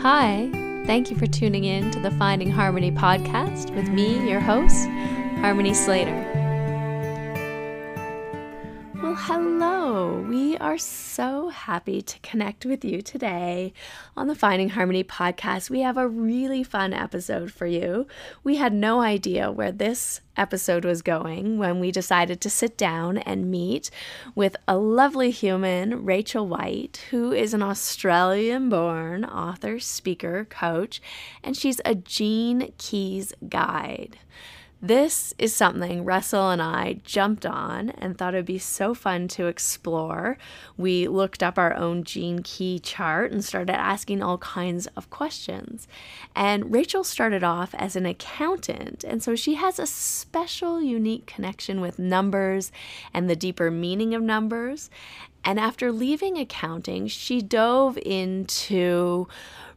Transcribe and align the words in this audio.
Hi, 0.00 0.50
thank 0.84 1.10
you 1.10 1.16
for 1.16 1.26
tuning 1.26 1.64
in 1.64 1.90
to 1.90 1.98
the 1.98 2.10
Finding 2.12 2.50
Harmony 2.50 2.92
podcast 2.92 3.74
with 3.74 3.88
me, 3.88 4.28
your 4.28 4.40
host, 4.40 4.86
Harmony 5.40 5.72
Slater. 5.72 6.35
Hello. 9.28 10.20
We 10.20 10.56
are 10.58 10.78
so 10.78 11.48
happy 11.48 12.00
to 12.00 12.18
connect 12.20 12.64
with 12.64 12.84
you 12.84 13.02
today 13.02 13.72
on 14.16 14.28
the 14.28 14.36
Finding 14.36 14.68
Harmony 14.68 15.02
podcast. 15.02 15.68
We 15.68 15.80
have 15.80 15.96
a 15.96 16.06
really 16.06 16.62
fun 16.62 16.92
episode 16.92 17.50
for 17.50 17.66
you. 17.66 18.06
We 18.44 18.54
had 18.54 18.72
no 18.72 19.00
idea 19.00 19.50
where 19.50 19.72
this 19.72 20.20
episode 20.36 20.84
was 20.84 21.02
going 21.02 21.58
when 21.58 21.80
we 21.80 21.90
decided 21.90 22.40
to 22.42 22.48
sit 22.48 22.78
down 22.78 23.18
and 23.18 23.50
meet 23.50 23.90
with 24.36 24.54
a 24.68 24.76
lovely 24.76 25.32
human, 25.32 26.04
Rachel 26.04 26.46
White, 26.46 27.02
who 27.10 27.32
is 27.32 27.52
an 27.52 27.64
Australian 27.64 28.68
born 28.68 29.24
author, 29.24 29.80
speaker, 29.80 30.44
coach, 30.44 31.02
and 31.42 31.56
she's 31.56 31.80
a 31.84 31.96
Gene 31.96 32.72
Keys 32.78 33.34
guide. 33.48 34.18
This 34.86 35.34
is 35.36 35.52
something 35.52 36.04
Russell 36.04 36.50
and 36.50 36.62
I 36.62 37.00
jumped 37.02 37.44
on 37.44 37.90
and 37.90 38.16
thought 38.16 38.34
it 38.34 38.36
would 38.36 38.46
be 38.46 38.60
so 38.60 38.94
fun 38.94 39.26
to 39.28 39.48
explore. 39.48 40.38
We 40.76 41.08
looked 41.08 41.42
up 41.42 41.58
our 41.58 41.74
own 41.74 42.04
gene 42.04 42.40
key 42.44 42.78
chart 42.78 43.32
and 43.32 43.44
started 43.44 43.74
asking 43.74 44.22
all 44.22 44.38
kinds 44.38 44.86
of 44.96 45.10
questions. 45.10 45.88
And 46.36 46.72
Rachel 46.72 47.02
started 47.02 47.42
off 47.42 47.74
as 47.74 47.96
an 47.96 48.06
accountant, 48.06 49.02
and 49.02 49.20
so 49.24 49.34
she 49.34 49.56
has 49.56 49.80
a 49.80 49.88
special, 49.88 50.80
unique 50.80 51.26
connection 51.26 51.80
with 51.80 51.98
numbers 51.98 52.70
and 53.12 53.28
the 53.28 53.34
deeper 53.34 53.72
meaning 53.72 54.14
of 54.14 54.22
numbers. 54.22 54.88
And 55.44 55.58
after 55.58 55.90
leaving 55.90 56.38
accounting, 56.38 57.08
she 57.08 57.42
dove 57.42 57.98
into 57.98 59.26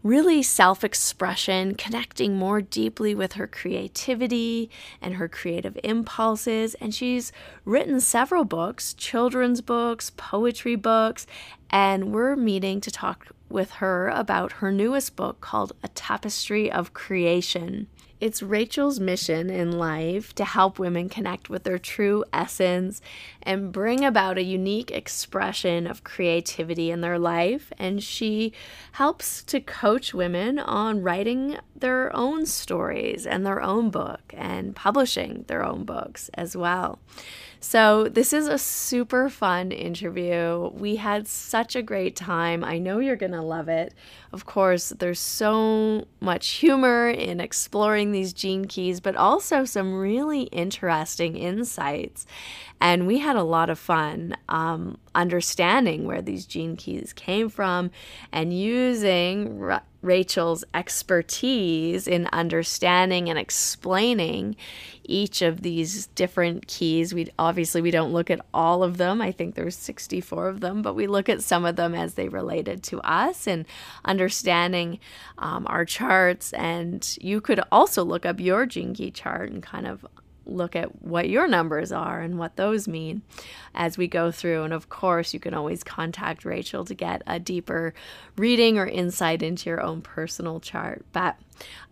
really 0.03 0.41
self 0.41 0.83
expression, 0.83 1.75
connecting 1.75 2.35
more 2.35 2.61
deeply 2.61 3.13
with 3.13 3.33
her 3.33 3.47
creativity 3.47 4.69
and 5.01 5.15
her 5.15 5.27
creative 5.27 5.77
impulses. 5.83 6.75
And 6.75 6.93
she's 6.93 7.31
written 7.65 7.99
several 7.99 8.45
books 8.45 8.93
children's 8.93 9.61
books, 9.61 10.11
poetry 10.15 10.75
books, 10.75 11.27
and 11.69 12.13
we're 12.13 12.35
meeting 12.35 12.81
to 12.81 12.91
talk 12.91 13.27
with 13.49 13.71
her 13.73 14.09
about 14.09 14.53
her 14.53 14.71
newest 14.71 15.15
book 15.15 15.41
called 15.41 15.73
A 15.83 15.87
Tapestry 15.89 16.71
of 16.71 16.93
Creation. 16.93 17.87
It's 18.19 18.43
Rachel's 18.43 18.99
mission 18.99 19.49
in 19.49 19.71
life 19.71 20.35
to 20.35 20.43
help 20.43 20.77
women 20.77 21.07
connect 21.07 21.49
with 21.49 21.63
their 21.63 21.79
true 21.79 22.25
essence 22.33 23.01
and 23.41 23.71
bring 23.71 24.03
about 24.03 24.37
a 24.37 24.43
unique 24.43 24.91
expression 24.91 25.87
of 25.87 26.03
creativity 26.03 26.91
in 26.91 26.99
their 26.99 27.17
life. 27.17 27.71
And 27.77 28.03
she 28.03 28.51
helps 28.93 29.41
to 29.45 29.61
coach 29.61 30.13
women 30.13 30.59
on 30.59 31.01
writing 31.01 31.59
their 31.73 32.13
own 32.13 32.45
stories 32.45 33.25
and 33.25 33.45
their 33.45 33.61
own 33.61 33.89
book 33.89 34.33
and 34.35 34.75
publishing 34.75 35.45
their 35.47 35.63
own 35.63 35.85
books 35.85 36.29
as 36.33 36.57
well. 36.57 36.99
So, 37.61 38.07
this 38.07 38.31
is 38.31 38.47
a 38.47 38.57
super 38.57 39.27
fun 39.29 39.71
interview. 39.73 40.71
We 40.73 40.95
had 40.95 41.27
such 41.27 41.75
a 41.75 41.81
great 41.81 42.15
time. 42.15 42.63
I 42.63 42.77
know 42.77 42.99
you're 42.99 43.17
going 43.17 43.33
to 43.33 43.41
love 43.41 43.67
it. 43.67 43.93
Of 44.31 44.45
course, 44.45 44.89
there's 44.97 45.19
so 45.19 46.07
much 46.21 46.47
humor 46.51 47.09
in 47.09 47.41
exploring 47.41 48.13
these 48.13 48.31
gene 48.31 48.63
keys, 48.63 49.01
but 49.01 49.17
also 49.17 49.65
some 49.65 49.93
really 49.93 50.43
interesting 50.43 51.35
insights. 51.35 52.25
And 52.79 53.05
we 53.05 53.17
had 53.17 53.35
a 53.35 53.43
lot 53.43 53.69
of 53.69 53.77
fun 53.77 54.37
um, 54.47 54.97
understanding 55.19 56.05
where 56.05 56.21
these 56.21 56.45
gene 56.45 56.77
keys 56.77 57.11
came 57.13 57.49
from 57.49 57.91
and 58.31 58.57
using 58.57 59.59
Ra- 59.59 59.81
Rachel's 60.01 60.63
expertise 60.73 62.07
in 62.07 62.29
understanding 62.31 63.29
and 63.29 63.37
explaining 63.37 64.55
each 65.03 65.41
of 65.41 65.61
these 65.61 66.07
different 66.07 66.67
keys. 66.67 67.13
We 67.13 67.29
obviously 67.37 67.81
we 67.81 67.91
don't 67.91 68.13
look 68.13 68.29
at 68.29 68.39
all 68.53 68.81
of 68.81 68.97
them. 68.97 69.21
I 69.21 69.33
think 69.33 69.55
there's 69.55 69.75
64 69.75 70.47
of 70.47 70.61
them, 70.61 70.81
but 70.81 70.93
we 70.93 71.05
look 71.05 71.27
at 71.27 71.43
some 71.43 71.65
of 71.65 71.75
them 71.75 71.93
as 71.93 72.13
they 72.13 72.29
related 72.29 72.81
to 72.83 73.01
us 73.01 73.45
and 73.45 73.65
understanding 74.05 74.99
um, 75.37 75.65
our 75.67 75.83
charts. 75.83 76.53
And 76.53 77.17
you 77.19 77.41
could 77.41 77.59
also 77.71 78.05
look 78.05 78.25
up 78.25 78.39
your 78.39 78.65
gene 78.65 78.93
key 78.93 79.11
chart 79.11 79.51
and 79.51 79.61
kind 79.61 79.85
of 79.85 80.05
look 80.51 80.75
at 80.75 81.03
what 81.03 81.29
your 81.29 81.47
numbers 81.47 81.91
are 81.91 82.21
and 82.21 82.37
what 82.37 82.55
those 82.55 82.87
mean 82.87 83.21
as 83.73 83.97
we 83.97 84.07
go 84.07 84.31
through. 84.31 84.63
And 84.63 84.73
of 84.73 84.89
course, 84.89 85.33
you 85.33 85.39
can 85.39 85.53
always 85.53 85.83
contact 85.83 86.45
Rachel 86.45 86.85
to 86.85 86.93
get 86.93 87.21
a 87.27 87.39
deeper 87.39 87.93
reading 88.37 88.77
or 88.77 88.85
insight 88.85 89.41
into 89.43 89.69
your 89.69 89.81
own 89.81 90.01
personal 90.01 90.59
chart. 90.59 91.05
But 91.11 91.37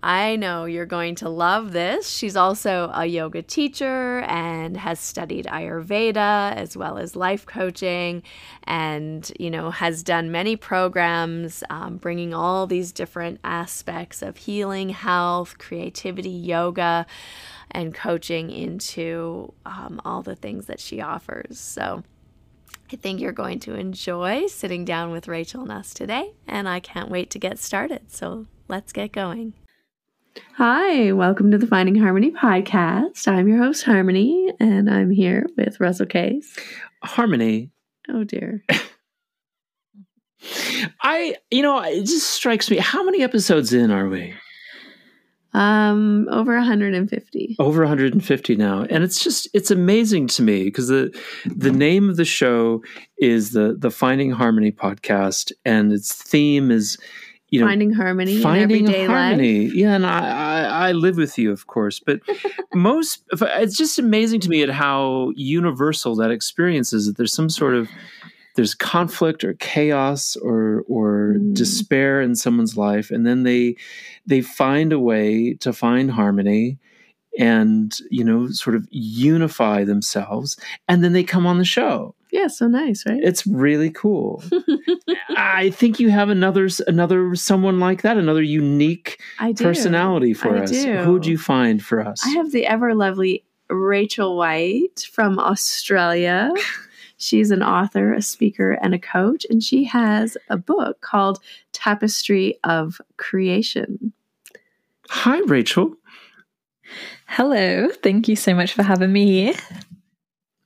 I 0.01 0.35
know 0.35 0.65
you're 0.65 0.85
going 0.85 1.15
to 1.15 1.29
love 1.29 1.71
this. 1.71 2.09
She's 2.09 2.35
also 2.35 2.91
a 2.93 3.05
yoga 3.05 3.41
teacher 3.41 4.21
and 4.21 4.77
has 4.77 4.99
studied 4.99 5.45
Ayurveda 5.45 6.55
as 6.55 6.77
well 6.77 6.97
as 6.97 7.15
life 7.15 7.45
coaching 7.45 8.23
and, 8.63 9.29
you 9.39 9.49
know, 9.49 9.71
has 9.71 10.03
done 10.03 10.31
many 10.31 10.55
programs 10.55 11.63
um, 11.69 11.97
bringing 11.97 12.33
all 12.33 12.67
these 12.67 12.91
different 12.91 13.39
aspects 13.43 14.21
of 14.21 14.37
healing, 14.37 14.89
health, 14.89 15.57
creativity, 15.57 16.29
yoga 16.29 17.05
and 17.71 17.93
coaching 17.93 18.49
into 18.49 19.53
um, 19.65 20.01
all 20.05 20.21
the 20.21 20.35
things 20.35 20.67
that 20.67 20.79
she 20.79 21.01
offers. 21.01 21.59
So 21.59 22.03
I 22.91 22.95
think 22.95 23.19
you're 23.19 23.31
going 23.31 23.59
to 23.61 23.75
enjoy 23.75 24.47
sitting 24.47 24.85
down 24.85 25.11
with 25.11 25.27
Rachel 25.27 25.61
and 25.61 25.71
us 25.71 25.93
today, 25.93 26.33
and 26.47 26.69
I 26.69 26.79
can't 26.79 27.09
wait 27.09 27.29
to 27.31 27.39
get 27.39 27.59
started. 27.59 28.11
So 28.11 28.45
let's 28.67 28.93
get 28.93 29.11
going. 29.11 29.53
Hi, 30.55 31.11
welcome 31.11 31.51
to 31.51 31.57
the 31.57 31.67
Finding 31.67 31.95
Harmony 31.95 32.31
podcast. 32.31 33.27
I'm 33.27 33.47
your 33.47 33.57
host, 33.57 33.83
Harmony, 33.83 34.53
and 34.59 34.89
I'm 34.89 35.11
here 35.11 35.47
with 35.57 35.79
Russell 35.79 36.05
Case. 36.05 36.57
Harmony. 37.03 37.71
Oh, 38.09 38.23
dear. 38.23 38.63
I, 41.01 41.35
you 41.51 41.61
know, 41.61 41.79
it 41.81 42.05
just 42.05 42.29
strikes 42.29 42.69
me. 42.69 42.77
How 42.77 43.03
many 43.03 43.23
episodes 43.23 43.73
in 43.73 43.91
are 43.91 44.07
we? 44.07 44.33
Um, 45.57 46.27
over 46.29 46.55
150. 46.55 47.55
Over 47.57 47.81
150 47.81 48.55
now, 48.55 48.83
and 48.91 49.03
it's 49.03 49.23
just 49.23 49.47
it's 49.55 49.71
amazing 49.71 50.27
to 50.27 50.43
me 50.43 50.65
because 50.65 50.87
the 50.87 51.19
the 51.47 51.71
name 51.71 52.11
of 52.11 52.17
the 52.17 52.25
show 52.25 52.83
is 53.17 53.53
the 53.53 53.75
the 53.75 53.89
Finding 53.89 54.29
Harmony 54.29 54.71
podcast, 54.71 55.51
and 55.65 55.91
its 55.91 56.13
theme 56.13 56.69
is 56.69 56.99
you 57.49 57.59
know 57.59 57.65
finding 57.65 57.91
harmony 57.91 58.39
finding 58.39 58.85
in 58.85 58.91
everyday 58.91 59.05
harmony. 59.07 59.65
life. 59.65 59.73
Yeah, 59.73 59.95
and 59.95 60.05
I, 60.05 60.19
I 60.19 60.89
I 60.89 60.91
live 60.91 61.17
with 61.17 61.39
you, 61.39 61.51
of 61.51 61.65
course, 61.65 61.99
but 61.99 62.19
most 62.75 63.23
it's 63.31 63.75
just 63.75 63.97
amazing 63.97 64.41
to 64.41 64.49
me 64.49 64.61
at 64.61 64.69
how 64.69 65.31
universal 65.35 66.15
that 66.17 66.29
experience 66.29 66.93
is. 66.93 67.07
That 67.07 67.17
there's 67.17 67.33
some 67.33 67.49
sort 67.49 67.73
of 67.73 67.89
there's 68.57 68.75
conflict 68.75 69.43
or 69.45 69.53
chaos 69.53 70.35
or 70.35 70.83
or 70.89 71.35
Mm. 71.37 71.53
despair 71.55 72.19
in 72.21 72.35
someone's 72.35 72.75
life 72.75 73.11
and 73.11 73.25
then 73.25 73.43
they 73.43 73.75
they 74.25 74.41
find 74.41 74.91
a 74.91 74.99
way 74.99 75.53
to 75.61 75.71
find 75.71 76.11
harmony 76.11 76.77
and 77.39 77.97
you 78.09 78.23
know 78.23 78.49
sort 78.49 78.75
of 78.75 78.85
unify 78.91 79.83
themselves 79.85 80.57
and 80.89 81.03
then 81.03 81.13
they 81.13 81.23
come 81.23 81.45
on 81.45 81.57
the 81.59 81.65
show 81.65 82.13
Yeah, 82.31 82.47
so 82.47 82.67
nice, 82.67 83.05
right? 83.05 83.21
it's 83.23 83.45
really 83.47 83.91
cool 83.91 84.43
i 85.37 85.69
think 85.69 85.99
you 85.99 86.09
have 86.09 86.29
another 86.29 86.67
another 86.87 87.35
someone 87.35 87.79
like 87.79 88.01
that 88.01 88.17
another 88.17 88.41
unique 88.41 89.21
do. 89.53 89.63
personality 89.63 90.33
for 90.33 90.57
I 90.57 90.61
us 90.63 90.71
do. 90.71 90.97
who 91.03 91.13
would 91.13 91.25
you 91.25 91.37
find 91.37 91.81
for 91.83 92.01
us 92.01 92.21
I 92.25 92.29
have 92.39 92.51
the 92.51 92.65
ever 92.65 92.93
lovely 92.95 93.43
Rachel 93.69 94.37
White 94.37 95.05
from 95.11 95.39
Australia. 95.39 96.51
She's 97.17 97.49
an 97.51 97.63
author, 97.63 98.13
a 98.13 98.21
speaker, 98.21 98.71
and 98.81 98.93
a 98.93 98.99
coach, 98.99 99.45
and 99.49 99.63
she 99.63 99.83
has 99.85 100.37
a 100.49 100.57
book 100.57 101.01
called 101.01 101.39
Tapestry 101.73 102.57
of 102.63 102.99
Creation. 103.17 104.13
hi 105.09 105.39
rachel 105.47 105.93
Hello. 107.27 107.89
Thank 108.01 108.29
you 108.29 108.37
so 108.37 108.55
much 108.55 108.71
for 108.71 108.81
having 108.83 109.11
me 109.11 109.25
here. 109.25 109.53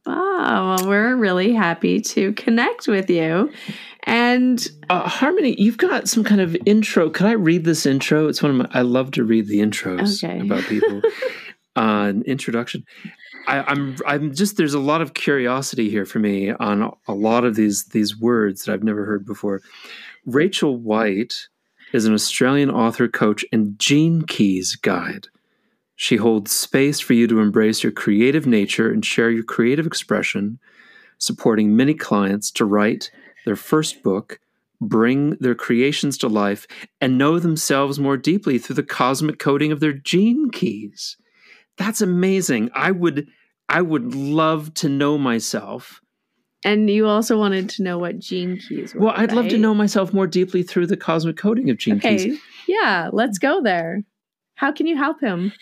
Wow, 0.06 0.76
well, 0.78 0.88
we're 0.88 1.16
really 1.16 1.54
happy 1.54 2.00
to 2.02 2.34
connect 2.34 2.88
with 2.88 3.10
you. 3.10 3.52
And 4.04 4.68
Uh, 4.90 5.08
Harmony, 5.08 5.56
you've 5.60 5.78
got 5.78 6.08
some 6.08 6.24
kind 6.24 6.42
of 6.42 6.56
intro. 6.66 7.10
Can 7.10 7.26
I 7.28 7.32
read 7.32 7.64
this 7.66 7.86
intro? 7.88 8.28
It's 8.28 8.44
one 8.44 8.52
of 8.52 8.58
my. 8.58 8.68
I 8.80 8.82
love 8.82 9.12
to 9.12 9.24
read 9.24 9.48
the 9.48 9.60
intros 9.60 10.24
Okay. 10.24 10.40
about 10.42 10.64
people. 10.66 11.02
uh, 11.76 12.06
an 12.10 12.24
introduction. 12.24 12.84
I, 13.48 13.62
I'm. 13.62 13.96
I'm 14.06 14.34
just. 14.34 14.58
There's 14.58 14.74
a 14.74 14.80
lot 14.80 15.02
of 15.02 15.14
curiosity 15.14 15.90
here 15.90 16.06
for 16.06 16.20
me 16.20 16.52
on 16.52 16.94
a 17.08 17.14
lot 17.14 17.44
of 17.44 17.56
these 17.56 17.86
these 17.86 18.20
words 18.20 18.66
that 18.66 18.74
I've 18.74 18.84
never 18.84 19.06
heard 19.06 19.26
before. 19.26 19.62
Rachel 20.26 20.78
White 20.78 21.48
is 21.94 22.06
an 22.06 22.14
Australian 22.14 22.70
author, 22.70 23.08
coach, 23.08 23.44
and 23.52 23.78
Gene 23.80 24.24
Keys 24.24 24.76
guide. 24.76 25.28
She 25.96 26.18
holds 26.18 26.52
space 26.52 27.00
for 27.00 27.14
you 27.14 27.28
to 27.28 27.40
embrace 27.40 27.84
your 27.84 27.92
creative 27.92 28.48
nature 28.48 28.90
and 28.90 29.06
share 29.06 29.30
your 29.30 29.44
creative 29.44 29.86
expression, 29.86 30.60
supporting 31.18 31.76
many 31.76 31.94
clients 31.94 32.50
to 32.52 32.66
write 32.66 33.12
their 33.46 33.56
first 33.56 34.02
book, 34.02 34.40
bring 34.80 35.32
their 35.36 35.56
creations 35.56 36.18
to 36.20 36.28
life 36.28 36.66
and 37.00 37.18
know 37.18 37.38
themselves 37.38 38.00
more 38.00 38.18
deeply 38.18 38.58
through 38.58 38.76
the 38.76 38.84
cosmic 38.84 39.38
coding 39.38 39.72
of 39.72 39.80
their 39.80 39.94
gene 39.94 40.50
keys. 40.50 41.18
That's 41.82 42.02
amazing. 42.02 42.70
I 42.76 42.92
would 42.92 43.28
I 43.68 43.82
would 43.82 44.14
love 44.14 44.72
to 44.76 44.90
know 44.90 45.18
myself. 45.18 46.00
And 46.64 46.88
you 46.92 47.08
also 47.08 47.40
wanted 47.40 47.70
to 47.70 47.84
know 47.84 47.98
what 47.98 48.20
gene 48.20 48.60
keys 48.60 48.94
were. 48.94 49.02
Well, 49.02 49.14
I'd 49.16 49.30
right? 49.30 49.38
love 49.38 49.48
to 49.48 49.58
know 49.58 49.74
myself 49.74 50.14
more 50.14 50.28
deeply 50.28 50.62
through 50.62 50.86
the 50.86 50.98
cosmic 50.98 51.38
coding 51.38 51.72
of 51.72 51.78
gene 51.78 51.98
okay. 51.98 52.18
keys. 52.18 52.40
Yeah, 52.68 53.10
let's 53.12 53.40
go 53.40 53.64
there. 53.64 54.04
How 54.54 54.72
can 54.72 54.86
you 54.86 54.96
help 54.96 55.20
him? 55.22 55.54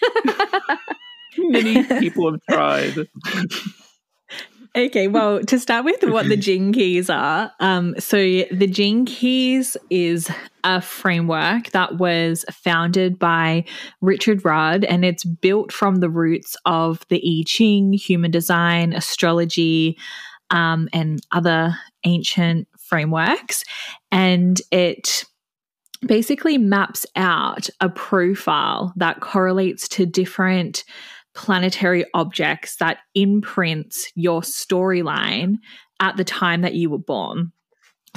Many 1.37 1.83
people 1.99 2.33
have 2.33 2.41
tried. 2.49 3.07
Okay, 4.75 5.07
well, 5.07 5.43
to 5.45 5.59
start 5.59 5.83
with 5.83 6.03
what 6.03 6.29
the 6.29 6.37
gene 6.37 6.71
keys 6.71 7.09
are. 7.09 7.51
Um, 7.59 7.95
so, 7.97 8.17
the 8.17 8.67
gene 8.67 9.05
keys 9.05 9.75
is 9.89 10.29
a 10.63 10.79
framework 10.79 11.71
that 11.71 11.97
was 11.97 12.45
founded 12.51 13.17
by 13.17 13.65
Richard 14.01 14.45
Rudd 14.45 14.83
and 14.83 15.03
it's 15.03 15.23
built 15.23 15.71
from 15.71 15.97
the 15.97 16.09
roots 16.09 16.55
of 16.65 17.03
the 17.09 17.17
I 17.17 17.43
Ching, 17.47 17.93
human 17.93 18.29
design, 18.29 18.93
astrology, 18.93 19.97
um, 20.51 20.87
and 20.93 21.19
other 21.31 21.75
ancient 22.03 22.67
frameworks. 22.77 23.63
And 24.11 24.61
it 24.71 25.25
basically 26.05 26.57
maps 26.57 27.05
out 27.15 27.69
a 27.81 27.89
profile 27.89 28.93
that 28.95 29.19
correlates 29.19 29.87
to 29.89 30.05
different 30.05 30.83
planetary 31.39 32.05
objects 32.13 32.75
that 32.75 32.97
imprints 33.15 34.11
your 34.15 34.41
storyline 34.41 35.55
at 36.01 36.17
the 36.17 36.25
time 36.25 36.61
that 36.61 36.73
you 36.75 36.89
were 36.89 36.97
born. 36.97 37.53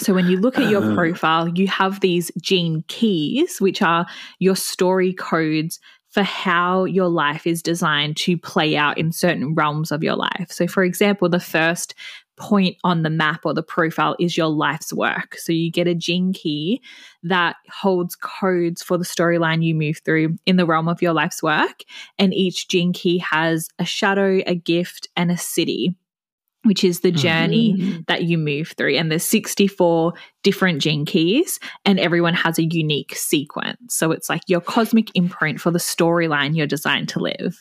So 0.00 0.12
when 0.12 0.26
you 0.26 0.38
look 0.38 0.58
at 0.58 0.66
your 0.66 0.82
Oh. 0.82 0.94
profile, 0.94 1.48
you 1.48 1.68
have 1.68 2.00
these 2.00 2.32
gene 2.42 2.82
keys, 2.88 3.60
which 3.60 3.80
are 3.80 4.06
your 4.40 4.56
story 4.56 5.12
codes 5.12 5.78
for 6.10 6.24
how 6.24 6.84
your 6.84 7.08
life 7.08 7.46
is 7.46 7.62
designed 7.62 8.16
to 8.16 8.36
play 8.36 8.76
out 8.76 8.98
in 8.98 9.12
certain 9.12 9.54
realms 9.54 9.92
of 9.92 10.02
your 10.02 10.16
life. 10.16 10.48
So, 10.50 10.66
for 10.66 10.82
example, 10.82 11.28
the 11.28 11.40
first 11.40 11.94
point 12.42 12.76
on 12.82 13.02
the 13.02 13.10
map 13.10 13.40
or 13.44 13.54
the 13.54 13.62
profile 13.62 14.16
is 14.18 14.36
your 14.36 14.48
life's 14.48 14.92
work. 14.92 15.36
So, 15.38 15.52
you 15.52 15.70
get 15.70 15.86
a 15.86 15.94
gene 15.94 16.32
key 16.32 16.82
that 17.22 17.56
holds 17.70 18.16
codes 18.16 18.82
for 18.82 18.98
the 18.98 19.04
storyline 19.04 19.62
you 19.64 19.74
move 19.74 20.00
through 20.04 20.36
in 20.44 20.56
the 20.56 20.66
realm 20.66 20.88
of 20.88 21.00
your 21.00 21.12
life's 21.12 21.42
work. 21.42 21.84
And 22.18 22.34
each 22.34 22.66
gene 22.68 22.92
key 22.92 23.18
has 23.18 23.68
a 23.78 23.84
shadow, 23.84 24.42
a 24.46 24.56
gift, 24.56 25.08
and 25.16 25.30
a 25.30 25.34
siddhi, 25.34 25.94
which 26.64 26.82
is 26.84 27.00
the 27.00 27.12
journey 27.12 27.74
Mhm. 27.76 28.06
that 28.06 28.24
you 28.24 28.38
move 28.38 28.74
through. 28.76 28.96
And 28.96 29.10
there's 29.10 29.24
64 29.24 30.12
different 30.42 30.80
gene 30.82 31.04
keys, 31.04 31.60
and 31.84 32.00
everyone 32.00 32.34
has 32.34 32.58
a 32.58 32.64
unique 32.64 33.14
sequence. 33.14 33.78
So 33.94 34.10
it's 34.10 34.28
like 34.28 34.42
your 34.48 34.60
cosmic 34.60 35.10
imprint 35.14 35.60
for 35.60 35.70
the 35.70 35.78
storyline 35.78 36.56
you're 36.56 36.66
designed 36.66 37.08
to 37.10 37.20
live. 37.20 37.60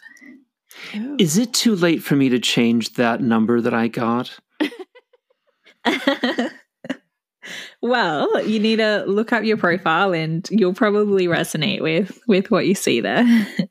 Is 1.19 1.37
it 1.37 1.53
too 1.53 1.75
late 1.75 2.01
for 2.01 2.15
me 2.15 2.29
to 2.29 2.39
change 2.39 2.93
that 2.93 3.21
number 3.21 3.59
that 3.61 3.73
I 3.73 3.87
got? 3.87 4.39
well, 7.81 8.45
you 8.45 8.59
need 8.59 8.77
to 8.77 9.03
look 9.07 9.33
up 9.33 9.43
your 9.43 9.57
profile 9.57 10.13
and 10.13 10.47
you'll 10.51 10.73
probably 10.73 11.27
resonate 11.27 11.81
with 11.81 12.19
with 12.27 12.51
what 12.51 12.65
you 12.67 12.75
see 12.75 13.01
there. 13.01 13.25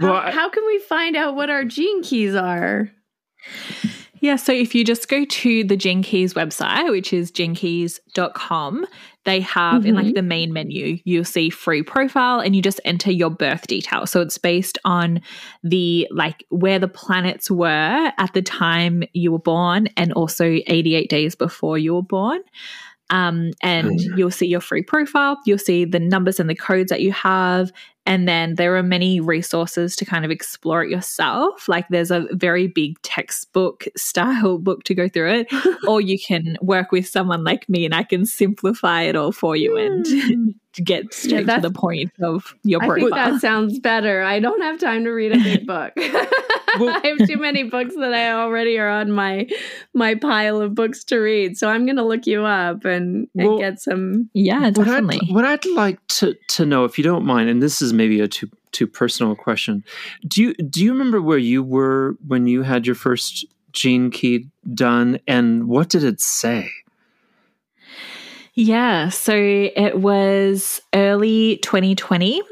Well, 0.00 0.14
how, 0.14 0.28
I- 0.28 0.30
how 0.30 0.48
can 0.48 0.64
we 0.64 0.78
find 0.78 1.16
out 1.16 1.34
what 1.36 1.50
our 1.50 1.64
gene 1.66 2.02
keys 2.02 2.34
are? 2.34 2.90
Yeah, 4.20 4.36
so 4.36 4.50
if 4.50 4.74
you 4.74 4.84
just 4.86 5.06
go 5.06 5.26
to 5.26 5.64
the 5.64 5.76
Gene 5.76 6.02
Keys 6.02 6.32
website, 6.32 6.90
which 6.90 7.12
is 7.12 7.30
genekeys.com, 7.30 8.86
they 9.24 9.40
have 9.40 9.86
in 9.86 9.94
like 9.94 10.14
the 10.14 10.22
main 10.22 10.52
menu, 10.52 10.98
you'll 11.04 11.24
see 11.24 11.48
free 11.48 11.82
profile 11.82 12.40
and 12.40 12.56
you 12.56 12.62
just 12.62 12.80
enter 12.84 13.10
your 13.10 13.30
birth 13.30 13.66
details. 13.66 14.10
So 14.10 14.20
it's 14.20 14.38
based 14.38 14.78
on 14.84 15.20
the 15.62 16.08
like 16.10 16.44
where 16.48 16.78
the 16.78 16.88
planets 16.88 17.50
were 17.50 18.12
at 18.18 18.32
the 18.34 18.42
time 18.42 19.04
you 19.12 19.30
were 19.30 19.38
born 19.38 19.88
and 19.96 20.12
also 20.14 20.44
88 20.44 21.08
days 21.08 21.34
before 21.34 21.78
you 21.78 21.94
were 21.94 22.02
born. 22.02 22.40
Um, 23.10 23.50
and 23.62 24.00
you'll 24.16 24.30
see 24.30 24.46
your 24.46 24.62
free 24.62 24.82
profile, 24.82 25.38
you'll 25.44 25.58
see 25.58 25.84
the 25.84 26.00
numbers 26.00 26.40
and 26.40 26.48
the 26.48 26.54
codes 26.54 26.88
that 26.88 27.02
you 27.02 27.12
have, 27.12 27.70
and 28.04 28.26
then 28.26 28.56
there 28.56 28.76
are 28.76 28.82
many 28.82 29.20
resources 29.20 29.94
to 29.96 30.04
kind 30.04 30.24
of 30.24 30.30
explore 30.30 30.82
it 30.82 30.90
yourself. 30.90 31.68
Like 31.68 31.88
there's 31.88 32.10
a 32.10 32.26
very 32.32 32.66
big 32.66 33.00
textbook 33.02 33.84
style 33.96 34.58
book 34.62 34.84
to 34.84 34.94
go 34.94 35.08
through 35.08 35.32
it, 35.32 35.52
or 35.88 36.00
you 36.00 36.18
can 36.18 36.56
work 36.60 36.92
with 36.92 37.06
someone 37.06 37.44
like 37.44 37.68
me 37.68 37.84
and 37.84 37.94
I 37.94 38.02
can 38.02 38.26
simplify 38.26 39.02
it 39.02 39.16
all 39.16 39.32
for 39.32 39.56
you 39.56 39.76
and 39.76 40.06
hmm. 40.08 40.48
get 40.84 41.12
straight 41.14 41.46
to 41.46 41.60
the 41.60 41.70
point 41.70 42.12
of 42.22 42.54
your 42.64 42.82
I 42.82 42.86
profile. 42.86 43.04
think 43.04 43.14
that 43.14 43.40
sounds 43.40 43.78
better. 43.78 44.22
I 44.22 44.40
don't 44.40 44.62
have 44.62 44.80
time 44.80 45.04
to 45.04 45.10
read 45.10 45.32
a 45.32 45.38
big 45.38 45.66
book. 45.66 45.92
I 46.88 47.14
have 47.18 47.28
too 47.28 47.36
many 47.36 47.62
books 47.64 47.94
that 47.96 48.12
I 48.14 48.32
already 48.32 48.78
are 48.78 48.88
on 48.88 49.12
my 49.12 49.48
my 49.94 50.14
pile 50.14 50.60
of 50.60 50.74
books 50.74 51.04
to 51.04 51.18
read. 51.18 51.56
So 51.56 51.68
I'm 51.68 51.84
going 51.86 51.96
to 51.96 52.04
look 52.04 52.26
you 52.26 52.44
up 52.44 52.84
and, 52.84 53.28
and 53.36 53.48
Well- 53.48 53.58
get 53.58 53.80
some. 53.80 54.30
yeah, 54.34 54.60
what 54.66 54.74
definitely. 54.74 55.20
I'd, 55.28 55.34
what 55.34 55.44
I'd 55.44 55.64
like 55.66 56.04
to, 56.18 56.34
to 56.48 56.66
know, 56.66 56.84
if 56.84 56.98
you 56.98 57.04
don't 57.04 57.24
mind, 57.24 57.48
and 57.50 57.62
this 57.62 57.82
is 57.82 57.92
maybe 57.92 58.20
a 58.20 58.28
too 58.28 58.48
too 58.72 58.86
personal 58.86 59.34
question, 59.36 59.84
do 60.26 60.42
you 60.42 60.54
do 60.54 60.82
you 60.82 60.92
remember 60.92 61.20
where 61.20 61.38
you 61.38 61.62
were 61.62 62.16
when 62.26 62.46
you 62.46 62.62
had 62.62 62.86
your 62.86 62.94
first 62.96 63.44
gene 63.72 64.10
key 64.10 64.48
done, 64.74 65.18
and 65.26 65.68
what 65.68 65.88
did 65.88 66.04
it 66.04 66.20
say? 66.20 66.70
Yeah, 68.54 69.08
so 69.08 69.32
it 69.34 69.98
was 70.00 70.80
early 70.94 71.56
2020. 71.62 72.42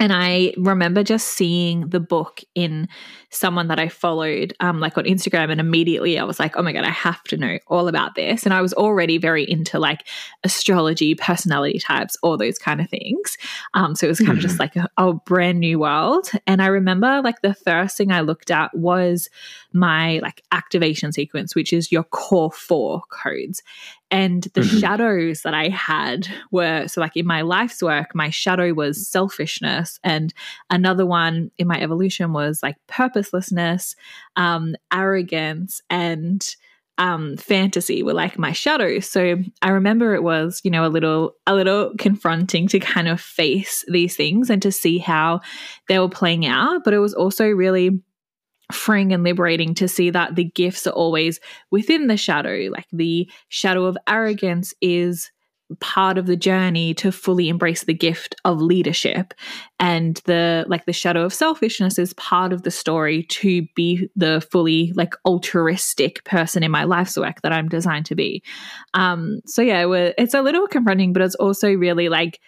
And 0.00 0.14
I 0.14 0.54
remember 0.56 1.04
just 1.04 1.28
seeing 1.28 1.90
the 1.90 2.00
book 2.00 2.40
in 2.54 2.88
someone 3.28 3.68
that 3.68 3.78
I 3.78 3.88
followed, 3.88 4.54
um, 4.58 4.80
like 4.80 4.96
on 4.96 5.04
Instagram, 5.04 5.50
and 5.50 5.60
immediately 5.60 6.18
I 6.18 6.24
was 6.24 6.40
like, 6.40 6.56
"Oh 6.56 6.62
my 6.62 6.72
god, 6.72 6.84
I 6.84 6.90
have 6.90 7.22
to 7.24 7.36
know 7.36 7.58
all 7.66 7.86
about 7.86 8.14
this." 8.14 8.44
And 8.44 8.54
I 8.54 8.62
was 8.62 8.72
already 8.72 9.18
very 9.18 9.48
into 9.48 9.78
like 9.78 10.08
astrology, 10.42 11.14
personality 11.14 11.78
types, 11.78 12.16
all 12.22 12.38
those 12.38 12.58
kind 12.58 12.80
of 12.80 12.88
things. 12.88 13.36
Um, 13.74 13.94
so 13.94 14.06
it 14.06 14.08
was 14.08 14.20
kind 14.20 14.38
of 14.38 14.38
just 14.38 14.58
like 14.58 14.74
a, 14.74 14.88
a 14.96 15.12
brand 15.12 15.60
new 15.60 15.80
world. 15.80 16.30
And 16.46 16.62
I 16.62 16.66
remember 16.66 17.20
like 17.22 17.42
the 17.42 17.54
first 17.54 17.98
thing 17.98 18.10
I 18.10 18.22
looked 18.22 18.50
at 18.50 18.74
was 18.74 19.28
my 19.74 20.18
like 20.20 20.42
activation 20.50 21.12
sequence, 21.12 21.54
which 21.54 21.74
is 21.74 21.92
your 21.92 22.04
core 22.04 22.50
four 22.50 23.02
codes. 23.10 23.62
And 24.10 24.42
the 24.54 24.62
Mhm. 24.62 24.80
shadows 24.80 25.42
that 25.42 25.54
I 25.54 25.68
had 25.68 26.26
were 26.50 26.88
so, 26.88 27.00
like 27.00 27.16
in 27.16 27.26
my 27.26 27.42
life's 27.42 27.82
work, 27.82 28.14
my 28.14 28.30
shadow 28.30 28.72
was 28.74 29.06
selfishness, 29.08 30.00
and 30.02 30.34
another 30.68 31.06
one 31.06 31.50
in 31.58 31.68
my 31.68 31.80
evolution 31.80 32.32
was 32.32 32.62
like 32.62 32.76
purposelessness, 32.88 33.94
um, 34.36 34.74
arrogance, 34.92 35.80
and 35.90 36.56
um, 36.98 37.36
fantasy 37.38 38.02
were 38.02 38.12
like 38.12 38.38
my 38.38 38.52
shadows. 38.52 39.08
So 39.08 39.36
I 39.62 39.70
remember 39.70 40.14
it 40.14 40.22
was, 40.22 40.60
you 40.64 40.70
know, 40.70 40.84
a 40.84 40.88
little, 40.88 41.32
a 41.46 41.54
little 41.54 41.94
confronting 41.98 42.68
to 42.68 42.78
kind 42.78 43.08
of 43.08 43.20
face 43.20 43.84
these 43.88 44.16
things 44.16 44.50
and 44.50 44.60
to 44.60 44.70
see 44.70 44.98
how 44.98 45.40
they 45.88 45.98
were 45.98 46.10
playing 46.10 46.44
out. 46.44 46.84
But 46.84 46.92
it 46.92 46.98
was 46.98 47.14
also 47.14 47.46
really 47.46 48.02
freeing 48.74 49.12
and 49.12 49.22
liberating 49.22 49.74
to 49.74 49.88
see 49.88 50.10
that 50.10 50.36
the 50.36 50.44
gifts 50.44 50.86
are 50.86 50.92
always 50.92 51.40
within 51.70 52.06
the 52.06 52.16
shadow. 52.16 52.68
Like 52.70 52.86
the 52.92 53.30
shadow 53.48 53.84
of 53.84 53.96
arrogance 54.08 54.74
is 54.80 55.30
part 55.78 56.18
of 56.18 56.26
the 56.26 56.36
journey 56.36 56.92
to 56.94 57.12
fully 57.12 57.48
embrace 57.48 57.84
the 57.84 57.94
gift 57.94 58.34
of 58.44 58.60
leadership 58.60 59.32
and 59.78 60.20
the 60.24 60.64
like 60.66 60.84
the 60.84 60.92
shadow 60.92 61.22
of 61.24 61.32
selfishness 61.32 61.96
is 61.96 62.12
part 62.14 62.52
of 62.52 62.62
the 62.62 62.72
story 62.72 63.22
to 63.24 63.62
be 63.76 64.08
the 64.16 64.44
fully 64.50 64.92
like 64.96 65.14
altruistic 65.24 66.24
person 66.24 66.64
in 66.64 66.72
my 66.72 66.82
life's 66.82 67.16
work 67.16 67.40
that 67.42 67.52
i'm 67.52 67.68
designed 67.68 68.04
to 68.04 68.16
be 68.16 68.42
um 68.94 69.40
so 69.46 69.62
yeah 69.62 69.86
it's 70.18 70.34
a 70.34 70.42
little 70.42 70.66
confronting 70.66 71.12
but 71.12 71.22
it's 71.22 71.36
also 71.36 71.72
really 71.72 72.08
like 72.08 72.40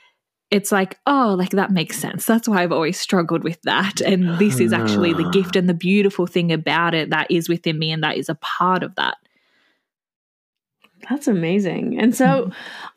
it's 0.52 0.70
like, 0.70 0.98
oh, 1.06 1.34
like 1.38 1.50
that 1.50 1.70
makes 1.70 1.98
sense. 1.98 2.26
That's 2.26 2.46
why 2.46 2.62
I've 2.62 2.72
always 2.72 3.00
struggled 3.00 3.42
with 3.42 3.60
that. 3.62 4.00
And 4.02 4.38
this 4.38 4.60
is 4.60 4.72
actually 4.72 5.14
the 5.14 5.28
gift 5.30 5.56
and 5.56 5.68
the 5.68 5.74
beautiful 5.74 6.26
thing 6.26 6.52
about 6.52 6.94
it 6.94 7.10
that 7.10 7.30
is 7.30 7.48
within 7.48 7.78
me 7.78 7.90
and 7.90 8.04
that 8.04 8.18
is 8.18 8.28
a 8.28 8.34
part 8.36 8.82
of 8.82 8.94
that. 8.96 9.16
That's 11.08 11.26
amazing. 11.26 11.98
And 11.98 12.14
so 12.14 12.50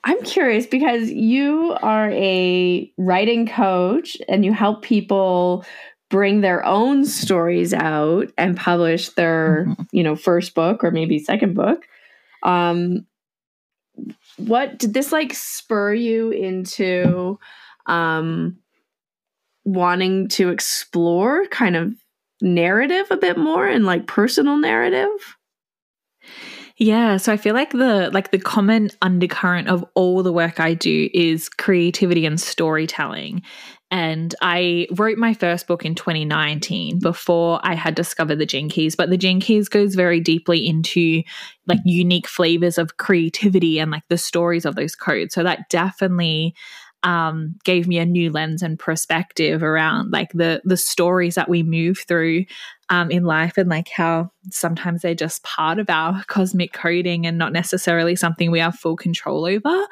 I'm 0.03 0.21
curious 0.24 0.67
because 0.67 1.09
you 1.09 1.75
are 1.81 2.12
a 2.12 2.91
writing 2.97 3.47
coach 3.47 4.17
and 4.27 4.45
you 4.45 4.53
help 4.53 4.83
people 4.83 5.65
bring 6.09 6.41
their 6.41 6.63
own 6.65 7.05
stories 7.05 7.74
out 7.74 8.31
and 8.38 8.55
publish 8.55 9.09
their, 9.09 9.65
Mhm. 9.67 9.88
you 9.91 10.03
know, 10.03 10.15
first 10.15 10.53
book 10.53 10.83
or 10.83 10.91
maybe 10.91 11.17
second 11.17 11.55
book. 11.55 11.88
Um 12.43 13.07
what 14.38 14.77
did 14.77 14.94
this 14.94 15.12
like 15.12 15.34
spur 15.34 15.94
you 15.94 16.32
into 16.32 17.39
um 17.88 18.58
wanting 19.63 20.27
to 20.30 20.50
explore 20.50 21.46
kind 21.48 21.75
of 21.75 21.94
narrative 22.42 23.08
a 23.10 23.18
bit 23.18 23.38
more 23.38 23.68
and 23.68 23.86
like 23.86 24.08
personal 24.08 24.58
narrative? 24.58 25.38
Yeah, 26.77 27.15
so 27.18 27.32
I 27.32 27.38
feel 27.38 27.54
like 27.54 27.72
the 27.72 28.10
like 28.13 28.32
the 28.32 28.38
common 28.38 28.89
undercurrent 29.01 29.70
of 29.70 29.86
all 29.96 30.24
the 30.24 30.34
work 30.34 30.60
I 30.60 30.74
do 30.74 31.10
is 31.13 31.48
creativity 31.48 32.25
and 32.25 32.39
storytelling. 32.39 33.44
And 33.92 34.34
I 34.42 34.88
wrote 34.96 35.18
my 35.18 35.34
first 35.34 35.68
book 35.68 35.86
in 35.86 35.94
2019 35.94 37.00
before 37.00 37.60
I 37.63 37.75
had 37.75 37.94
discovered 37.96 38.38
the 38.38 38.46
Gene 38.46 38.70
Keys. 38.70 38.96
But 38.96 39.10
the 39.10 39.18
Gene 39.18 39.39
Keys 39.39 39.70
goes 39.70 39.96
very 39.96 40.20
deeply 40.20 40.68
into 40.68 41.22
like 41.68 41.80
unique 41.86 42.27
flavors 42.27 42.77
of 42.77 42.98
creativity 42.98 43.80
and 43.80 43.92
like 43.92 44.04
the 44.10 44.18
stories 44.18 44.65
of 44.65 44.75
those 44.75 44.96
codes. 44.96 45.36
So 45.36 45.44
that 45.44 45.70
definitely 45.70 46.56
um, 47.04 47.56
gave 47.63 47.88
me 47.88 48.00
a 48.00 48.06
new 48.06 48.32
lens 48.32 48.63
and 48.63 48.80
perspective 48.80 49.62
around 49.62 50.12
like 50.12 50.32
the 50.34 50.60
the 50.65 50.75
stories 50.75 51.36
that 51.36 51.48
we 51.48 51.62
move 51.62 52.00
through 52.08 52.46
um, 52.89 53.12
in 53.12 53.24
life 53.24 53.60
and 53.60 53.70
like 53.70 53.89
how 53.89 54.32
sometimes 54.50 55.04
they're 55.04 55.13
just 55.13 55.44
part 55.44 55.77
of 55.77 55.88
our 55.88 56.24
cosmic 56.27 56.74
coding 56.74 57.27
and 57.27 57.38
not 57.38 57.54
necessarily 57.54 58.15
something 58.15 58.50
we 58.50 58.60
have 58.60 58.75
full 58.75 58.96
control 58.96 59.46
over. 59.46 59.88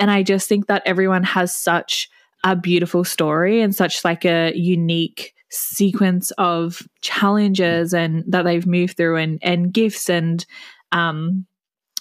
And 0.00 0.10
I 0.10 0.24
just 0.24 0.48
think 0.48 0.66
that 0.66 0.82
everyone 0.84 1.22
has 1.22 1.56
such 1.56 2.10
a 2.44 2.56
beautiful 2.56 3.04
story 3.04 3.60
and 3.60 3.74
such 3.74 4.04
like 4.04 4.24
a 4.24 4.52
unique 4.54 5.34
sequence 5.50 6.30
of 6.32 6.82
challenges 7.00 7.94
and 7.94 8.22
that 8.28 8.42
they've 8.42 8.66
moved 8.66 8.96
through 8.96 9.16
and 9.16 9.38
and 9.42 9.72
gifts 9.72 10.10
and 10.10 10.44
um 10.92 11.46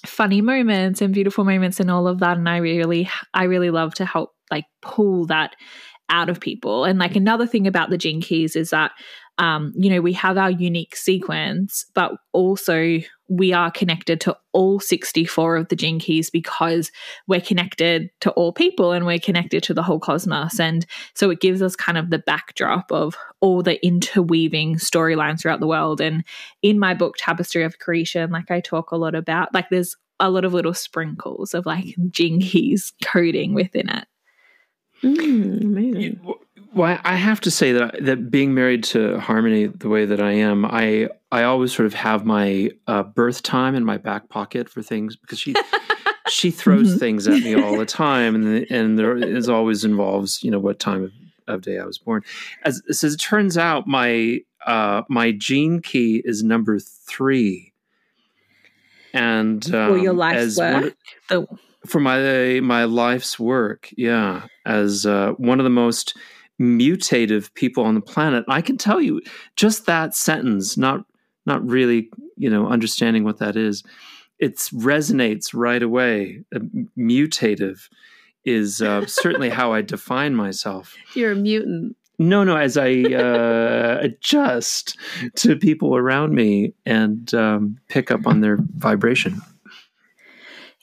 funny 0.06 0.42
moments 0.42 1.02
and 1.02 1.14
beautiful 1.14 1.44
moments 1.44 1.80
and 1.80 1.90
all 1.90 2.08
of 2.08 2.20
that. 2.20 2.38
And 2.38 2.48
I 2.48 2.58
really 2.58 3.10
I 3.34 3.44
really 3.44 3.72
love 3.72 3.94
to 3.96 4.06
help 4.06 4.34
like 4.52 4.66
pull 4.82 5.26
that 5.28 5.56
out 6.10 6.30
of 6.30 6.40
people. 6.40 6.86
And 6.86 7.00
like 7.00 7.16
another 7.16 7.48
thing 7.48 7.68
about 7.68 7.90
the 7.90 7.98
gene 7.98 8.22
keys 8.22 8.56
is 8.56 8.70
that 8.70 8.92
um, 9.40 9.72
you 9.76 9.92
know, 9.92 10.02
we 10.02 10.14
have 10.14 10.38
our 10.38 10.50
unique 10.50 10.96
sequence, 10.96 11.86
but 11.94 12.14
also 12.34 13.00
we 13.30 13.54
are 13.54 13.72
connected 13.72 14.22
to 14.22 14.38
all 14.54 14.80
64 14.80 15.58
of 15.58 15.68
the 15.68 15.76
gene 15.76 16.00
keys 16.00 16.30
because 16.30 16.92
we're 17.28 17.42
connected 17.42 18.10
to 18.22 18.32
all 18.32 18.54
people 18.54 18.92
and 18.92 19.06
we're 19.06 19.20
connected 19.20 19.64
to 19.64 19.74
the 19.74 19.84
whole 19.84 20.00
cosmos. 20.00 20.60
And 20.60 20.86
so 21.14 21.30
it 21.30 21.42
gives 21.42 21.62
us 21.62 21.76
kind 21.76 21.98
of 21.98 22.10
the 22.10 22.20
backdrop 22.20 22.92
of 22.92 23.18
all 23.42 23.62
the 23.62 23.84
interweaving 23.86 24.76
storylines 24.76 25.42
throughout 25.42 25.60
the 25.60 25.68
world. 25.68 26.02
And 26.02 26.24
in 26.62 26.80
my 26.80 26.94
book, 26.94 27.16
Tapestry 27.18 27.64
of 27.64 27.80
Creation, 27.80 28.32
like 28.32 28.50
I 28.50 28.62
talk 28.62 28.92
a 28.92 28.98
lot 28.98 29.16
about, 29.16 29.54
like 29.54 29.70
there's 29.70 29.96
a 30.20 30.30
lot 30.30 30.46
of 30.46 30.54
little 30.54 30.74
sprinkles 30.74 31.54
of 31.54 31.66
like 31.66 31.96
gene 32.10 32.42
keys 32.42 32.94
coding 33.04 33.54
within 33.54 33.90
it. 33.90 34.08
Mm, 35.04 35.62
amazing. 35.62 36.20
Well, 36.74 37.00
I 37.04 37.16
have 37.16 37.42
to 37.42 37.52
say 37.52 37.72
that 37.72 38.04
that 38.04 38.30
being 38.30 38.54
married 38.54 38.84
to 38.86 39.20
Harmony 39.20 39.68
the 39.68 39.90
way 39.90 40.06
that 40.06 40.22
I 40.22 40.32
am, 40.34 40.66
I 40.66 41.10
I 41.32 41.44
always 41.44 41.74
sort 41.74 41.86
of 41.86 41.94
have 41.94 42.26
my 42.26 42.72
uh, 42.88 43.04
birth 43.04 43.44
time 43.44 43.76
in 43.76 43.86
my 43.86 43.98
back 43.98 44.30
pocket 44.30 44.70
for 44.70 44.82
things 44.82 45.16
because 45.16 45.40
she 45.40 45.56
she 46.30 46.52
throws 46.52 46.90
mm-hmm. 46.90 47.00
things 47.00 47.28
at 47.28 47.42
me 47.42 47.56
all 47.56 47.78
the 47.78 47.86
time, 48.06 48.36
and 48.36 48.66
and 48.70 49.00
there 49.00 49.18
is 49.18 49.50
always 49.50 49.84
involves 49.84 50.44
you 50.44 50.52
know 50.52 50.60
what 50.60 50.80
time 50.80 51.04
of, 51.04 51.12
of 51.48 51.62
day 51.62 51.80
I 51.80 51.86
was 51.86 51.98
born. 51.98 52.24
As, 52.64 52.82
as 52.90 53.04
it 53.04 53.18
turns 53.18 53.58
out, 53.58 53.88
my 53.88 54.40
uh, 54.66 55.04
my 55.10 55.32
gene 55.32 55.82
key 55.82 56.22
is 56.26 56.44
number 56.44 56.80
three, 56.80 57.74
and 59.14 59.66
um, 59.74 59.92
well, 59.92 59.98
your 59.98 60.14
life's 60.14 60.58
work. 60.58 60.96
Of, 61.30 61.48
for 61.86 62.00
my 62.00 62.60
my 62.62 62.84
life's 62.84 63.40
work, 63.40 63.90
yeah, 63.96 64.48
as 64.66 65.06
uh, 65.06 65.32
one 65.38 65.60
of 65.60 65.64
the 65.64 65.70
most 65.70 66.16
mutative 66.60 67.54
people 67.54 67.84
on 67.84 67.96
the 67.96 68.02
planet. 68.02 68.46
I 68.48 68.62
can 68.62 68.78
tell 68.78 69.02
you 69.02 69.22
just 69.56 69.86
that 69.86 70.16
sentence, 70.16 70.78
not 70.78 71.06
not 71.46 71.66
really, 71.66 72.10
you 72.36 72.50
know, 72.50 72.68
understanding 72.68 73.24
what 73.24 73.38
that 73.40 73.56
is. 73.56 73.84
It 74.40 74.58
resonates 74.74 75.52
right 75.54 75.82
away. 75.82 76.44
Uh, 76.54 76.60
mutative 76.98 77.90
is 78.46 78.82
uh, 78.82 79.06
certainly 79.08 79.50
how 79.50 79.74
I 79.74 79.82
define 79.82 80.36
myself. 80.36 80.96
You're 81.16 81.32
a 81.32 81.36
mutant. 81.36 81.96
No, 82.20 82.44
no. 82.44 82.58
As 82.58 82.78
I 82.78 83.04
uh, 83.14 84.00
adjust 84.02 84.98
to 85.36 85.56
people 85.56 85.96
around 85.96 86.34
me 86.34 86.74
and 86.86 87.32
um, 87.34 87.78
pick 87.90 88.10
up 88.10 88.26
on 88.26 88.42
their 88.42 88.58
vibration. 88.76 89.40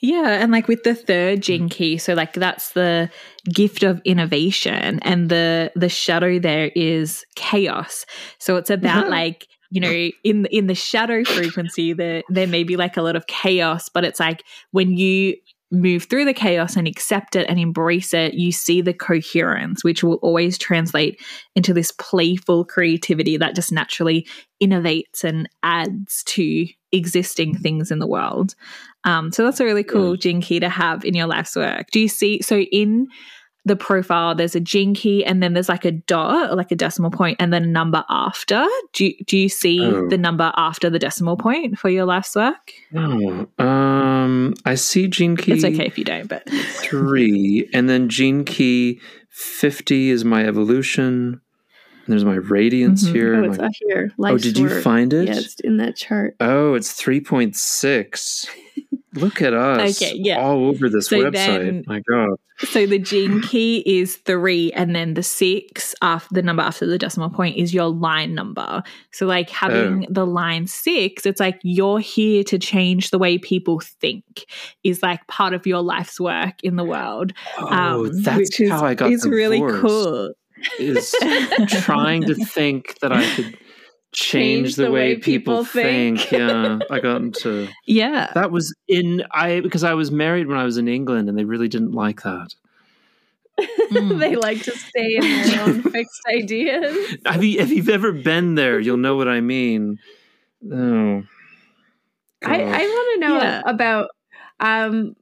Yeah, 0.05 0.39
and 0.39 0.51
like 0.51 0.67
with 0.67 0.83
the 0.83 0.93
third 0.93 1.41
gene 1.41 1.61
mm-hmm. 1.61 1.67
key, 1.69 1.97
so 1.97 2.13
like 2.13 2.33
that's 2.33 2.73
the 2.73 3.09
gift 3.51 3.81
of 3.81 3.99
innovation 4.05 4.99
and 5.01 5.29
the 5.29 5.71
the 5.75 5.89
shadow 5.89 6.37
there 6.37 6.71
is 6.75 7.25
chaos. 7.35 8.05
So 8.37 8.55
it's 8.55 8.69
about 8.69 9.09
like 9.09 9.47
you 9.71 9.81
know 9.81 10.11
in 10.23 10.45
in 10.45 10.67
the 10.67 10.75
shadow 10.75 11.23
frequency 11.23 11.91
there 11.91 12.21
there 12.29 12.45
may 12.45 12.63
be 12.63 12.77
like 12.77 12.97
a 12.97 13.01
lot 13.01 13.15
of 13.15 13.25
chaos 13.25 13.89
but 13.89 14.05
it's 14.05 14.19
like 14.19 14.43
when 14.69 14.93
you 14.93 15.37
move 15.71 16.03
through 16.03 16.25
the 16.25 16.33
chaos 16.33 16.75
and 16.75 16.87
accept 16.87 17.35
it 17.35 17.47
and 17.49 17.59
embrace 17.59 18.13
it, 18.13 18.35
you 18.35 18.51
see 18.51 18.81
the 18.81 18.93
coherence, 18.93 19.83
which 19.83 20.03
will 20.03 20.15
always 20.15 20.57
translate 20.57 21.19
into 21.55 21.73
this 21.73 21.91
playful 21.91 22.63
creativity 22.63 23.37
that 23.37 23.55
just 23.55 23.71
naturally 23.71 24.27
innovates 24.61 25.23
and 25.23 25.49
adds 25.63 26.23
to 26.25 26.67
existing 26.91 27.57
things 27.57 27.91
in 27.91 27.99
the 27.99 28.07
world. 28.07 28.55
Um, 29.05 29.31
so 29.31 29.43
that's 29.43 29.59
a 29.59 29.65
really 29.65 29.83
cool 29.83 30.17
gene 30.17 30.41
key 30.41 30.59
to 30.59 30.69
have 30.69 31.05
in 31.05 31.13
your 31.13 31.27
life's 31.27 31.55
work. 31.55 31.91
Do 31.91 31.99
you 31.99 32.07
see? 32.07 32.41
So 32.41 32.59
in 32.59 33.07
the 33.65 33.75
profile, 33.75 34.35
there's 34.35 34.55
a 34.55 34.59
gene 34.59 34.93
key, 34.93 35.25
and 35.25 35.41
then 35.41 35.53
there's 35.53 35.69
like 35.69 35.85
a 35.85 35.91
dot, 35.91 36.55
like 36.55 36.71
a 36.71 36.75
decimal 36.75 37.09
point, 37.09 37.37
and 37.39 37.51
then 37.51 37.63
a 37.63 37.67
number 37.67 38.03
after. 38.09 38.65
Do 38.93 39.05
you, 39.05 39.13
do 39.25 39.37
you 39.37 39.49
see 39.49 39.83
oh. 39.83 40.07
the 40.07 40.17
number 40.17 40.51
after 40.55 40.89
the 40.89 40.99
decimal 40.99 41.35
point 41.35 41.77
for 41.77 41.89
your 41.89 42.05
life's 42.05 42.35
work? 42.35 42.73
Oh, 42.95 43.47
um, 43.57 44.53
I 44.65 44.75
see 44.75 45.07
gene 45.07 45.35
key. 45.35 45.53
It's 45.53 45.63
okay 45.63 45.85
if 45.85 45.97
you 45.97 46.03
don't, 46.03 46.27
but 46.27 46.47
three, 46.49 47.67
and 47.73 47.89
then 47.89 48.07
gene 48.07 48.45
key 48.45 49.01
fifty 49.29 50.11
is 50.11 50.23
my 50.23 50.45
evolution. 50.45 51.41
There's 52.07 52.25
my 52.25 52.35
radiance 52.35 53.03
mm-hmm. 53.03 53.15
here. 53.15 53.35
Oh, 53.35 53.43
it's 53.45 53.57
my, 53.57 53.65
out 53.65 53.71
here. 53.79 54.11
Life's 54.17 54.33
oh, 54.33 54.37
did 54.43 54.57
you 54.59 54.81
find 54.81 55.11
it? 55.11 55.27
Yeah, 55.27 55.37
it's 55.37 55.59
in 55.61 55.77
that 55.77 55.95
chart. 55.95 56.35
Oh, 56.39 56.75
it's 56.75 57.01
3.6. 57.01 58.47
Look 59.15 59.41
at 59.41 59.53
us. 59.53 60.01
Okay, 60.01 60.15
yeah. 60.15 60.41
All 60.41 60.67
over 60.67 60.89
this 60.89 61.07
so 61.07 61.17
website. 61.17 61.31
Then, 61.33 61.83
My 61.87 62.01
God. 62.09 62.37
So 62.59 62.85
the 62.85 62.99
gene 62.99 63.41
key 63.43 63.83
is 63.85 64.17
three, 64.17 64.71
and 64.73 64.95
then 64.95 65.13
the 65.13 65.23
six 65.23 65.95
after 66.01 66.33
the 66.33 66.41
number 66.41 66.61
after 66.61 66.85
the 66.85 66.97
decimal 66.97 67.29
point 67.29 67.57
is 67.57 67.73
your 67.73 67.87
line 67.87 68.35
number. 68.35 68.83
So 69.11 69.25
like 69.25 69.49
having 69.49 70.05
oh. 70.05 70.07
the 70.09 70.25
line 70.25 70.67
six, 70.67 71.25
it's 71.25 71.39
like 71.39 71.59
you're 71.63 71.99
here 71.99 72.43
to 72.45 72.59
change 72.59 73.11
the 73.11 73.19
way 73.19 73.37
people 73.37 73.81
think 74.01 74.45
is 74.83 75.01
like 75.01 75.25
part 75.27 75.53
of 75.53 75.65
your 75.65 75.81
life's 75.81 76.19
work 76.19 76.55
in 76.63 76.75
the 76.75 76.83
world. 76.83 77.33
Oh, 77.57 77.67
um, 77.67 78.21
that's 78.21 78.57
how 78.59 78.75
is, 78.75 78.81
I 78.81 78.95
got. 78.95 79.11
It's 79.11 79.25
really 79.25 79.59
cool 79.59 80.33
is 80.79 81.13
trying 81.67 82.23
to 82.23 82.35
think 82.35 82.99
that 82.99 83.11
I 83.11 83.27
could 83.35 83.57
change, 84.15 84.67
change 84.67 84.75
the, 84.75 84.83
the, 84.85 84.91
way, 84.91 85.13
way 85.13 85.15
people, 85.17 85.63
people, 85.63 85.65
think. 85.65 86.19
think. 86.21 86.31
yeah, 86.31 86.79
I 86.89 86.99
got 86.99 87.21
into 87.21 87.67
yeah. 87.85 88.31
That 88.33 88.51
was 88.51 88.73
in 88.87 89.23
I 89.31 89.59
because 89.59 89.83
I 89.83 89.93
was 89.93 90.11
married 90.11 90.47
when 90.47 90.57
I 90.57 90.63
was 90.63 90.77
in 90.77 90.87
England, 90.87 91.29
and 91.29 91.37
they 91.37 91.43
really 91.43 91.67
didn't 91.67 91.91
like 91.91 92.23
that. 92.23 92.55
Mm. 93.59 94.19
they 94.19 94.35
like 94.35 94.63
to 94.63 94.71
stay 94.71 95.15
in 95.15 95.21
their 95.21 95.61
own 95.67 95.81
fixed 95.83 96.21
ideas. 96.33 97.17
Have 97.25 97.43
you, 97.43 97.59
if 97.59 97.69
you've 97.69 97.89
ever 97.89 98.11
been 98.11 98.55
there, 98.55 98.79
you'll 98.79 98.97
know 98.97 99.15
what 99.15 99.27
I 99.27 99.41
mean. 99.41 99.99
Oh, 100.71 101.23
I, 102.43 102.61
I 102.61 102.79
want 102.79 103.13
to 103.13 103.27
know 103.27 103.37
yeah. 103.37 103.61
about 103.65 104.09
um 104.59 105.15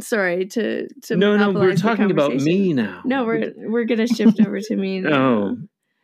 sorry 0.00 0.46
to 0.46 0.88
to 1.02 1.16
no 1.16 1.36
no 1.36 1.50
we're 1.50 1.76
talking 1.76 2.10
about 2.10 2.34
me 2.34 2.72
now 2.72 3.02
no 3.04 3.24
we're 3.24 3.52
we're 3.56 3.84
gonna 3.84 4.06
shift 4.06 4.40
over 4.40 4.60
to 4.60 4.76
me 4.76 5.00
now. 5.00 5.12
oh 5.12 5.56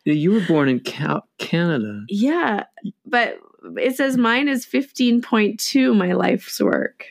you 0.04 0.32
were 0.32 0.46
born 0.46 0.68
in 0.68 0.80
Cal- 0.80 1.26
canada. 1.38 2.04
Yeah 2.08 2.64
but 3.06 3.38
it 3.76 3.96
says 3.96 4.16
mine 4.16 4.48
is 4.48 4.66
15.2 4.66 5.96
my 5.96 6.12
life's 6.12 6.60
work. 6.60 7.06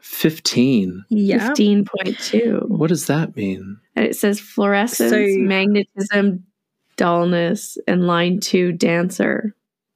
15 0.00 1.04
yeah. 1.10 1.50
15.2 1.50 2.68
what 2.68 2.88
does 2.88 3.06
that 3.06 3.36
mean? 3.36 3.78
And 3.94 4.04
it 4.04 4.16
says 4.16 4.40
florescence 4.40 5.10
so, 5.10 5.26
magnetism 5.38 6.44
dullness 6.96 7.78
and 7.86 8.06
line 8.06 8.40
two 8.40 8.72
dancer. 8.72 9.54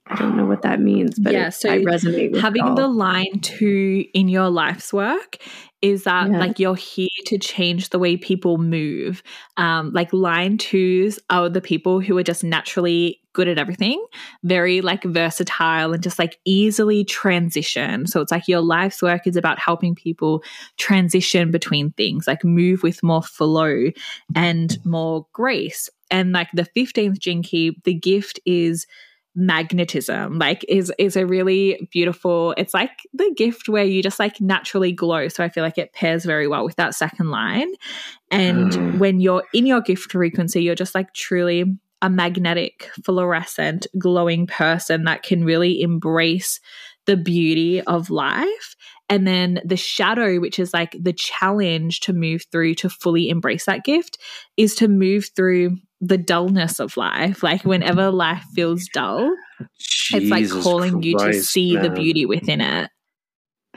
I 0.08 0.16
don't 0.16 0.36
know 0.36 0.46
what 0.46 0.62
that 0.62 0.80
means, 0.80 1.18
but 1.18 1.32
yeah, 1.32 1.48
so 1.48 1.68
I 1.68 1.78
resonate 1.78 2.30
with 2.30 2.40
having 2.40 2.76
the 2.76 2.86
line 2.86 3.40
two 3.40 4.04
in 4.14 4.28
your 4.28 4.48
life's 4.48 4.92
work 4.92 5.38
is 5.82 6.04
that 6.04 6.30
yeah. 6.30 6.38
like 6.38 6.58
you're 6.58 6.74
here 6.74 7.08
to 7.26 7.38
change 7.38 7.90
the 7.90 7.98
way 7.98 8.16
people 8.16 8.58
move. 8.58 9.22
Um, 9.56 9.92
like 9.92 10.12
line 10.12 10.58
twos 10.58 11.18
are 11.30 11.48
the 11.48 11.60
people 11.60 12.00
who 12.00 12.16
are 12.16 12.22
just 12.22 12.42
naturally 12.42 13.20
good 13.34 13.48
at 13.48 13.58
everything, 13.58 14.02
very 14.42 14.80
like 14.80 15.04
versatile 15.04 15.92
and 15.92 16.02
just 16.02 16.18
like 16.18 16.38
easily 16.46 17.04
transition. 17.04 18.06
So 18.06 18.22
it's 18.22 18.32
like 18.32 18.48
your 18.48 18.62
life's 18.62 19.02
work 19.02 19.26
is 19.26 19.36
about 19.36 19.58
helping 19.58 19.94
people 19.94 20.42
transition 20.78 21.50
between 21.50 21.92
things, 21.92 22.26
like 22.26 22.42
move 22.44 22.82
with 22.82 23.02
more 23.02 23.22
flow 23.22 23.90
and 24.34 24.78
more 24.84 25.26
grace. 25.34 25.90
And 26.10 26.32
like 26.32 26.48
the 26.54 26.66
15th 26.76 27.18
gene 27.18 27.42
key, 27.42 27.76
the 27.84 27.94
gift 27.94 28.40
is 28.46 28.86
magnetism 29.36 30.38
like 30.38 30.64
is 30.66 30.90
is 30.98 31.14
a 31.14 31.26
really 31.26 31.86
beautiful 31.92 32.54
it's 32.56 32.72
like 32.72 32.90
the 33.12 33.30
gift 33.36 33.68
where 33.68 33.84
you 33.84 34.02
just 34.02 34.18
like 34.18 34.40
naturally 34.40 34.92
glow. 34.92 35.28
So 35.28 35.44
i 35.44 35.50
feel 35.50 35.62
like 35.62 35.76
it 35.78 35.92
pairs 35.92 36.24
very 36.24 36.48
well 36.48 36.64
with 36.64 36.76
that 36.76 36.94
second 36.94 37.30
line. 37.30 37.68
And 38.30 38.72
Mm. 38.72 38.98
when 38.98 39.20
you're 39.20 39.44
in 39.52 39.66
your 39.66 39.82
gift 39.82 40.10
frequency 40.12 40.62
you're 40.62 40.74
just 40.74 40.94
like 40.94 41.12
truly 41.12 41.64
a 42.02 42.08
magnetic 42.10 42.90
fluorescent 43.04 43.86
glowing 43.98 44.46
person 44.46 45.04
that 45.04 45.22
can 45.22 45.44
really 45.44 45.80
embrace 45.82 46.60
the 47.06 47.16
beauty 47.16 47.80
of 47.82 48.10
life. 48.10 48.74
And 49.08 49.26
then 49.26 49.60
the 49.64 49.76
shadow 49.76 50.40
which 50.40 50.58
is 50.58 50.72
like 50.74 50.96
the 51.00 51.12
challenge 51.12 52.00
to 52.00 52.12
move 52.12 52.44
through 52.50 52.74
to 52.76 52.88
fully 52.88 53.28
embrace 53.28 53.66
that 53.66 53.84
gift 53.84 54.18
is 54.56 54.74
to 54.76 54.88
move 54.88 55.28
through 55.36 55.76
the 56.00 56.18
dullness 56.18 56.78
of 56.78 56.96
life 56.96 57.42
like 57.42 57.64
whenever 57.64 58.10
life 58.10 58.42
feels 58.54 58.86
dull 58.92 59.34
it's 60.12 60.28
like 60.30 60.42
Jesus 60.44 60.62
calling 60.62 61.02
you 61.02 61.16
to 61.16 61.24
Christ, 61.24 61.46
see 61.50 61.76
the 61.76 61.90
beauty 61.90 62.26
within 62.26 62.60
it 62.60 62.90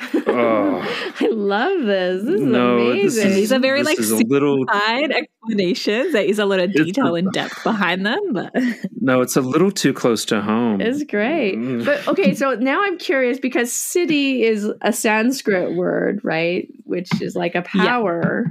Oh. 0.02 0.80
I 1.20 1.28
love 1.28 1.82
this. 1.86 2.24
This 2.24 2.36
is 2.36 2.42
No, 2.42 2.78
this 2.94 3.18
amazing. 3.18 3.28
is- 3.32 3.36
these 3.36 3.52
are 3.52 3.60
very 3.60 3.84
like 3.84 4.00
a 4.00 4.02
little 4.02 4.66
side 4.72 5.12
explanations 5.12 6.14
there 6.14 6.24
is 6.24 6.40
a 6.40 6.46
lot 6.46 6.60
of 6.62 6.72
detail 6.72 7.16
and 7.16 7.30
depth 7.34 7.62
behind 7.66 8.06
them 8.06 8.20
but 8.32 8.54
no, 9.02 9.20
it's 9.22 9.36
a 9.36 9.42
little 9.42 9.72
too 9.72 9.92
close 9.94 10.24
to 10.26 10.42
home. 10.42 10.80
It's 10.80 11.04
great. 11.04 11.56
Mm. 11.58 11.84
But 11.84 12.08
okay, 12.08 12.34
so 12.34 12.54
now 12.56 12.82
I'm 12.82 12.98
curious 12.98 13.40
because 13.40 13.72
siddhi 13.72 14.42
is 14.42 14.72
a 14.82 14.94
Sanskrit 14.94 15.76
word, 15.76 16.22
right? 16.24 16.70
Which 16.86 17.10
is 17.22 17.36
like 17.36 17.56
a 17.56 17.66
Yeah. 17.76 17.86
power. 17.86 18.46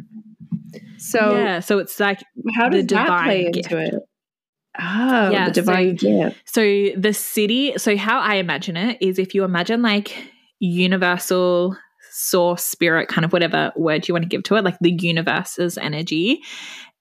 So 0.98 1.34
yeah 1.34 1.60
so 1.60 1.78
it's 1.78 1.98
like 1.98 2.22
how 2.54 2.68
does 2.68 2.86
that 2.86 3.24
play 3.24 3.50
gift. 3.50 3.70
into 3.70 3.78
it? 3.78 3.94
Oh, 4.80 5.30
Yeah, 5.30 5.46
the 5.46 5.52
divine 5.52 5.96
gift. 5.96 6.40
So 6.46 6.60
the 6.62 7.10
siddhi, 7.10 7.78
so 7.80 7.96
how 7.96 8.20
I 8.20 8.36
imagine 8.36 8.76
it 8.76 8.98
is 9.00 9.18
if 9.18 9.34
you 9.34 9.44
imagine 9.44 9.82
like 9.82 10.14
universal 10.60 11.76
source, 12.10 12.64
spirit, 12.64 13.08
kind 13.08 13.24
of 13.24 13.32
whatever 13.32 13.72
word 13.76 14.08
you 14.08 14.14
want 14.14 14.22
to 14.22 14.28
give 14.28 14.42
to 14.44 14.56
it, 14.56 14.64
like 14.64 14.78
the 14.80 14.92
universe's 14.92 15.78
energy, 15.78 16.40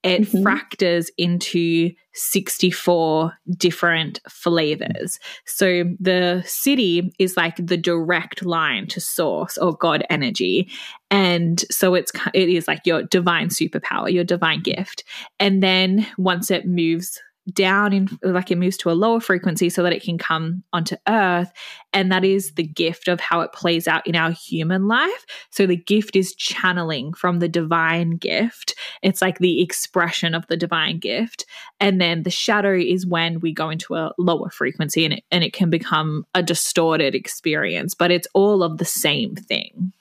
it 0.04 0.22
Mhm. 0.22 0.44
fractures 0.44 1.10
into 1.18 1.92
64 2.14 3.34
different 3.58 4.20
flavors. 4.30 5.20
So 5.46 5.84
the 6.00 6.44
siddhi 6.46 7.12
is 7.20 7.38
like 7.38 7.56
the 7.58 7.78
direct 7.78 8.46
line 8.46 8.88
to 8.88 9.02
source 9.02 9.58
or 9.58 9.76
God 9.76 10.04
energy. 10.10 10.70
And 11.12 11.64
so 11.72 11.94
it's 11.96 12.12
it 12.34 12.50
is 12.50 12.68
like 12.68 12.82
your 12.86 13.04
divine 13.04 13.50
superpower, 13.50 14.12
your 14.12 14.24
divine 14.24 14.62
gift. 14.62 15.04
And 15.40 15.62
then 15.62 16.08
once 16.18 16.50
it 16.52 16.66
moves 16.66 17.20
down 17.54 17.94
in 17.94 18.10
like 18.24 18.52
it 18.52 18.58
moves 18.58 18.76
to 18.78 18.90
a 18.90 18.94
lower 18.94 19.20
frequency 19.20 19.70
so 19.70 19.84
that 19.84 19.94
it 19.94 20.04
can 20.04 20.18
come 20.18 20.64
onto 20.74 20.96
earth 21.08 21.52
and 21.94 22.12
that 22.12 22.26
is 22.26 22.54
the 22.54 22.64
gift 22.64 23.08
of 23.08 23.20
how 23.20 23.40
it 23.42 23.54
plays 23.54 23.88
out 23.88 24.06
in 24.06 24.16
our 24.16 24.32
human 24.32 24.88
life 24.88 25.26
so 25.50 25.66
the 25.66 25.78
gift 25.78 26.16
is 26.16 26.36
channeling 26.36 27.14
from 27.14 27.40
the 27.40 27.48
divine 27.48 28.12
gift 28.18 28.76
it's 29.02 29.22
like 29.22 29.40
the 29.40 29.62
expression 29.62 30.36
of 30.36 30.46
the 30.48 30.58
divine 30.58 31.00
gift 31.00 31.46
and 31.80 32.02
then 32.02 32.24
the 32.24 32.30
shadow 32.30 32.76
is 32.76 33.06
when 33.06 33.40
we 33.40 33.54
go 33.54 33.70
into 33.70 33.96
a 33.96 34.14
lower 34.18 34.50
frequency 34.50 35.06
and 35.06 35.14
it, 35.14 35.24
and 35.32 35.44
it 35.44 35.54
can 35.54 35.70
become 35.70 36.26
a 36.36 36.44
distorted 36.44 37.16
experience 37.16 37.94
but 37.94 38.12
it's 38.12 38.28
all 38.34 38.62
of 38.62 38.78
the 38.78 38.86
same 38.86 39.36
thing 39.36 39.94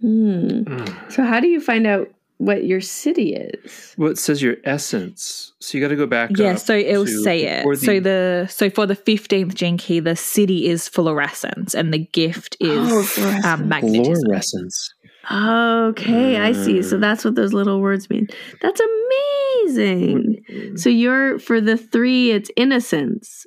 Hmm. 0.00 0.64
Mm. 0.64 1.12
So 1.12 1.22
how 1.22 1.40
do 1.40 1.48
you 1.48 1.60
find 1.62 1.86
out 1.86 2.12
what 2.38 2.64
your 2.64 2.80
siddhi 2.80 3.54
is? 3.64 3.94
Well, 3.96 4.10
it 4.10 4.18
says 4.18 4.42
your 4.42 4.56
essence. 4.64 5.52
So 5.60 5.78
you 5.78 5.84
got 5.84 5.88
to 5.88 5.96
go 5.96 6.06
back. 6.06 6.30
yeah 6.36 6.52
up 6.52 6.58
so 6.58 6.74
it'll 6.76 7.06
to 7.06 7.22
say 7.22 7.42
it 7.44 7.58
before 7.60 7.76
so 7.76 8.00
the 8.00 8.46
so 8.50 8.68
for 8.70 8.86
the 8.86 8.96
15th 8.96 9.54
gene 9.54 9.78
key 9.78 10.00
the 10.00 10.10
siddhi 10.10 10.64
is 10.64 10.88
florescence 10.88 11.74
and 11.74 11.92
the 11.94 11.98
gift 11.98 12.56
is 12.60 12.68
Oh, 12.92 13.02
florescence. 13.02 13.44
um, 13.44 13.68
magnetism 13.68 14.24
florescence. 14.28 14.90
Okay, 15.30 16.36
I 16.36 16.52
see. 16.52 16.82
So 16.82 16.96
Mm. 16.98 17.00
that's 17.00 17.24
what 17.24 17.34
those 17.34 17.54
little 17.54 17.80
words 17.80 18.10
mean. 18.10 18.26
That's 18.60 18.80
amazing. 18.80 20.44
Mm. 20.50 20.78
So 20.78 20.90
you're 20.90 21.38
for 21.38 21.60
the 21.62 21.76
three, 21.78 22.30
it's 22.30 22.50
innocence, 22.56 23.46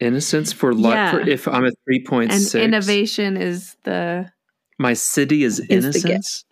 Innocence 0.00 0.50
for 0.52 0.72
life. 0.72 0.94
Yeah. 0.94 1.10
For 1.12 1.20
if 1.28 1.46
I'm 1.46 1.66
a 1.66 1.70
three 1.84 2.02
point 2.02 2.32
and 2.32 2.54
innovation 2.54 3.36
is 3.36 3.76
the 3.84 4.32
My 4.78 4.92
siddhi 4.92 5.42
is, 5.42 5.60
is 5.60 5.66
the 5.68 5.74
innocence. 5.74 6.44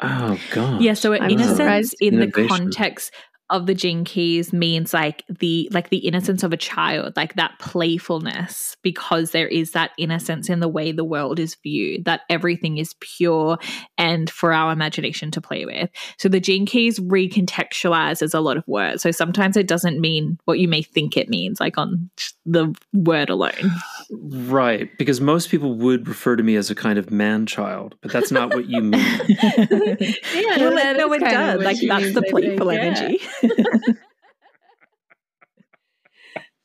Oh 0.00 0.38
God. 0.50 0.82
Yeah, 0.82 0.94
so 0.94 1.14
I'm 1.14 1.30
innocence 1.30 1.56
surprised. 1.56 1.96
in 2.00 2.20
the 2.20 2.30
context 2.30 3.12
of 3.48 3.66
the 3.66 3.74
gene 3.74 4.04
keys 4.04 4.52
means 4.52 4.92
like 4.92 5.24
the 5.28 5.68
like 5.72 5.90
the 5.90 5.98
innocence 5.98 6.42
of 6.42 6.52
a 6.52 6.56
child, 6.56 7.14
like 7.16 7.34
that 7.34 7.52
playfulness, 7.60 8.76
because 8.82 9.30
there 9.30 9.46
is 9.46 9.72
that 9.72 9.92
innocence 9.98 10.48
in 10.48 10.60
the 10.60 10.68
way 10.68 10.90
the 10.90 11.04
world 11.04 11.38
is 11.38 11.56
viewed, 11.62 12.04
that 12.06 12.22
everything 12.28 12.78
is 12.78 12.94
pure 13.00 13.58
and 13.96 14.28
for 14.28 14.52
our 14.52 14.72
imagination 14.72 15.30
to 15.30 15.40
play 15.40 15.64
with. 15.64 15.90
So 16.18 16.28
the 16.28 16.40
gene 16.40 16.66
keys 16.66 16.98
recontextualize 16.98 18.20
as 18.20 18.34
a 18.34 18.40
lot 18.40 18.56
of 18.56 18.66
words. 18.66 19.02
So 19.02 19.12
sometimes 19.12 19.56
it 19.56 19.68
doesn't 19.68 20.00
mean 20.00 20.38
what 20.44 20.58
you 20.58 20.66
may 20.66 20.82
think 20.82 21.16
it 21.16 21.28
means, 21.28 21.60
like 21.60 21.78
on 21.78 22.10
the 22.44 22.74
word 22.92 23.30
alone. 23.30 23.72
Right, 24.10 24.90
because 24.98 25.20
most 25.20 25.50
people 25.50 25.74
would 25.74 26.08
refer 26.08 26.36
to 26.36 26.42
me 26.42 26.56
as 26.56 26.70
a 26.70 26.74
kind 26.74 26.98
of 26.98 27.10
man 27.10 27.46
child, 27.46 27.94
but 28.00 28.12
that's 28.12 28.32
not 28.32 28.54
what 28.54 28.68
you 28.68 28.82
mean. 28.82 28.96
Yeah, 30.36 30.58
Well, 30.58 30.74
that 30.74 30.96
no, 30.96 31.12
it 31.12 31.20
does. 31.20 31.62
Like 31.62 31.78
that's 31.80 32.12
the 32.12 32.20
I 32.20 32.30
think, 32.30 32.30
playful 32.30 32.72
yeah. 32.72 33.16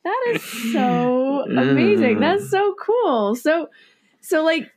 That 0.03 0.31
is 0.33 0.73
so 0.73 1.43
amazing. 1.43 2.17
Mm. 2.17 2.19
That's 2.21 2.49
so 2.49 2.73
cool. 2.79 3.35
So 3.35 3.67
so 4.21 4.43
like 4.43 4.71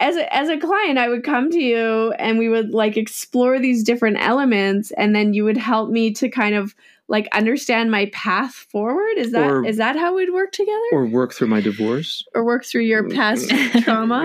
as 0.00 0.16
a 0.16 0.34
as 0.34 0.48
a 0.48 0.58
client, 0.58 0.96
I 0.98 1.08
would 1.10 1.22
come 1.22 1.50
to 1.50 1.60
you 1.60 2.12
and 2.12 2.38
we 2.38 2.48
would 2.48 2.70
like 2.70 2.96
explore 2.96 3.58
these 3.58 3.84
different 3.84 4.16
elements 4.20 4.90
and 4.92 5.14
then 5.14 5.34
you 5.34 5.44
would 5.44 5.58
help 5.58 5.90
me 5.90 6.12
to 6.14 6.30
kind 6.30 6.54
of 6.54 6.74
like 7.08 7.28
understand 7.32 7.90
my 7.90 8.06
path 8.14 8.54
forward. 8.54 9.18
Is 9.18 9.32
that 9.32 9.64
is 9.66 9.76
Or- 9.76 9.78
that 9.78 9.96
how 9.96 10.14
we'd 10.16 10.32
work 10.32 10.52
together? 10.52 10.80
or 10.92 11.04
work 11.04 11.34
through 11.34 11.48
my 11.48 11.60
divorce. 11.60 12.24
Or 12.34 12.42
work 12.42 12.64
through 12.64 12.82
your 12.84 13.06
past 13.10 13.50
trauma? 13.82 14.22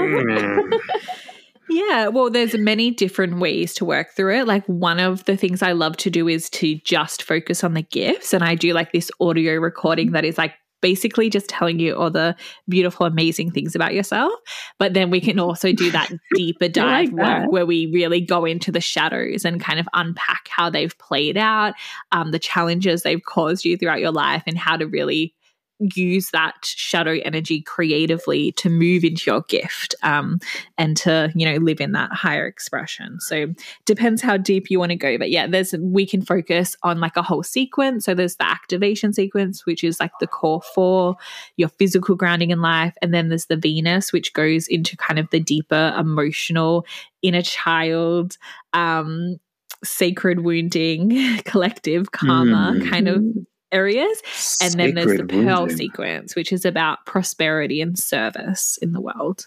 Yeah, 1.69 2.07
well, 2.07 2.29
there's 2.29 2.57
many 2.57 2.91
different 2.91 3.39
ways 3.39 3.73
to 3.75 3.85
work 3.85 4.11
through 4.11 4.39
it. 4.39 4.47
Like 4.47 4.65
one 4.65 4.99
of 4.99 5.25
the 5.25 5.35
things 5.35 5.61
I 5.61 5.73
love 5.73 5.97
to 5.97 6.09
do 6.09 6.27
is 6.27 6.49
to 6.51 6.75
just 6.83 7.23
focus 7.23 7.63
on 7.63 7.73
the 7.73 7.81
gifts, 7.81 8.33
and 8.33 8.43
I 8.43 8.55
do 8.55 8.73
like 8.73 8.91
this 8.91 9.11
audio 9.19 9.55
recording 9.55 10.11
that 10.11 10.25
is 10.25 10.37
like 10.37 10.53
basically 10.81 11.29
just 11.29 11.49
telling 11.49 11.79
you 11.79 11.95
all 11.95 12.11
the 12.11 12.35
beautiful, 12.69 13.05
amazing 13.05 13.51
things 13.51 13.75
about 13.75 13.93
yourself. 13.93 14.33
But 14.79 14.93
then 14.93 15.09
we 15.09 15.19
can 15.19 15.39
also 15.39 15.71
do 15.71 15.91
that 15.91 16.11
deeper 16.35 16.67
dive 16.67 17.09
like 17.09 17.15
that. 17.15 17.41
work 17.41 17.51
where 17.51 17.65
we 17.65 17.87
really 17.87 18.21
go 18.21 18.45
into 18.45 18.71
the 18.71 18.81
shadows 18.81 19.43
and 19.43 19.59
kind 19.59 19.79
of 19.79 19.89
unpack 19.93 20.47
how 20.49 20.69
they've 20.69 20.97
played 20.99 21.37
out, 21.37 21.73
um, 22.11 22.31
the 22.31 22.39
challenges 22.39 23.03
they've 23.03 23.23
caused 23.23 23.65
you 23.65 23.77
throughout 23.77 23.99
your 23.99 24.11
life, 24.11 24.43
and 24.45 24.57
how 24.57 24.77
to 24.77 24.87
really 24.87 25.33
use 25.79 26.31
that 26.31 26.55
shadow 26.63 27.19
energy 27.23 27.61
creatively 27.61 28.51
to 28.53 28.69
move 28.69 29.03
into 29.03 29.29
your 29.29 29.41
gift 29.41 29.93
um, 30.01 30.39
and 30.77 30.97
to 30.97 31.31
you 31.35 31.45
know 31.45 31.57
live 31.57 31.79
in 31.79 31.91
that 31.91 32.11
higher 32.11 32.47
expression. 32.47 33.19
So 33.19 33.53
depends 33.85 34.21
how 34.21 34.37
deep 34.37 34.69
you 34.71 34.79
want 34.79 34.89
to 34.91 34.95
go 34.95 35.17
but 35.17 35.29
yeah 35.29 35.45
there's 35.47 35.73
we 35.79 36.05
can 36.05 36.21
focus 36.21 36.75
on 36.83 36.99
like 36.99 37.15
a 37.15 37.21
whole 37.21 37.43
sequence. 37.43 38.05
So 38.05 38.13
there's 38.13 38.37
the 38.37 38.47
activation 38.47 39.13
sequence 39.13 39.65
which 39.65 39.83
is 39.83 39.99
like 39.99 40.11
the 40.19 40.27
core 40.27 40.61
four 40.73 41.15
your 41.57 41.69
physical 41.69 42.15
grounding 42.15 42.51
in 42.51 42.61
life 42.61 42.95
and 43.01 43.13
then 43.13 43.29
there's 43.29 43.45
the 43.45 43.57
venus 43.57 44.11
which 44.11 44.33
goes 44.33 44.67
into 44.67 44.97
kind 44.97 45.19
of 45.19 45.29
the 45.29 45.39
deeper 45.39 45.93
emotional 45.97 46.85
inner 47.21 47.41
child 47.41 48.37
um 48.73 49.37
sacred 49.83 50.39
wounding 50.39 51.37
collective 51.45 52.11
karma 52.11 52.73
Mm. 52.77 52.89
kind 52.89 53.07
of 53.07 53.23
areas 53.71 54.21
and 54.61 54.73
then 54.75 54.95
there's 54.95 55.07
the 55.07 55.17
Sacred 55.17 55.29
pearl 55.29 55.59
wounding. 55.61 55.77
sequence 55.77 56.35
which 56.35 56.51
is 56.51 56.65
about 56.65 57.05
prosperity 57.05 57.81
and 57.81 57.97
service 57.97 58.77
in 58.81 58.93
the 58.93 59.01
world 59.01 59.45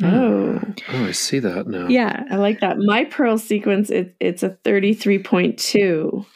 mm. 0.00 0.12
Oh. 0.12 0.36
Oh, 0.88 1.04
I 1.06 1.12
see 1.12 1.38
that 1.38 1.66
now. 1.66 1.88
yeah 1.88 2.24
I 2.30 2.36
like 2.36 2.60
that. 2.60 2.78
My 2.78 3.04
pearl 3.04 3.38
sequence 3.38 3.90
it, 3.90 4.14
it's 4.20 4.42
a 4.42 4.50
33.2. 4.64 6.26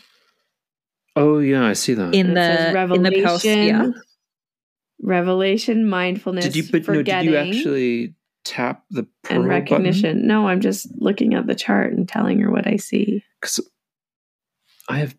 Oh, 1.17 1.39
yeah, 1.39 1.67
I 1.67 1.73
see 1.73 1.95
that. 1.95 2.15
in 2.15 2.29
And 2.29 2.39
it 2.39 2.41
says 2.41 2.73
the 2.73 2.95
in 2.95 3.03
the 3.03 3.23
pearl 3.23 3.39
sphere 3.39 3.95
revelation, 5.03 5.89
mindfulness, 5.89 6.45
did 6.45 6.57
you? 6.57 6.71
But 6.71 6.87
no, 6.89 7.03
did 7.03 7.25
you 7.25 7.37
actually 7.37 8.15
tap 8.45 8.85
the 8.91 9.07
pearl 9.23 9.41
and 9.41 9.49
recognition. 9.49 10.27
No, 10.27 10.49
I'm 10.49 10.61
just 10.61 10.89
looking 10.97 11.35
at 11.35 11.47
the 11.47 11.55
chart 11.55 11.93
and 11.93 12.09
telling 12.09 12.41
her 12.41 12.51
what 12.51 12.67
I 12.67 12.77
see. 12.77 13.23
Because 13.41 13.61
I 14.89 14.99
have, 14.99 15.15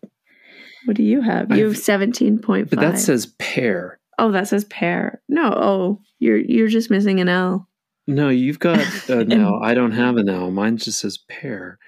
What 0.84 0.96
do 0.96 1.02
you 1.02 1.20
have? 1.20 1.50
You 1.56 1.64
have 1.66 1.74
I've- 1.74 1.80
17.5. 1.80 2.70
but 2.70 2.80
that 2.80 2.98
says 2.98 3.26
pair. 3.38 3.98
Oh, 4.18 4.30
that 4.32 4.48
says 4.48 4.64
pair. 4.66 5.22
No, 5.28 5.52
oh, 5.56 6.00
you're 6.18 6.38
you're 6.38 6.68
just 6.68 6.90
missing 6.90 7.20
an 7.20 7.28
L. 7.28 7.68
No, 8.06 8.28
you've 8.28 8.58
got 8.58 8.80
an 9.08 9.32
L. 9.32 9.60
I 9.62 9.74
don't 9.74 9.92
have 9.92 10.16
an 10.16 10.28
L. 10.28 10.50
Mine 10.50 10.76
just 10.76 11.00
says 11.00 11.18
pair. 11.28 11.78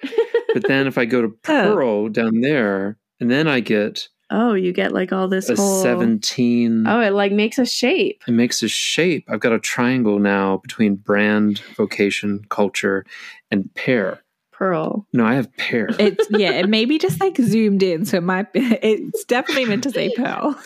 But 0.52 0.62
then 0.68 0.86
if 0.86 0.96
I 0.98 1.04
go 1.04 1.22
to 1.22 1.28
Oh. 1.28 1.34
pearl 1.74 2.08
down 2.08 2.40
there, 2.40 2.98
and 3.20 3.30
then 3.30 3.46
I 3.48 3.60
get 3.60 4.08
Oh, 4.30 4.54
you 4.54 4.72
get 4.72 4.92
like 4.92 5.12
all 5.12 5.28
this 5.28 5.50
a 5.50 5.54
whole 5.54 5.82
17. 5.82 6.86
Oh, 6.88 7.00
it 7.00 7.10
like 7.12 7.30
makes 7.30 7.58
a 7.58 7.66
shape. 7.66 8.22
It 8.26 8.32
makes 8.32 8.62
a 8.62 8.68
shape. 8.68 9.26
I've 9.28 9.38
got 9.40 9.52
a 9.52 9.60
triangle 9.60 10.18
now 10.18 10.56
between 10.56 10.96
brand, 10.96 11.60
vocation, 11.76 12.44
culture, 12.48 13.04
and 13.50 13.72
pair. 13.74 14.20
Pearl. 14.56 15.06
No, 15.12 15.24
I 15.26 15.34
have 15.34 15.54
pair. 15.56 15.88
It's 15.98 16.26
yeah, 16.30 16.52
it 16.52 16.68
may 16.68 16.84
be 16.84 16.98
just 16.98 17.20
like 17.20 17.36
zoomed 17.36 17.82
in, 17.82 18.04
so 18.04 18.18
it 18.18 18.22
might 18.22 18.52
be, 18.52 18.60
it's 18.60 19.24
definitely 19.24 19.64
meant 19.66 19.82
to 19.82 19.90
say 19.90 20.12
pearl. 20.16 20.58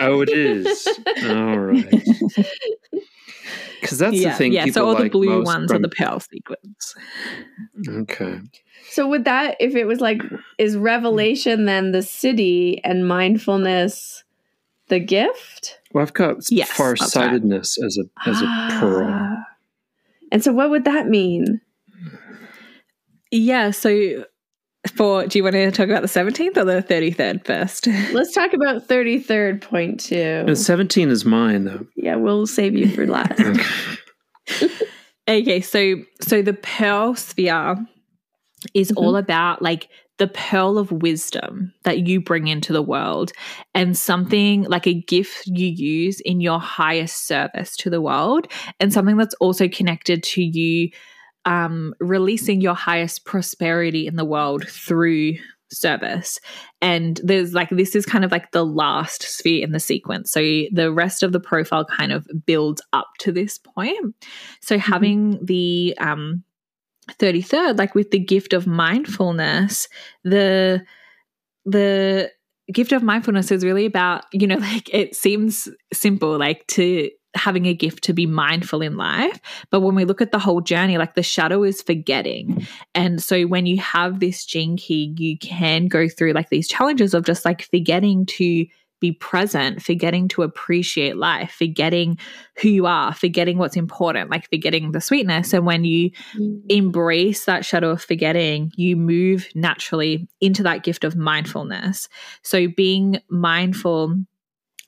oh, 0.00 0.22
it 0.22 0.30
is. 0.30 0.88
All 1.28 1.58
right. 1.58 2.04
Because 3.80 3.98
that's 3.98 4.16
yeah, 4.16 4.30
the 4.30 4.36
thing. 4.36 4.52
yeah. 4.52 4.64
people 4.64 4.82
So 4.82 4.88
all 4.88 4.96
the 4.96 5.10
blue 5.10 5.28
most 5.38 5.46
ones 5.46 5.72
are 5.72 5.78
the 5.78 5.88
pearl 5.90 6.20
sequence. 6.20 6.94
Okay. 7.88 8.40
So 8.90 9.06
would 9.08 9.24
that 9.26 9.56
if 9.60 9.74
it 9.74 9.84
was 9.84 10.00
like 10.00 10.22
is 10.56 10.76
revelation 10.76 11.66
then 11.66 11.92
the 11.92 11.98
siddhi 11.98 12.80
and 12.82 13.06
mindfulness 13.06 14.24
the 14.88 14.98
gift? 14.98 15.78
Well, 15.92 16.02
I've 16.02 16.14
got 16.14 16.50
Yes, 16.50 16.70
farsightedness 16.70 17.78
as 17.82 17.98
a 17.98 18.28
as 18.28 18.40
a 18.40 18.78
pearl. 18.80 19.08
Ah. 19.10 19.44
And 20.32 20.42
so 20.42 20.52
what 20.52 20.70
would 20.70 20.84
that 20.84 21.08
mean? 21.08 21.60
Yeah. 23.30 23.70
So 23.70 24.24
for 24.94 25.26
do 25.26 25.38
you 25.38 25.44
want 25.44 25.54
to 25.54 25.70
talk 25.70 25.88
about 25.88 26.02
the 26.02 26.08
seventeenth 26.08 26.56
or 26.56 26.64
the 26.64 26.82
thirty 26.82 27.10
third 27.10 27.44
first? 27.44 27.86
Let's 28.12 28.32
talk 28.32 28.52
about 28.52 28.88
33rd 28.88 29.60
point 29.60 30.00
two. 30.00 30.44
And 30.46 30.56
17 30.56 31.08
is 31.10 31.24
mine, 31.24 31.64
though. 31.64 31.86
Yeah, 31.96 32.16
we'll 32.16 32.46
save 32.46 32.74
you 32.74 32.88
for 32.88 33.06
last. 33.06 33.40
Okay. 33.40 34.68
Okay, 35.28 35.60
so 35.60 35.96
so 36.22 36.40
the 36.40 36.54
pearl 36.54 37.14
sphere 37.14 37.76
is 38.72 38.90
all 38.92 39.12
mm-hmm. 39.12 39.24
about 39.24 39.60
like 39.60 39.88
the 40.16 40.26
pearl 40.28 40.78
of 40.78 40.90
wisdom 40.90 41.72
that 41.84 42.06
you 42.08 42.20
bring 42.20 42.48
into 42.48 42.72
the 42.72 42.82
world 42.82 43.32
and 43.74 43.96
something 43.96 44.62
like 44.64 44.86
a 44.86 44.94
gift 45.02 45.46
you 45.46 45.66
use 45.66 46.20
in 46.20 46.40
your 46.40 46.58
highest 46.58 47.26
service 47.26 47.76
to 47.76 47.90
the 47.90 48.00
world 48.00 48.50
and 48.80 48.92
something 48.92 49.16
that's 49.16 49.34
also 49.34 49.68
connected 49.68 50.22
to 50.24 50.42
you 50.42 50.90
um, 51.48 51.94
releasing 51.98 52.60
your 52.60 52.74
highest 52.74 53.24
prosperity 53.24 54.06
in 54.06 54.16
the 54.16 54.24
world 54.24 54.68
through 54.68 55.34
service. 55.72 56.38
And 56.82 57.18
there's 57.24 57.54
like 57.54 57.70
this 57.70 57.96
is 57.96 58.04
kind 58.04 58.22
of 58.22 58.30
like 58.30 58.52
the 58.52 58.66
last 58.66 59.22
sphere 59.22 59.64
in 59.64 59.72
the 59.72 59.80
sequence. 59.80 60.30
So 60.30 60.40
the 60.40 60.92
rest 60.92 61.22
of 61.22 61.32
the 61.32 61.40
profile 61.40 61.86
kind 61.86 62.12
of 62.12 62.26
builds 62.44 62.82
up 62.92 63.08
to 63.20 63.32
this 63.32 63.56
point. 63.56 64.14
So 64.60 64.78
having 64.78 65.42
the 65.42 65.96
um 65.98 66.44
33rd 67.12 67.78
like 67.78 67.94
with 67.94 68.10
the 68.10 68.18
gift 68.18 68.52
of 68.52 68.66
mindfulness 68.66 69.88
the 70.24 70.84
the 71.64 72.30
gift 72.70 72.92
of 72.92 73.02
mindfulness 73.02 73.50
is 73.50 73.64
really 73.64 73.86
about 73.86 74.26
you 74.30 74.46
know 74.46 74.56
like 74.58 74.92
it 74.92 75.16
seems 75.16 75.70
simple 75.90 76.38
like 76.38 76.66
to 76.66 77.08
having 77.34 77.66
a 77.66 77.74
gift 77.74 78.02
to 78.04 78.12
be 78.12 78.26
mindful 78.26 78.82
in 78.82 78.96
life 78.96 79.40
but 79.70 79.80
when 79.80 79.94
we 79.94 80.04
look 80.04 80.20
at 80.20 80.32
the 80.32 80.38
whole 80.38 80.60
journey 80.60 80.98
like 80.98 81.14
the 81.14 81.22
shadow 81.22 81.62
is 81.62 81.82
forgetting 81.82 82.66
and 82.94 83.22
so 83.22 83.42
when 83.42 83.66
you 83.66 83.78
have 83.78 84.20
this 84.20 84.44
gene 84.44 84.76
key 84.76 85.14
you 85.18 85.38
can 85.38 85.86
go 85.86 86.08
through 86.08 86.32
like 86.32 86.48
these 86.48 86.68
challenges 86.68 87.14
of 87.14 87.24
just 87.24 87.44
like 87.44 87.62
forgetting 87.62 88.24
to 88.26 88.66
be 89.00 89.12
present, 89.12 89.82
forgetting 89.82 90.28
to 90.28 90.42
appreciate 90.42 91.16
life, 91.16 91.52
forgetting 91.52 92.18
who 92.60 92.68
you 92.68 92.86
are, 92.86 93.14
forgetting 93.14 93.58
what's 93.58 93.76
important, 93.76 94.30
like 94.30 94.48
forgetting 94.50 94.92
the 94.92 95.00
sweetness. 95.00 95.52
And 95.52 95.64
when 95.64 95.84
you 95.84 96.10
mm. 96.36 96.60
embrace 96.68 97.44
that 97.44 97.64
shadow 97.64 97.90
of 97.90 98.02
forgetting, 98.02 98.72
you 98.76 98.96
move 98.96 99.48
naturally 99.54 100.28
into 100.40 100.62
that 100.64 100.82
gift 100.82 101.04
of 101.04 101.16
mindfulness. 101.16 102.08
So 102.42 102.68
being 102.68 103.20
mindful 103.28 104.16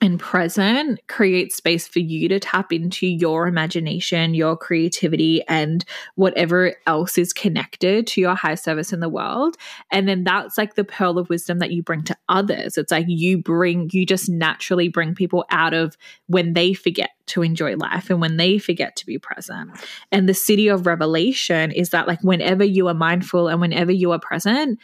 and 0.01 0.19
present 0.19 0.99
creates 1.07 1.55
space 1.55 1.87
for 1.87 1.99
you 1.99 2.27
to 2.27 2.39
tap 2.39 2.73
into 2.73 3.05
your 3.05 3.47
imagination, 3.47 4.33
your 4.33 4.57
creativity, 4.57 5.43
and 5.47 5.85
whatever 6.15 6.73
else 6.87 7.19
is 7.19 7.31
connected 7.31 8.07
to 8.07 8.19
your 8.19 8.33
high 8.33 8.55
service 8.55 8.91
in 8.91 8.99
the 8.99 9.09
world. 9.09 9.57
And 9.91 10.07
then 10.07 10.23
that's 10.23 10.57
like 10.57 10.73
the 10.73 10.83
pearl 10.83 11.19
of 11.19 11.29
wisdom 11.29 11.59
that 11.59 11.71
you 11.71 11.83
bring 11.83 12.03
to 12.05 12.17
others. 12.29 12.79
It's 12.79 12.91
like 12.91 13.05
you 13.07 13.37
bring, 13.37 13.91
you 13.93 14.03
just 14.05 14.27
naturally 14.27 14.87
bring 14.87 15.13
people 15.13 15.45
out 15.51 15.75
of 15.75 15.95
when 16.25 16.53
they 16.53 16.73
forget 16.73 17.11
to 17.27 17.43
enjoy 17.43 17.75
life 17.75 18.09
and 18.09 18.19
when 18.19 18.37
they 18.37 18.57
forget 18.57 18.95
to 18.95 19.05
be 19.05 19.19
present. 19.19 19.69
And 20.11 20.27
the 20.27 20.33
siddhi 20.33 20.73
of 20.73 20.87
revelation 20.87 21.71
is 21.71 21.91
that, 21.91 22.07
like, 22.07 22.23
whenever 22.23 22.63
you 22.63 22.87
are 22.87 22.95
mindful 22.95 23.47
and 23.47 23.61
whenever 23.61 23.91
you 23.91 24.11
are 24.11 24.19
present, 24.19 24.79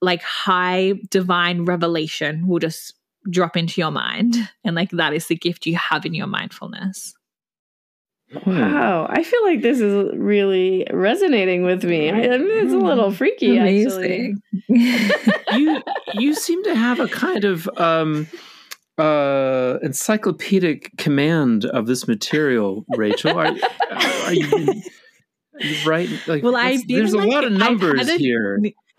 like 0.00 0.22
high 0.22 0.94
divine 1.10 1.64
revelation 1.64 2.46
will 2.46 2.60
just 2.60 2.94
drop 3.30 3.56
into 3.56 3.80
your 3.80 3.90
mind. 3.90 4.36
And 4.64 4.76
like 4.76 4.90
that 4.90 5.12
is 5.14 5.26
the 5.26 5.36
gift 5.36 5.66
you 5.66 5.76
have 5.76 6.04
in 6.06 6.14
your 6.14 6.26
mindfulness. 6.26 7.14
Hmm. 8.32 8.58
Wow, 8.58 9.06
I 9.08 9.22
feel 9.22 9.44
like 9.44 9.62
this 9.62 9.80
is 9.80 10.10
really 10.16 10.86
resonating 10.92 11.62
with 11.62 11.84
me. 11.84 12.10
I, 12.10 12.14
I 12.34 12.38
mean, 12.38 12.64
it's 12.64 12.72
a 12.72 12.78
little 12.78 13.12
freaky, 13.12 13.58
actually. 13.58 14.34
you 14.68 15.82
you 16.14 16.34
seem 16.34 16.62
to 16.64 16.74
have 16.74 16.98
a 17.00 17.06
kind 17.08 17.44
of 17.44 17.68
um 17.76 18.26
uh 18.98 19.78
encyclopedic 19.82 20.96
command 20.96 21.64
of 21.66 21.86
this 21.86 22.06
material 22.08 22.84
rachel 22.96 23.36
are, 23.38 23.48
are 23.92 24.32
you, 24.32 24.82
right 25.84 26.08
like 26.28 26.42
Well, 26.44 26.54
I 26.56 26.72
what's- 26.72 26.84
did, 26.84 26.96
there's 26.98 27.12
a 27.12 27.18
lot 27.18 27.44
of 27.44 27.52
numbers 27.52 28.08
a- 28.08 28.16
here 28.16 28.60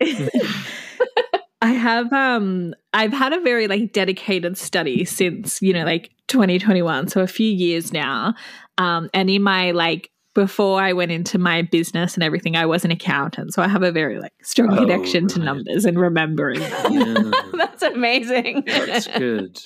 I 1.66 1.70
have 1.70 2.12
um 2.12 2.74
I've 2.92 3.12
had 3.12 3.32
a 3.32 3.40
very 3.40 3.66
like 3.66 3.92
dedicated 3.92 4.56
study 4.56 5.04
since, 5.04 5.60
you 5.60 5.72
know, 5.72 5.84
like 5.84 6.12
2021, 6.28 7.08
so 7.08 7.22
a 7.22 7.26
few 7.26 7.50
years 7.50 7.92
now. 7.92 8.34
Um 8.78 9.10
and 9.12 9.28
in 9.28 9.42
my 9.42 9.72
like 9.72 10.10
before 10.34 10.80
I 10.80 10.92
went 10.92 11.10
into 11.10 11.38
my 11.38 11.62
business 11.62 12.14
and 12.14 12.22
everything, 12.22 12.56
I 12.56 12.66
was 12.66 12.84
an 12.84 12.90
accountant. 12.92 13.52
So 13.54 13.62
I 13.62 13.68
have 13.68 13.82
a 13.82 13.90
very 13.90 14.20
like 14.20 14.34
strong 14.42 14.68
Oh, 14.76 14.82
connection 14.82 15.26
to 15.28 15.40
numbers 15.40 15.84
and 15.84 15.98
remembering 15.98 16.60
yeah, 16.88 17.32
That's 17.54 17.82
amazing. 17.82 18.62
that's 18.66 19.08
good 19.08 19.58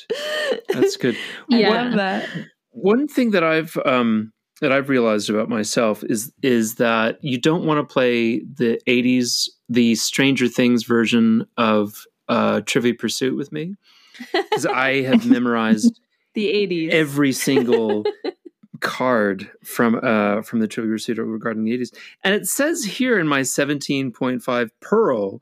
that's 0.73 0.97
good 0.97 1.17
Yeah. 1.51 1.71
love 1.71 1.93
that. 1.97 2.31
one 2.71 3.09
thing 3.09 3.33
that 3.33 3.45
I've 3.45 3.77
um, 3.85 4.33
that 4.63 4.73
I've 4.73 4.89
realized 4.89 5.29
about 5.29 5.49
myself 5.51 6.03
is 6.05 6.33
is 6.43 6.77
that 6.77 7.19
you 7.23 7.39
don't 7.39 7.65
want 7.67 7.79
to 7.87 7.93
play 7.93 8.41
the 8.41 8.81
'80s, 8.87 9.49
the 9.71 9.95
Stranger 9.95 10.49
Things 10.49 10.83
version 10.85 11.47
of 11.57 12.05
uh, 12.29 12.61
Trivia 12.67 12.93
Pursuit 12.95 13.37
with 13.37 13.51
me. 13.53 13.77
Because 14.33 14.67
I 14.67 15.01
have 15.03 15.25
memorized 15.25 15.99
The 16.35 16.47
80s. 16.49 16.91
every 16.91 17.33
single 17.33 18.05
card 18.81 19.51
from 19.65 19.99
uh, 20.03 20.43
from 20.43 20.61
the 20.61 20.69
Trivia 20.69 20.93
Pursuit 20.93 21.17
regarding 21.19 21.65
the 21.65 21.73
'80s, 21.79 21.95
and 22.23 22.35
it 22.35 22.47
says 22.47 22.85
here 22.85 23.19
in 23.19 23.27
my 23.27 23.41
17.5 23.41 24.69
Pearl 24.81 25.41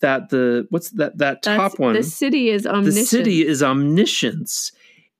that 0.00 0.28
the 0.28 0.66
what's 0.70 0.90
that 0.90 1.16
that 1.18 1.42
That's- 1.42 1.72
top 1.72 1.78
one? 1.80 1.94
The 1.94 2.00
siddhi 2.00 2.48
is 2.52 2.64
the 2.64 2.70
siddhi 2.70 3.44
is 3.44 3.62
omniscience. 3.62 4.72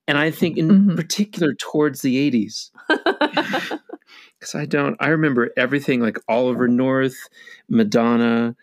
And 0.06 0.16
i 0.16 0.30
think 0.30 0.56
in 0.56 0.68
Mhm. 0.70 0.96
particular 0.96 1.52
towards 1.54 2.00
the 2.00 2.16
80s 2.30 2.70
because 4.38 4.54
i 4.54 4.64
don't 4.66 4.96
i 5.00 5.08
remember 5.08 5.50
everything 5.56 6.00
like 6.00 6.18
oliver 6.28 6.68
north 6.68 7.16
madonna 7.68 8.54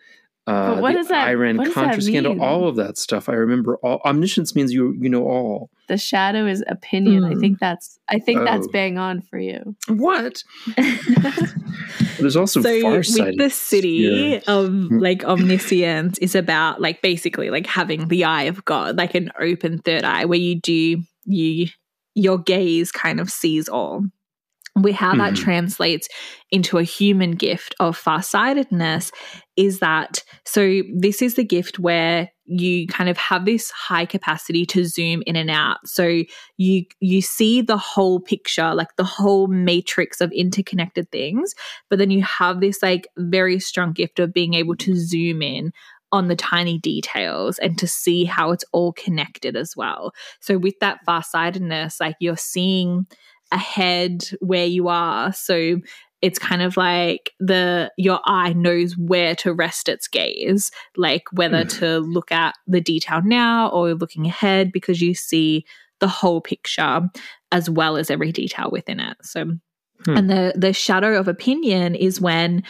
uh, 0.48 0.74
But 0.74 0.82
what 0.82 0.92
the 0.92 0.98
does 0.98 1.08
that- 1.08 1.28
Iran 1.28 1.56
what 1.56 1.64
does 1.64 1.74
Contra 1.74 1.96
that 1.96 2.02
scandal, 2.02 2.40
all 2.40 2.68
of 2.68 2.76
that 2.76 2.96
stuff. 2.98 3.28
I 3.28 3.32
remember 3.32 3.78
all. 3.78 4.00
Omniscience 4.04 4.54
means 4.54 4.72
you 4.72 4.94
you 5.00 5.08
know 5.08 5.24
all. 5.24 5.70
the 5.88 5.98
shadow 5.98 6.46
is 6.46 6.62
opinion. 6.68 7.24
I 7.24 7.34
Mm. 7.34 7.40
think 7.40 7.58
that's 7.58 7.98
I 8.08 8.20
think 8.20 8.44
that's 8.44 8.68
Oh. 8.68 8.70
bang 8.72 8.96
on 8.96 9.22
for 9.22 9.40
you. 9.40 9.74
What? 9.88 10.44
There's 12.20 12.36
also 12.36 12.60
so 12.62 12.68
with 12.70 13.06
the 13.36 13.50
siddhi 13.50 14.30
Yeah. 14.34 14.36
of 14.46 14.70
Mm. 14.70 15.00
like 15.00 15.24
omniscience 15.24 16.18
is 16.18 16.34
about 16.36 16.80
like 16.80 17.02
basically 17.02 17.50
like 17.50 17.66
having 17.66 18.06
the 18.08 18.22
eye 18.24 18.44
of 18.44 18.64
god 18.64 18.96
like 18.96 19.14
an 19.16 19.30
open 19.40 19.78
third 19.78 20.04
eye 20.04 20.24
where 20.26 20.38
you 20.38 20.60
do 20.60 21.02
you 21.24 21.66
your 22.14 22.38
gaze 22.38 22.92
kind 22.92 23.18
of 23.20 23.30
sees 23.30 23.68
all 23.68 24.04
we 24.82 24.92
how 24.92 25.14
that 25.16 25.32
Mhm. 25.32 25.36
translates 25.36 26.08
into 26.50 26.78
a 26.78 26.82
human 26.82 27.32
gift 27.32 27.74
of 27.80 27.96
farsightedness 27.96 29.10
is 29.56 29.78
that 29.78 30.22
so 30.44 30.82
this 30.94 31.22
is 31.22 31.34
the 31.34 31.44
gift 31.44 31.78
where 31.78 32.30
you 32.44 32.86
kind 32.86 33.08
of 33.08 33.16
have 33.16 33.44
this 33.44 33.70
high 33.70 34.04
capacity 34.04 34.64
to 34.66 34.84
zoom 34.84 35.22
in 35.26 35.34
and 35.34 35.50
out 35.50 35.78
so 35.84 36.22
you 36.58 36.84
you 37.00 37.20
see 37.22 37.60
the 37.62 37.78
whole 37.78 38.20
picture 38.20 38.74
like 38.74 38.94
the 38.96 39.04
whole 39.04 39.48
matrix 39.48 40.20
of 40.20 40.30
interconnected 40.32 41.10
things 41.10 41.54
but 41.90 41.98
then 41.98 42.10
you 42.10 42.22
have 42.22 42.60
this 42.60 42.82
like 42.82 43.08
very 43.18 43.58
strong 43.58 43.92
gift 43.92 44.20
of 44.20 44.32
being 44.32 44.54
able 44.54 44.76
to 44.76 44.94
zoom 44.94 45.42
in 45.42 45.72
on 46.12 46.28
the 46.28 46.36
tiny 46.36 46.78
details 46.78 47.58
and 47.58 47.78
to 47.78 47.88
see 47.88 48.24
how 48.24 48.52
it's 48.52 48.64
all 48.72 48.92
connected 48.92 49.56
as 49.56 49.74
well 49.76 50.12
so 50.40 50.56
with 50.58 50.78
that 50.80 50.98
farsightedness 51.04 51.98
like 51.98 52.14
you're 52.20 52.36
seeing 52.36 53.06
ahead 53.52 54.28
where 54.40 54.66
you 54.66 54.88
are 54.88 55.32
so 55.32 55.78
it's 56.22 56.38
kind 56.38 56.62
of 56.62 56.76
like 56.76 57.32
the 57.38 57.90
your 57.96 58.20
eye 58.24 58.52
knows 58.52 58.96
where 58.96 59.34
to 59.36 59.52
rest 59.52 59.88
its 59.88 60.08
gaze 60.08 60.70
like 60.96 61.24
whether 61.32 61.64
mm. 61.64 61.78
to 61.78 61.98
look 61.98 62.32
at 62.32 62.54
the 62.66 62.80
detail 62.80 63.20
now 63.22 63.68
or 63.68 63.94
looking 63.94 64.26
ahead 64.26 64.72
because 64.72 65.00
you 65.00 65.14
see 65.14 65.64
the 66.00 66.08
whole 66.08 66.40
picture 66.40 67.02
as 67.52 67.70
well 67.70 67.96
as 67.96 68.10
every 68.10 68.32
detail 68.32 68.68
within 68.70 68.98
it 69.00 69.16
so 69.22 69.44
hmm. 70.04 70.16
and 70.16 70.30
the 70.30 70.52
the 70.56 70.72
shadow 70.72 71.18
of 71.18 71.28
opinion 71.28 71.94
is 71.94 72.20
when 72.20 72.62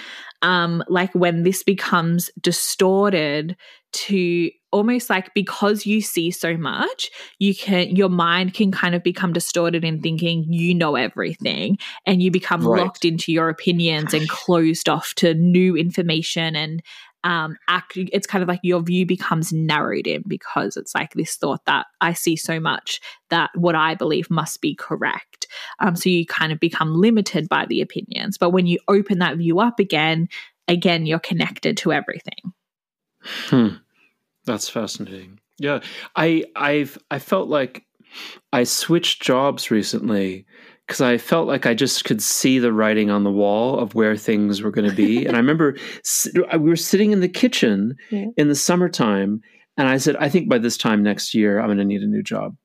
um 0.43 0.83
like 0.89 1.13
when 1.15 1.43
this 1.43 1.63
becomes 1.63 2.31
distorted 2.41 3.57
to 3.93 4.51
almost 4.77 5.09
like 5.09 5.33
because 5.33 5.87
you 5.87 6.03
see 6.03 6.31
so 6.31 6.55
much 6.55 7.11
you 7.39 7.55
can 7.55 7.97
your 7.97 8.11
mind 8.11 8.53
can 8.53 8.71
kind 8.71 8.95
of 8.95 9.03
become 9.03 9.33
distorted 9.33 9.85
in 9.85 10.03
thinking 10.03 10.45
you 10.53 10.75
know 10.75 10.97
everything 10.97 11.79
and 12.05 12.23
you 12.23 12.31
become 12.31 12.61
right. 12.67 12.83
locked 12.83 13.05
into 13.05 13.33
your 13.33 13.49
opinions 13.49 14.13
and 14.13 14.29
closed 14.29 14.87
off 14.87 15.15
to 15.15 15.33
new 15.33 15.75
information 15.77 16.55
and 16.55 16.83
um 17.25 17.57
act 17.69 17.95
it's 17.97 18.27
kind 18.27 18.43
of 18.43 18.49
like 18.49 18.61
your 18.63 18.83
view 18.83 19.07
becomes 19.07 19.51
narrowed 19.51 20.07
in 20.07 20.23
because 20.29 20.77
it's 20.77 20.95
like 20.95 21.15
this 21.15 21.37
thought 21.37 21.65
that 21.65 21.87
i 22.03 22.13
see 22.13 22.37
so 22.37 22.61
much 22.61 23.01
that 23.31 23.49
what 23.55 23.75
i 23.75 23.95
believe 23.95 24.31
must 24.31 24.61
be 24.61 24.75
correct. 24.75 25.47
Um 25.79 25.97
so 25.97 26.11
you 26.11 26.27
kind 26.27 26.53
of 26.53 26.61
become 26.61 27.01
limited 27.01 27.49
by 27.49 27.65
the 27.65 27.81
opinions 27.81 28.37
but 28.37 28.51
when 28.51 28.67
you 28.67 28.79
open 28.89 29.21
that 29.21 29.39
view 29.39 29.59
up 29.59 29.81
again 29.81 30.29
again 30.69 31.07
you're 31.07 31.19
connected 31.19 31.79
to 31.79 31.95
everything. 31.95 32.53
Hmm 33.49 33.69
that's 34.47 34.69
fascinating. 34.69 35.41
Yeah, 35.59 35.81
I 36.15 36.45
I've 36.55 36.99
I 37.11 37.19
felt 37.19 37.49
like 37.49 37.85
I 38.53 38.65
switched 38.65 39.23
jobs 39.23 39.71
recently 39.71 40.47
because 40.87 41.01
I 41.01 41.19
felt 41.19 41.49
like 41.49 41.67
I 41.67 41.75
just 41.75 42.05
could 42.05 42.23
see 42.23 42.59
the 42.59 42.73
writing 42.73 43.11
on 43.11 43.25
the 43.25 43.31
wall 43.31 43.79
of 43.79 43.95
where 43.95 44.17
things 44.17 44.63
were 44.63 44.71
going 44.71 44.89
to 44.89 44.97
be. 44.97 45.27
and 45.27 45.37
I 45.37 45.41
remember 45.41 45.77
we 46.53 46.59
were 46.59 46.77
sitting 46.77 47.13
in 47.13 47.21
the 47.21 47.29
kitchen 47.29 47.97
yeah. 48.11 48.27
in 48.37 48.49
the 48.49 48.55
summertime, 48.55 49.41
and 49.77 49.89
I 49.89 49.99
said, 49.99 50.17
I 50.17 50.29
think 50.29 50.49
by 50.49 50.59
this 50.59 50.77
time 50.77 51.03
next 51.03 51.35
year, 51.35 51.59
I'm 51.59 51.67
going 51.67 51.79
to 51.79 51.85
need 51.85 52.03
a 52.03 52.07
new 52.07 52.23
job. 52.23 52.57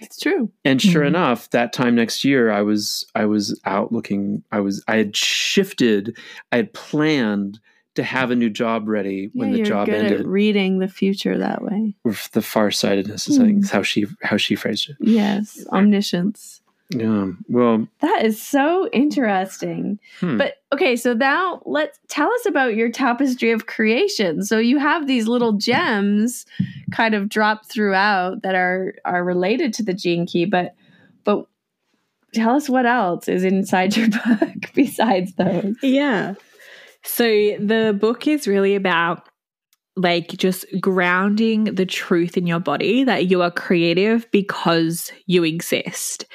It's 0.00 0.18
true. 0.18 0.50
And 0.64 0.80
sure 0.80 1.02
mm-hmm. 1.02 1.14
enough, 1.14 1.50
that 1.50 1.72
time 1.72 1.94
next 1.94 2.24
year, 2.24 2.50
I 2.50 2.62
was 2.62 3.06
I 3.14 3.24
was 3.24 3.58
out 3.64 3.90
looking. 3.92 4.44
I 4.52 4.60
was 4.60 4.84
I 4.86 4.96
had 4.96 5.16
shifted. 5.16 6.16
I 6.52 6.56
had 6.56 6.72
planned 6.72 7.58
to 7.98 8.04
have 8.04 8.30
a 8.30 8.36
new 8.36 8.48
job 8.48 8.86
ready 8.86 9.28
when 9.34 9.50
yeah, 9.50 9.56
the 9.56 9.62
job 9.64 9.88
ended. 9.88 10.24
reading 10.24 10.78
the 10.78 10.86
future 10.86 11.36
that 11.36 11.62
way. 11.62 11.96
The 12.30 12.40
farsightedness 12.40 13.26
is 13.26 13.40
mm. 13.40 13.68
how 13.68 13.82
she 13.82 14.06
how 14.22 14.36
she 14.36 14.54
phrased 14.54 14.88
it. 14.88 14.96
Yes, 15.00 15.66
omniscience. 15.72 16.60
Yeah. 16.90 17.32
Well, 17.48 17.88
that 18.00 18.24
is 18.24 18.40
so 18.40 18.88
interesting. 18.92 19.98
Hmm. 20.20 20.38
But 20.38 20.58
okay, 20.72 20.94
so 20.94 21.12
now 21.12 21.60
let's 21.66 21.98
tell 22.06 22.32
us 22.32 22.46
about 22.46 22.76
your 22.76 22.88
tapestry 22.88 23.50
of 23.50 23.66
creation. 23.66 24.44
So 24.44 24.58
you 24.58 24.78
have 24.78 25.08
these 25.08 25.26
little 25.26 25.54
gems 25.54 26.46
kind 26.92 27.16
of 27.16 27.28
dropped 27.28 27.66
throughout 27.66 28.42
that 28.42 28.54
are 28.54 28.94
are 29.04 29.24
related 29.24 29.74
to 29.74 29.82
the 29.82 29.92
gene 29.92 30.24
key, 30.24 30.44
but 30.44 30.76
but 31.24 31.48
tell 32.32 32.54
us 32.54 32.68
what 32.68 32.86
else 32.86 33.26
is 33.26 33.42
inside 33.42 33.96
your 33.96 34.08
book 34.38 34.70
besides 34.72 35.34
those. 35.34 35.74
Yeah. 35.82 36.34
So 37.08 37.24
the 37.24 37.96
book 37.98 38.26
is 38.26 38.46
really 38.46 38.74
about 38.74 39.26
like 39.96 40.28
just 40.36 40.66
grounding 40.78 41.64
the 41.64 41.86
truth 41.86 42.36
in 42.36 42.46
your 42.46 42.60
body 42.60 43.02
that 43.02 43.26
you 43.26 43.42
are 43.42 43.50
creative 43.50 44.30
because 44.30 45.10
you 45.26 45.42
exist. 45.42 46.26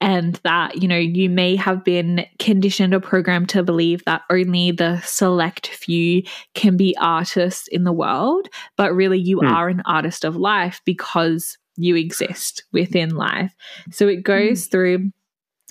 And 0.00 0.38
that, 0.44 0.80
you 0.80 0.86
know, 0.86 0.98
you 0.98 1.28
may 1.28 1.56
have 1.56 1.82
been 1.82 2.24
conditioned 2.38 2.94
or 2.94 3.00
programmed 3.00 3.48
to 3.48 3.64
believe 3.64 4.04
that 4.04 4.22
only 4.30 4.70
the 4.70 5.00
select 5.00 5.68
few 5.68 6.22
can 6.54 6.76
be 6.76 6.96
artists 7.00 7.66
in 7.66 7.82
the 7.82 7.92
world, 7.92 8.48
but 8.76 8.94
really 8.94 9.18
you 9.18 9.38
mm. 9.38 9.50
are 9.50 9.68
an 9.68 9.82
artist 9.86 10.24
of 10.24 10.36
life 10.36 10.80
because 10.84 11.58
you 11.76 11.96
exist 11.96 12.64
within 12.70 13.16
life. 13.16 13.52
So 13.90 14.06
it 14.06 14.22
goes 14.22 14.68
mm. 14.68 14.70
through 14.70 15.10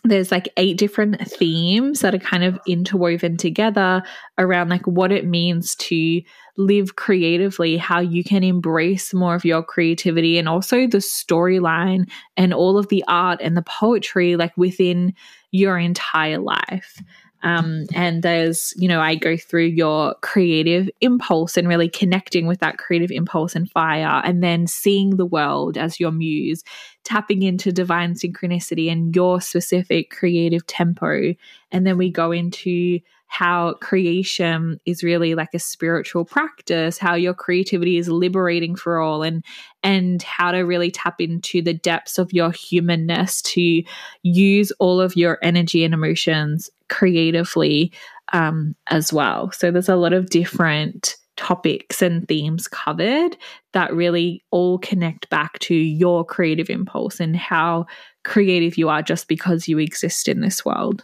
there's 0.10 0.32
like 0.32 0.50
eight 0.58 0.78
different 0.78 1.20
themes 1.28 2.02
that 2.02 2.16
are 2.16 2.20
kind 2.20 2.44
of 2.44 2.60
interwoven 2.68 3.38
together 3.38 4.04
around 4.38 4.70
like 4.70 4.86
what 4.86 5.12
it 5.12 5.26
means 5.26 5.76
to 5.76 6.22
live 6.58 6.96
creatively, 6.96 7.78
how 7.78 8.00
you 8.00 8.24
can 8.24 8.44
embrace 8.44 9.14
more 9.14 9.36
of 9.36 9.46
your 9.46 9.64
creativity 9.64 10.38
and 10.38 10.50
also 10.50 10.88
the 10.88 10.98
storyline 10.98 12.10
and 12.36 12.54
all 12.54 12.78
of 12.78 12.88
the 12.90 13.04
art 13.08 13.40
and 13.42 13.56
the 13.56 13.62
poetry 13.62 14.36
like 14.36 14.56
within 14.58 15.14
your 15.52 15.78
entire 15.78 16.40
life. 16.40 17.02
Um, 17.44 17.86
and 17.94 18.24
there's, 18.24 18.74
you 18.78 18.88
know, 18.88 19.00
I 19.00 19.14
go 19.14 19.38
through 19.38 19.68
your 19.68 20.16
creative 20.22 20.90
impulse 21.02 21.56
and 21.56 21.68
really 21.68 21.88
connecting 21.88 22.48
with 22.48 22.60
that 22.62 22.80
creative 22.80 23.12
impulse 23.12 23.56
and 23.56 23.70
fire, 23.70 24.22
and 24.26 24.42
then 24.44 24.66
seeing 24.66 25.18
the 25.18 25.26
world 25.26 25.78
as 25.78 26.00
your 26.00 26.12
muse, 26.12 26.64
tapping 27.08 27.42
into 27.42 27.72
divine 27.72 28.16
synchronicity 28.16 28.92
and 28.92 29.16
your 29.16 29.40
specific 29.40 30.10
creative 30.10 30.68
tempo. 30.68 31.34
And 31.72 31.88
then 31.88 31.98
we 31.98 32.12
go 32.12 32.34
into 32.34 33.00
how 33.28 33.74
creation 33.76 34.78
is 34.86 35.04
really 35.04 35.34
like 35.34 35.54
a 35.54 35.60
spiritual 35.60 36.24
practice 36.24 36.98
how 36.98 37.14
your 37.14 37.34
creativity 37.34 37.98
is 37.98 38.08
liberating 38.08 38.74
for 38.74 39.02
all 39.02 39.22
and 39.22 39.44
and 39.84 40.24
how 40.24 40.50
to 40.50 40.60
really 40.60 40.90
tap 40.90 41.20
into 41.20 41.62
the 41.62 41.74
depths 41.74 42.18
of 42.18 42.32
your 42.32 42.52
humanness 42.52 43.42
to 43.42 43.84
use 44.24 44.72
all 44.80 45.02
of 45.02 45.18
your 45.18 45.40
energy 45.44 45.84
and 45.84 45.94
emotions 45.94 46.70
creatively 46.88 47.92
um, 48.32 48.74
as 48.88 49.12
well 49.12 49.52
so 49.52 49.72
there's 49.72 49.90
a 49.90 49.98
lot 49.98 50.14
of 50.14 50.30
different 50.30 51.18
topics 51.38 52.02
and 52.02 52.28
themes 52.28 52.68
covered 52.68 53.38
that 53.74 53.94
really 53.94 54.44
all 54.52 54.78
connect 54.80 55.30
back 55.30 55.58
to 55.60 55.76
your 55.76 56.26
creative 56.26 56.70
impulse 56.70 57.20
and 57.20 57.36
how 57.36 57.86
creative 58.24 58.78
you 58.78 58.90
are 58.90 59.02
just 59.02 59.28
because 59.28 59.68
you 59.68 59.78
exist 59.78 60.28
in 60.28 60.42
this 60.42 60.66
world 60.66 61.04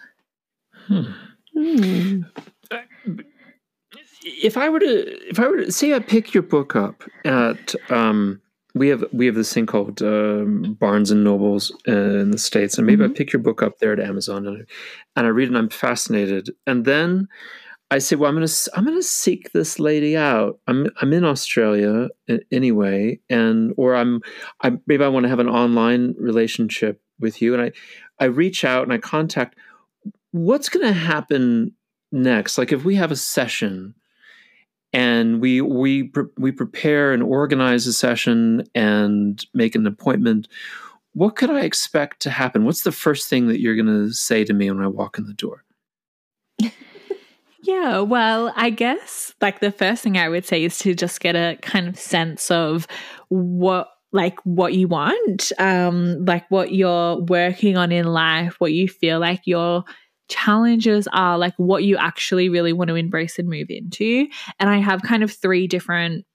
hmm. 0.88 1.04
Hmm. 1.56 2.22
If 4.26 4.58
I 4.58 4.69
were 4.69 4.80
to, 4.80 5.30
if 5.30 5.39
I 5.39 5.48
were 5.48 5.65
to 5.65 5.72
say, 5.72 5.93
I 5.93 6.00
pick 6.00 6.34
your 6.34 6.43
book 6.43 6.76
up 6.76 7.04
at, 7.26 7.76
um, 7.89 8.41
we 8.74 8.88
have 8.88 9.04
we 9.12 9.28
have 9.28 9.36
this 9.36 9.54
thing 9.54 9.65
called 9.65 10.02
um, 10.02 10.76
Barnes 10.80 11.12
and 11.12 11.24
Nobles 11.24 11.72
in 11.86 12.32
the 12.32 12.38
states, 12.38 12.78
and 12.78 12.88
maybe 12.88 13.04
mm-hmm. 13.04 13.13
I 13.13 13.15
pick 13.15 13.32
your 13.32 13.41
book 13.41 13.62
up 13.62 13.78
there 13.78 13.93
at 13.93 14.00
Amazon, 14.00 14.48
and, 14.48 14.65
and 15.15 15.28
I 15.28 15.30
read 15.30 15.46
it, 15.46 15.48
and 15.50 15.58
I'm 15.58 15.69
fascinated, 15.69 16.50
and 16.65 16.86
then 16.86 17.28
I 17.91 18.00
say, 18.00 18.15
well, 18.15 18.30
I'm 18.30 18.36
gonna 18.36 18.48
I'm 18.76 18.86
gonna 18.86 19.04
seek 19.04 19.52
this 19.52 19.80
lady 19.80 20.17
out. 20.17 20.60
I'm 20.67 20.88
I'm 21.02 21.13
in 21.13 21.24
Australia 21.24 22.10
anyway, 22.52 23.19
and 23.30 23.74
or 23.78 23.96
I'm 23.96 24.22
I 24.62 24.74
maybe 24.88 25.04
I 25.04 25.10
want 25.10 25.24
to 25.26 25.30
have 25.30 25.39
an 25.39 25.50
online 25.50 26.15
relationship 26.17 27.02
with 27.19 27.41
you, 27.41 27.54
and 27.54 27.62
I 27.62 27.72
I 28.19 28.26
reach 28.26 28.65
out 28.65 28.84
and 28.84 28.93
I 28.93 28.98
contact 28.98 29.58
what's 30.32 30.67
going 30.67 30.86
to 30.86 30.93
happen 30.93 31.72
next? 32.12 32.58
Like 32.58 32.72
if 32.72 32.84
we 32.84 32.96
have 32.96 33.12
a 33.12 33.15
session 33.15 33.96
and 34.91 35.39
we 35.39 35.62
we 35.62 36.12
we 36.38 36.52
prepare 36.52 37.13
and 37.13 37.24
organize 37.24 37.88
a 37.88 37.93
session 37.93 38.63
and 38.76 39.43
make 39.54 39.76
an 39.76 39.88
appointment, 39.88 40.48
what 41.13 41.36
could 41.36 41.50
I 41.50 41.62
expect 41.62 42.22
to 42.22 42.30
happen? 42.30 42.65
What's 42.65 42.84
the 42.84 42.91
first 42.91 43.30
thing 43.30 43.48
that 43.48 43.62
you're 43.62 43.76
going 43.76 43.88
to 43.88 44.12
say 44.12 44.43
to 44.43 44.54
me 44.54 44.69
when 44.69 44.84
I 44.84 44.88
walk 44.88 45.17
in 45.17 45.26
the 45.26 45.34
door? 45.34 45.62
Yeah, 47.65 47.99
well, 48.02 48.52
I 48.58 48.69
guess 48.69 49.34
like 49.41 49.60
the 49.62 49.71
first 49.71 50.04
thing 50.04 50.17
I 50.17 50.28
would 50.28 50.45
say 50.45 50.63
is 50.65 50.78
to 50.80 50.93
just 50.93 51.21
get 51.21 51.36
a 51.36 51.58
kind 51.62 51.88
of 51.88 51.97
sense 51.97 52.52
of 52.52 52.88
what 53.30 53.88
like 54.12 54.38
what 54.43 54.73
you 54.73 54.88
want, 54.88 55.52
um 55.60 56.26
like 56.26 56.49
what 56.52 56.73
you're 56.73 57.17
working 57.21 57.78
on 57.78 57.91
in 57.91 58.06
life, 58.06 58.56
what 58.60 58.73
you 58.73 58.88
feel 58.89 59.19
like 59.19 59.41
you're 59.45 59.84
challenges 60.30 61.08
are 61.13 61.38
like 61.38 61.54
what 61.58 61.84
you 61.84 61.95
actually 61.97 62.49
really 62.49 62.73
want 62.73 62.89
to 62.89 62.95
embrace 62.95 63.39
and 63.39 63.47
move 63.49 63.67
into. 63.69 64.28
And 64.60 64.69
I 64.69 64.78
have 64.78 65.02
kind 65.04 65.23
of 65.23 65.32
three 65.32 65.67
different 65.67 66.26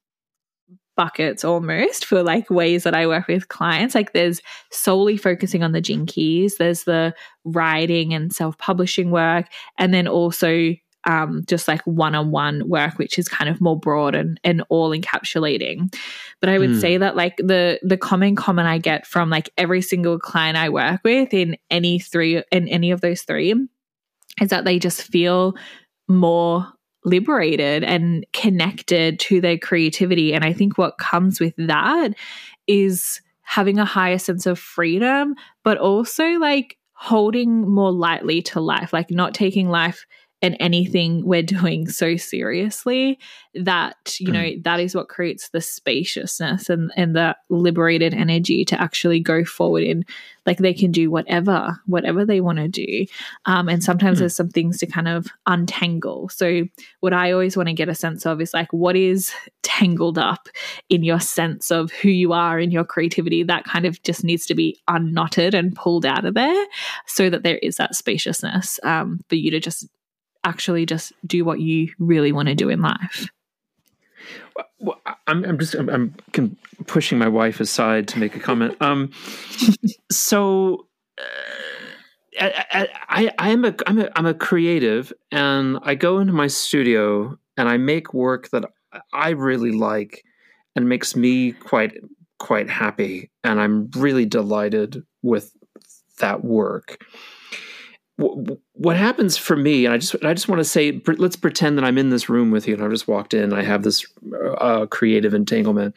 buckets 0.96 1.44
almost 1.44 2.04
for 2.04 2.22
like 2.22 2.50
ways 2.50 2.82
that 2.82 2.94
I 2.94 3.06
work 3.06 3.28
with 3.28 3.48
clients. 3.48 3.94
Like 3.94 4.12
there's 4.12 4.40
solely 4.72 5.16
focusing 5.16 5.62
on 5.62 5.72
the 5.72 5.80
Gene 5.80 6.06
Keys, 6.06 6.56
there's 6.56 6.84
the 6.84 7.14
writing 7.44 8.12
and 8.14 8.32
self 8.32 8.58
publishing 8.58 9.10
work, 9.10 9.46
and 9.78 9.94
then 9.94 10.08
also 10.08 10.74
um, 11.08 11.42
just 11.46 11.66
like 11.66 11.80
one 11.82 12.14
on 12.14 12.30
one 12.30 12.68
work, 12.68 12.98
which 12.98 13.18
is 13.18 13.28
kind 13.28 13.48
of 13.48 13.62
more 13.62 13.78
broad 13.78 14.14
and, 14.14 14.38
and 14.44 14.62
all 14.68 14.90
encapsulating. 14.90 15.92
But 16.40 16.50
I 16.50 16.58
would 16.58 16.70
mm. 16.70 16.80
say 16.80 16.98
that 16.98 17.16
like 17.16 17.38
the 17.38 17.80
the 17.82 17.96
common 17.96 18.36
comment 18.36 18.68
I 18.68 18.76
get 18.76 19.06
from 19.06 19.30
like 19.30 19.50
every 19.56 19.80
single 19.80 20.18
client 20.18 20.58
I 20.58 20.68
work 20.68 21.00
with 21.02 21.32
in 21.32 21.56
any 21.70 21.98
three 21.98 22.42
in 22.52 22.68
any 22.68 22.90
of 22.90 23.00
those 23.00 23.22
three 23.22 23.54
is 24.40 24.50
that 24.50 24.66
they 24.66 24.78
just 24.78 25.02
feel 25.02 25.54
more 26.08 26.66
liberated 27.04 27.84
and 27.84 28.26
connected 28.34 29.18
to 29.20 29.40
their 29.40 29.56
creativity. 29.56 30.34
And 30.34 30.44
I 30.44 30.52
think 30.52 30.76
what 30.76 30.98
comes 30.98 31.40
with 31.40 31.54
that 31.56 32.14
is 32.66 33.22
having 33.42 33.78
a 33.78 33.84
higher 33.86 34.18
sense 34.18 34.44
of 34.44 34.58
freedom, 34.58 35.34
but 35.64 35.78
also 35.78 36.24
like 36.32 36.76
holding 36.92 37.66
more 37.66 37.92
lightly 37.92 38.42
to 38.42 38.60
life, 38.60 38.92
like 38.92 39.10
not 39.10 39.32
taking 39.32 39.70
life 39.70 40.04
and 40.40 40.56
anything 40.60 41.24
we're 41.24 41.42
doing 41.42 41.88
so 41.88 42.16
seriously 42.16 43.18
that 43.54 44.16
you 44.20 44.30
know 44.30 44.42
mm. 44.42 44.62
that 44.62 44.78
is 44.78 44.94
what 44.94 45.08
creates 45.08 45.48
the 45.50 45.60
spaciousness 45.60 46.70
and 46.70 46.92
and 46.96 47.16
the 47.16 47.36
liberated 47.48 48.14
energy 48.14 48.64
to 48.64 48.80
actually 48.80 49.20
go 49.20 49.44
forward 49.44 49.82
in 49.82 50.04
like 50.46 50.58
they 50.58 50.72
can 50.72 50.92
do 50.92 51.10
whatever 51.10 51.78
whatever 51.86 52.24
they 52.24 52.40
want 52.40 52.58
to 52.58 52.68
do 52.68 53.04
um, 53.46 53.68
and 53.68 53.82
sometimes 53.82 54.16
mm. 54.16 54.20
there's 54.20 54.36
some 54.36 54.48
things 54.48 54.78
to 54.78 54.86
kind 54.86 55.08
of 55.08 55.26
untangle 55.46 56.28
so 56.28 56.62
what 57.00 57.12
i 57.12 57.32
always 57.32 57.56
want 57.56 57.68
to 57.68 57.74
get 57.74 57.88
a 57.88 57.94
sense 57.94 58.24
of 58.24 58.40
is 58.40 58.54
like 58.54 58.72
what 58.72 58.96
is 58.96 59.32
tangled 59.62 60.18
up 60.18 60.48
in 60.88 61.02
your 61.02 61.20
sense 61.20 61.70
of 61.70 61.90
who 61.92 62.08
you 62.08 62.32
are 62.32 62.58
in 62.58 62.70
your 62.70 62.84
creativity 62.84 63.42
that 63.42 63.64
kind 63.64 63.84
of 63.84 64.00
just 64.02 64.24
needs 64.24 64.46
to 64.46 64.54
be 64.54 64.80
unknotted 64.88 65.54
and 65.54 65.74
pulled 65.74 66.06
out 66.06 66.24
of 66.24 66.34
there 66.34 66.66
so 67.06 67.28
that 67.28 67.42
there 67.42 67.58
is 67.58 67.76
that 67.76 67.94
spaciousness 67.94 68.78
um, 68.84 69.20
for 69.28 69.34
you 69.34 69.50
to 69.50 69.60
just 69.60 69.88
actually 70.48 70.86
just 70.86 71.12
do 71.26 71.44
what 71.44 71.60
you 71.60 71.92
really 71.98 72.32
want 72.32 72.48
to 72.48 72.54
do 72.54 72.68
in 72.68 72.80
life? 72.80 73.28
Well, 74.80 75.00
I'm, 75.26 75.44
I'm 75.44 75.58
just 75.58 75.74
I'm, 75.74 75.88
I'm, 76.34 76.56
pushing 76.86 77.18
my 77.18 77.28
wife 77.28 77.60
aside 77.60 78.08
to 78.08 78.18
make 78.18 78.34
a 78.34 78.40
comment. 78.40 78.76
Um, 78.80 79.10
so 80.10 80.86
uh, 81.18 81.24
I, 82.40 82.88
I, 83.08 83.30
I 83.38 83.50
am 83.50 83.64
a 83.64 83.74
I'm 83.86 83.98
a 83.98 84.08
I'm 84.16 84.26
a 84.26 84.34
creative, 84.34 85.12
and 85.32 85.78
I 85.82 85.94
go 85.94 86.18
into 86.18 86.32
my 86.32 86.46
studio 86.46 87.36
and 87.56 87.68
I 87.68 87.76
make 87.76 88.14
work 88.14 88.50
that 88.50 88.64
I 89.12 89.30
really 89.30 89.72
like 89.72 90.24
and 90.76 90.88
makes 90.88 91.16
me 91.16 91.52
quite 91.52 91.94
quite 92.38 92.70
happy, 92.70 93.30
and 93.42 93.60
I'm 93.60 93.90
really 93.96 94.24
delighted 94.24 95.02
with 95.22 95.52
that 96.20 96.44
work 96.44 97.04
what 98.18 98.96
happens 98.96 99.36
for 99.36 99.54
me 99.54 99.84
and 99.84 99.94
i 99.94 99.98
just 99.98 100.14
i 100.24 100.34
just 100.34 100.48
want 100.48 100.58
to 100.58 100.64
say 100.64 101.00
let's 101.18 101.36
pretend 101.36 101.78
that 101.78 101.84
i'm 101.84 101.96
in 101.96 102.10
this 102.10 102.28
room 102.28 102.50
with 102.50 102.66
you 102.66 102.74
and 102.74 102.82
I've 102.82 102.90
just 102.90 103.06
walked 103.06 103.32
in 103.32 103.52
i 103.52 103.62
have 103.62 103.84
this 103.84 104.04
uh, 104.58 104.86
creative 104.86 105.34
entanglement. 105.34 105.94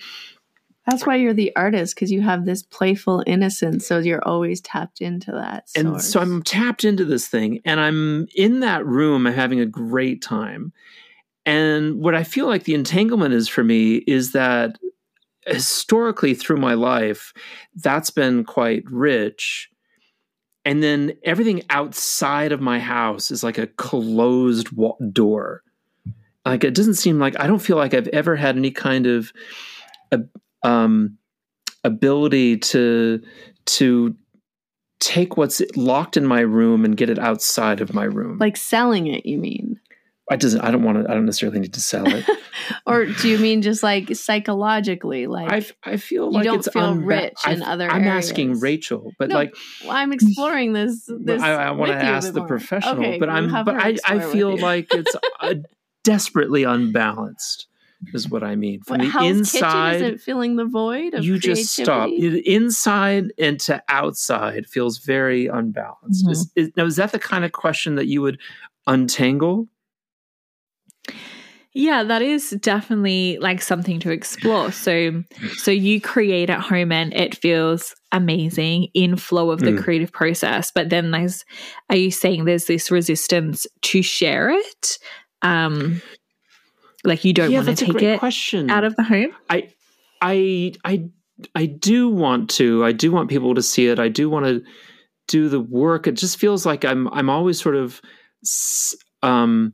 That's 0.87 1.05
why 1.05 1.15
you're 1.15 1.33
the 1.33 1.55
artist 1.55 1.95
because 1.95 2.11
you 2.11 2.21
have 2.21 2.45
this 2.45 2.63
playful 2.63 3.23
innocence 3.27 3.87
so 3.87 3.99
you're 3.99 4.23
always 4.27 4.61
tapped 4.61 5.01
into 5.01 5.31
that 5.31 5.69
source. 5.69 5.85
and 5.85 6.01
so 6.01 6.19
i'm 6.19 6.43
tapped 6.43 6.83
into 6.83 7.05
this 7.05 7.27
thing 7.27 7.59
and 7.65 7.79
i'm 7.79 8.27
in 8.35 8.59
that 8.61 8.85
room 8.85 9.25
i'm 9.25 9.33
having 9.33 9.59
a 9.59 9.65
great 9.65 10.21
time. 10.21 10.73
And 11.45 11.99
what 11.99 12.13
i 12.13 12.23
feel 12.23 12.45
like 12.45 12.63
the 12.63 12.75
entanglement 12.75 13.33
is 13.33 13.47
for 13.47 13.63
me 13.63 13.97
is 14.07 14.33
that 14.33 14.77
historically 15.47 16.35
through 16.35 16.57
my 16.57 16.75
life 16.75 17.33
that's 17.75 18.11
been 18.11 18.43
quite 18.43 18.83
rich 18.85 19.71
and 20.65 20.83
then 20.83 21.13
everything 21.23 21.63
outside 21.69 22.51
of 22.51 22.61
my 22.61 22.79
house 22.79 23.31
is 23.31 23.43
like 23.43 23.57
a 23.57 23.67
closed 23.67 24.69
door. 25.13 25.63
Like 26.45 26.63
it 26.63 26.73
doesn't 26.73 26.95
seem 26.95 27.19
like 27.19 27.39
i 27.39 27.45
don't 27.45 27.59
feel 27.59 27.77
like 27.77 27.93
i've 27.93 28.07
ever 28.07 28.35
had 28.35 28.57
any 28.57 28.71
kind 28.71 29.05
of 29.05 29.31
um, 30.63 31.17
ability 31.83 32.57
to 32.57 33.21
to 33.65 34.15
take 34.99 35.37
what's 35.37 35.61
locked 35.75 36.17
in 36.17 36.25
my 36.25 36.41
room 36.41 36.85
and 36.85 36.95
get 36.95 37.09
it 37.09 37.17
outside 37.17 37.81
of 37.81 37.93
my 37.93 38.03
room. 38.03 38.37
Like 38.37 38.57
selling 38.57 39.07
it 39.07 39.25
you 39.25 39.37
mean 39.37 39.79
I 40.31 40.37
doesn't. 40.37 40.61
I 40.61 40.71
don't 40.71 40.83
want 40.83 41.03
to. 41.03 41.11
I 41.11 41.13
don't 41.13 41.25
necessarily 41.25 41.59
need 41.59 41.73
to 41.73 41.81
sell 41.81 42.07
it. 42.07 42.25
or 42.85 43.05
do 43.05 43.27
you 43.27 43.37
mean 43.37 43.61
just 43.61 43.83
like 43.83 44.15
psychologically? 44.15 45.27
Like 45.27 45.51
I, 45.83 45.91
I 45.91 45.97
feel 45.97 46.31
like 46.31 46.45
you 46.45 46.51
don't 46.51 46.59
it's 46.59 46.69
feel 46.69 46.95
unba- 46.95 47.05
rich 47.05 47.33
in 47.45 47.61
I, 47.61 47.73
other. 47.73 47.89
I'm 47.89 48.03
areas. 48.03 48.29
asking 48.29 48.61
Rachel, 48.61 49.11
but 49.19 49.27
no, 49.27 49.35
like 49.35 49.53
well, 49.83 49.91
I'm 49.91 50.13
exploring 50.13 50.71
this. 50.71 51.09
This 51.19 51.41
I, 51.41 51.51
I 51.51 51.71
want 51.71 51.91
to 51.91 51.97
ask 51.97 52.31
the 52.31 52.45
professional, 52.45 52.99
okay, 52.99 53.19
but 53.19 53.29
I'm. 53.29 53.51
But 53.65 53.75
I, 53.75 53.97
I 54.05 54.19
feel 54.19 54.57
like 54.57 54.87
it's 54.93 55.13
uh, 55.41 55.55
desperately 56.05 56.63
unbalanced. 56.63 57.67
Is 58.13 58.29
what 58.29 58.41
I 58.41 58.55
mean. 58.55 58.81
From 58.83 58.99
what, 58.99 59.11
the 59.11 59.27
inside, 59.27 59.97
isn't 59.97 60.21
filling 60.21 60.55
the 60.55 60.65
void. 60.65 61.13
you 61.21 61.37
just 61.39 61.75
stop. 61.75 62.09
Inside 62.09 63.33
and 63.37 63.59
to 63.59 63.83
outside 63.89 64.65
feels 64.65 64.99
very 64.99 65.47
unbalanced. 65.47 66.23
Mm-hmm. 66.23 66.31
Is, 66.31 66.51
is, 66.55 66.71
now, 66.77 66.85
is 66.85 66.95
that 66.95 67.11
the 67.11 67.19
kind 67.19 67.43
of 67.43 67.51
question 67.51 67.95
that 67.95 68.07
you 68.07 68.21
would 68.21 68.39
untangle? 68.87 69.67
Yeah, 71.73 72.03
that 72.03 72.21
is 72.21 72.49
definitely 72.49 73.37
like 73.39 73.61
something 73.61 73.99
to 74.01 74.11
explore. 74.11 74.71
So 74.73 75.23
so 75.53 75.71
you 75.71 76.01
create 76.01 76.49
at 76.49 76.59
home 76.59 76.91
and 76.91 77.13
it 77.13 77.35
feels 77.35 77.95
amazing 78.11 78.89
in 78.93 79.15
flow 79.15 79.51
of 79.51 79.61
the 79.61 79.71
mm. 79.71 79.81
creative 79.81 80.11
process, 80.11 80.71
but 80.73 80.89
then 80.89 81.11
there's 81.11 81.45
are 81.89 81.95
you 81.95 82.11
saying 82.11 82.43
there's 82.43 82.65
this 82.65 82.91
resistance 82.91 83.65
to 83.83 84.01
share 84.01 84.49
it? 84.49 84.97
Um 85.41 86.01
like 87.03 87.23
you 87.23 87.33
don't 87.33 87.51
yeah, 87.51 87.63
want 87.63 87.77
to 87.77 87.85
take 87.85 88.01
it 88.01 88.19
question. 88.19 88.69
out 88.69 88.83
of 88.83 88.95
the 88.97 89.03
home? 89.03 89.31
I 89.49 89.69
I 90.21 90.73
I 90.83 91.09
I 91.55 91.65
do 91.65 92.09
want 92.09 92.49
to. 92.51 92.85
I 92.85 92.91
do 92.91 93.11
want 93.11 93.29
people 93.29 93.55
to 93.55 93.61
see 93.61 93.87
it. 93.87 93.99
I 93.99 94.09
do 94.09 94.29
want 94.29 94.45
to 94.45 94.61
do 95.27 95.49
the 95.49 95.59
work. 95.59 96.05
It 96.05 96.13
just 96.13 96.37
feels 96.37 96.65
like 96.65 96.85
I'm 96.85 97.07
I'm 97.09 97.29
always 97.29 97.61
sort 97.61 97.75
of 97.75 98.01
um 99.23 99.73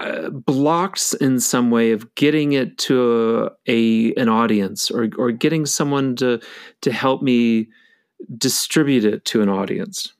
uh, 0.00 0.30
blocks 0.30 1.12
in 1.14 1.38
some 1.38 1.70
way 1.70 1.92
of 1.92 2.14
getting 2.14 2.52
it 2.52 2.78
to 2.78 3.50
a, 3.68 4.10
a, 4.12 4.14
an 4.14 4.28
audience 4.28 4.90
or 4.90 5.10
or 5.18 5.30
getting 5.30 5.66
someone 5.66 6.16
to 6.16 6.40
to 6.80 6.90
help 6.90 7.22
me 7.22 7.68
distribute 8.38 9.04
it 9.04 9.24
to 9.26 9.42
an 9.42 9.48
audience 9.48 10.14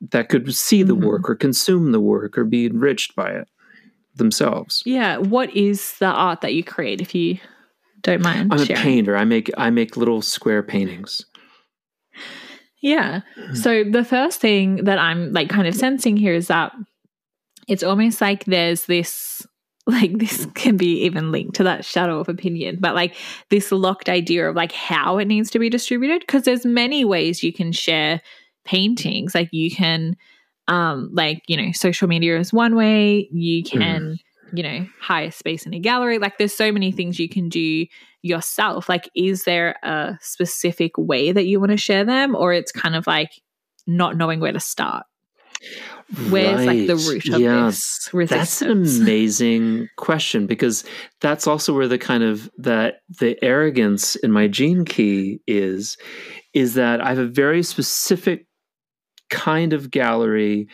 that 0.00 0.28
could 0.28 0.54
see 0.54 0.82
the 0.82 0.94
mm-hmm. 0.94 1.06
work 1.06 1.30
or 1.30 1.34
consume 1.34 1.92
the 1.92 2.00
work 2.00 2.36
or 2.38 2.44
be 2.44 2.66
enriched 2.66 3.16
by 3.16 3.30
it 3.30 3.48
themselves. 4.14 4.82
Yeah, 4.84 5.16
what 5.16 5.54
is 5.56 5.98
the 5.98 6.06
art 6.06 6.42
that 6.42 6.54
you 6.54 6.62
create 6.62 7.00
if 7.00 7.14
you 7.14 7.38
don't 8.02 8.22
mind? 8.22 8.52
I'm 8.52 8.64
sharing? 8.64 8.80
a 8.80 8.84
painter. 8.84 9.16
I 9.16 9.24
make 9.24 9.50
I 9.56 9.70
make 9.70 9.96
little 9.96 10.22
square 10.22 10.62
paintings. 10.62 11.24
Yeah. 12.80 13.22
So 13.54 13.82
the 13.82 14.04
first 14.04 14.40
thing 14.40 14.84
that 14.84 14.98
I'm 14.98 15.32
like 15.32 15.48
kind 15.48 15.66
of 15.66 15.74
sensing 15.74 16.16
here 16.16 16.34
is 16.34 16.46
that 16.46 16.72
it's 17.68 17.82
almost 17.82 18.20
like 18.20 18.44
there's 18.46 18.86
this 18.86 19.46
like 19.86 20.18
this 20.18 20.46
can 20.54 20.76
be 20.76 21.04
even 21.04 21.32
linked 21.32 21.54
to 21.56 21.64
that 21.64 21.84
shadow 21.84 22.20
of 22.20 22.28
opinion 22.28 22.76
but 22.78 22.94
like 22.94 23.14
this 23.50 23.72
locked 23.72 24.08
idea 24.08 24.48
of 24.48 24.54
like 24.54 24.72
how 24.72 25.18
it 25.18 25.24
needs 25.24 25.50
to 25.50 25.58
be 25.58 25.70
distributed 25.70 26.20
because 26.20 26.42
there's 26.42 26.66
many 26.66 27.04
ways 27.04 27.42
you 27.42 27.52
can 27.52 27.72
share 27.72 28.20
paintings 28.64 29.34
like 29.34 29.48
you 29.50 29.70
can 29.70 30.14
um 30.68 31.08
like 31.12 31.42
you 31.48 31.56
know 31.56 31.72
social 31.72 32.06
media 32.06 32.38
is 32.38 32.52
one 32.52 32.76
way 32.76 33.28
you 33.32 33.62
mm-hmm. 33.62 33.78
can 33.78 34.02
mm. 34.02 34.18
you 34.52 34.62
know 34.62 34.86
hire 35.00 35.30
space 35.30 35.64
in 35.64 35.72
a 35.72 35.80
gallery 35.80 36.18
like 36.18 36.36
there's 36.36 36.54
so 36.54 36.70
many 36.70 36.92
things 36.92 37.18
you 37.18 37.28
can 37.28 37.48
do 37.48 37.86
yourself 38.20 38.90
like 38.90 39.08
is 39.14 39.44
there 39.44 39.76
a 39.82 40.18
specific 40.20 40.92
way 40.98 41.32
that 41.32 41.46
you 41.46 41.58
want 41.58 41.70
to 41.70 41.78
share 41.78 42.04
them 42.04 42.34
or 42.34 42.52
it's 42.52 42.72
kind 42.72 42.94
of 42.94 43.06
like 43.06 43.30
not 43.86 44.18
knowing 44.18 44.38
where 44.38 44.52
to 44.52 44.60
start 44.60 45.06
Where's 46.30 46.66
right. 46.66 46.78
like 46.78 46.86
the 46.86 46.96
root 46.96 47.28
of 47.28 47.40
yeah. 47.40 47.66
this 47.66 48.08
resistance? 48.12 48.60
That's 48.60 48.62
an 48.62 49.02
amazing 49.02 49.88
question 49.96 50.46
because 50.46 50.84
that's 51.20 51.46
also 51.46 51.74
where 51.74 51.88
the 51.88 51.98
kind 51.98 52.22
of 52.22 52.50
that 52.58 53.00
the 53.18 53.42
arrogance 53.44 54.16
in 54.16 54.32
my 54.32 54.48
gene 54.48 54.84
key 54.84 55.40
is, 55.46 55.96
is 56.54 56.74
that 56.74 57.00
I 57.00 57.08
have 57.10 57.18
a 57.18 57.26
very 57.26 57.62
specific 57.62 58.46
kind 59.28 59.72
of 59.72 59.90
gallery 59.90 60.68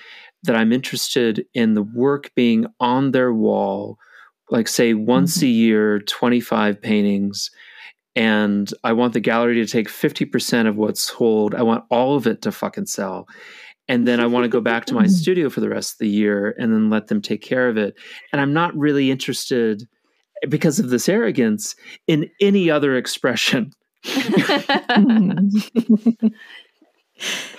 that 0.44 0.54
I'm 0.54 0.72
interested 0.72 1.44
in 1.54 1.74
the 1.74 1.82
work 1.82 2.30
being 2.36 2.66
on 2.78 3.10
their 3.10 3.32
wall, 3.32 3.96
like 4.50 4.68
say 4.68 4.94
once 4.94 5.38
mm-hmm. 5.38 5.46
a 5.46 5.50
year, 5.50 5.98
25 6.00 6.80
paintings. 6.80 7.50
And 8.14 8.70
I 8.84 8.92
want 8.92 9.14
the 9.14 9.20
gallery 9.20 9.56
to 9.56 9.66
take 9.66 9.88
50% 9.88 10.68
of 10.68 10.76
what's 10.76 11.02
sold. 11.02 11.54
I 11.56 11.62
want 11.62 11.84
all 11.90 12.14
of 12.14 12.28
it 12.28 12.42
to 12.42 12.52
fucking 12.52 12.86
sell 12.86 13.26
and 13.88 14.08
then 14.08 14.20
I 14.20 14.26
want 14.26 14.44
to 14.44 14.48
go 14.48 14.60
back 14.60 14.86
to 14.86 14.94
my 14.94 15.06
studio 15.08 15.50
for 15.50 15.60
the 15.60 15.68
rest 15.68 15.94
of 15.94 15.98
the 15.98 16.08
year 16.08 16.54
and 16.58 16.72
then 16.72 16.90
let 16.90 17.08
them 17.08 17.20
take 17.20 17.42
care 17.42 17.68
of 17.68 17.76
it. 17.76 17.94
And 18.32 18.40
I'm 18.40 18.52
not 18.52 18.76
really 18.76 19.10
interested 19.10 19.86
because 20.48 20.78
of 20.78 20.90
this 20.90 21.08
arrogance 21.08 21.74
in 22.06 22.30
any 22.40 22.70
other 22.70 22.96
expression. 22.96 23.72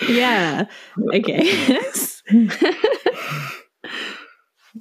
yeah. 0.08 0.66
Okay. 1.14 1.80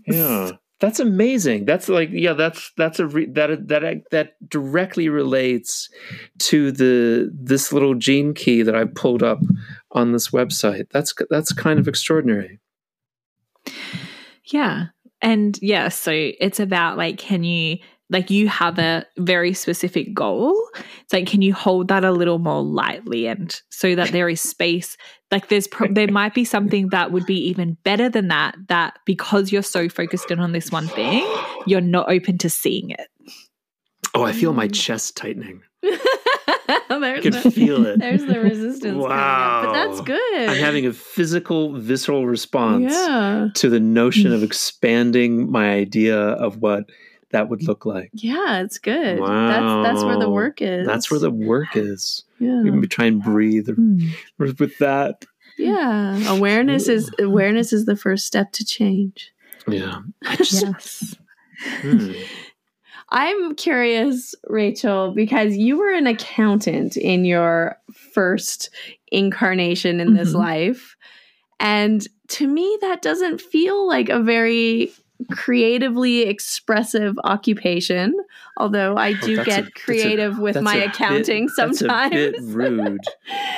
yeah. 0.07 0.51
That's 0.81 1.01
amazing. 1.01 1.65
That's 1.65 1.89
like 1.89 2.11
yeah. 2.13 2.33
That's 2.33 2.73
that's 2.77 2.99
a 2.99 3.07
re, 3.07 3.27
that 3.27 3.69
that 3.69 4.03
that 4.11 4.33
directly 4.49 5.09
relates 5.09 5.89
to 6.41 6.73
the 6.73 7.31
this 7.33 7.73
little 7.73 7.95
gene 7.95 8.35
key 8.35 8.63
that 8.63 8.75
I 8.75 8.85
pulled 8.85 9.23
up 9.23 9.39
on 9.93 10.13
this 10.13 10.31
website. 10.31 10.87
That's 10.91 11.15
that's 11.31 11.53
kind 11.53 11.79
of 11.79 11.87
extraordinary. 11.87 12.59
Yeah, 14.45 14.87
and 15.23 15.59
yeah. 15.63 15.89
So 15.89 16.11
it's 16.13 16.61
about 16.61 16.99
like, 16.99 17.19
can 17.19 17.45
you 17.45 17.79
like 18.11 18.31
you 18.31 18.49
have 18.49 18.79
a 18.79 19.07
very 19.19 19.55
specific 19.55 20.13
goal 20.13 20.55
it's 21.03 21.13
like 21.13 21.27
can 21.27 21.43
you 21.43 21.55
hold 21.55 21.89
that 21.89 22.05
a 22.05 22.13
little 22.13 22.39
more 22.39 22.63
lightly 22.63 23.27
and 23.27 23.61
so 23.71 23.95
that 23.95 24.11
there 24.11 24.29
is 24.29 24.41
space 24.41 24.97
like 25.35 25.49
there's 25.49 25.67
pro- 25.67 25.93
there 25.93 26.07
might 26.07 26.33
be 26.33 26.45
something 26.45 26.91
that 26.91 27.11
would 27.11 27.27
be 27.27 27.49
even 27.49 27.77
better 27.83 28.09
than 28.09 28.29
that 28.29 28.55
that 28.69 29.01
because 29.05 29.51
you're 29.51 29.63
so 29.63 29.89
focused 29.89 30.31
in 30.31 30.39
on 30.39 30.53
this 30.53 30.71
one 30.71 30.87
thing 30.87 31.27
you're 31.67 31.81
not 31.81 32.09
open 32.09 32.39
to 32.39 32.49
seeing 32.49 32.91
it 32.91 33.09
oh 34.15 34.23
i 34.23 34.33
feel 34.33 34.53
my 34.53 34.69
mm. 34.69 34.75
chest 34.75 35.17
tightening 35.17 35.61
there's 37.01 37.19
I 37.19 37.21
can 37.21 37.33
the, 37.33 37.51
feel 37.51 37.85
it. 37.85 37.99
There's 37.99 38.25
the 38.25 38.41
resistance. 38.41 38.97
Wow. 38.97 39.63
But 39.67 39.73
that's 39.73 40.01
good. 40.01 40.49
I'm 40.49 40.57
having 40.57 40.87
a 40.87 40.95
physical, 40.95 41.79
visceral 41.79 42.27
response 42.27 42.95
Yeah. 42.95 43.49
to 43.55 43.69
the 43.69 43.81
notion 43.81 44.33
of 44.33 44.43
expanding 44.43 45.51
my 45.51 45.71
idea 45.71 46.17
of 46.17 46.63
what 46.63 46.85
that 47.35 47.49
would 47.51 47.63
look 47.65 47.85
like. 47.85 48.11
Yeah, 48.15 48.61
it's 48.63 48.79
good. 48.79 49.19
That's 49.19 49.83
that's 49.89 50.05
where 50.05 50.19
the 50.19 50.31
work 50.31 50.63
is. 50.63 50.87
That's 50.87 51.11
where 51.11 51.21
the 51.21 51.31
work 51.31 51.77
is. 51.77 52.25
yeah. 52.39 52.63
We 52.63 52.71
can 52.71 52.89
try 52.89 53.07
and 53.07 53.23
breathe 53.23 53.69
Hmm. 53.69 54.07
with 54.39 54.79
that. 54.79 55.25
Yeah. 55.59 56.33
Awareness 56.33 56.89
is 56.89 57.11
awareness 57.19 57.73
is 57.73 57.85
the 57.87 57.97
first 57.97 58.27
step 58.27 58.53
to 58.53 58.65
change. 58.65 59.33
Yeah. 59.69 60.01
I 60.25 60.37
just, 60.43 60.63
yes 60.63 61.15
hmm. 61.83 62.13
I'm 63.11 63.55
curious, 63.55 64.35
Rachel, 64.49 65.13
because 65.15 65.57
you 65.57 65.77
were 65.79 65.93
an 65.93 66.07
accountant 66.07 66.97
in 66.97 67.25
your 67.25 67.77
first 68.13 68.71
incarnation 69.13 70.01
in 70.01 70.15
this 70.15 70.31
Mhm. 70.33 70.39
life. 70.39 70.97
And 71.61 72.07
to 72.29 72.47
me, 72.49 72.79
that 72.81 73.03
doesn't 73.03 73.41
feel 73.41 73.87
like 73.87 74.09
a 74.09 74.21
very 74.21 74.93
creatively 75.31 76.23
expressive 76.23 77.17
occupation. 77.25 78.15
Although 78.57 78.97
I 78.97 79.13
do 79.15 79.33
Oh, 79.33 79.37
that's 79.37 79.49
a- 79.49 79.63
get 79.63 79.67
a- 79.69 79.71
creative 79.73 80.39
with 80.39 80.61
my 80.61 80.75
a 80.77 80.81
bit- 80.81 80.89
accounting 80.95 81.49
sometimes. 81.49 81.81
That's 81.81 82.15
a 82.15 82.33
bit 82.33 82.35
rude, 82.43 83.01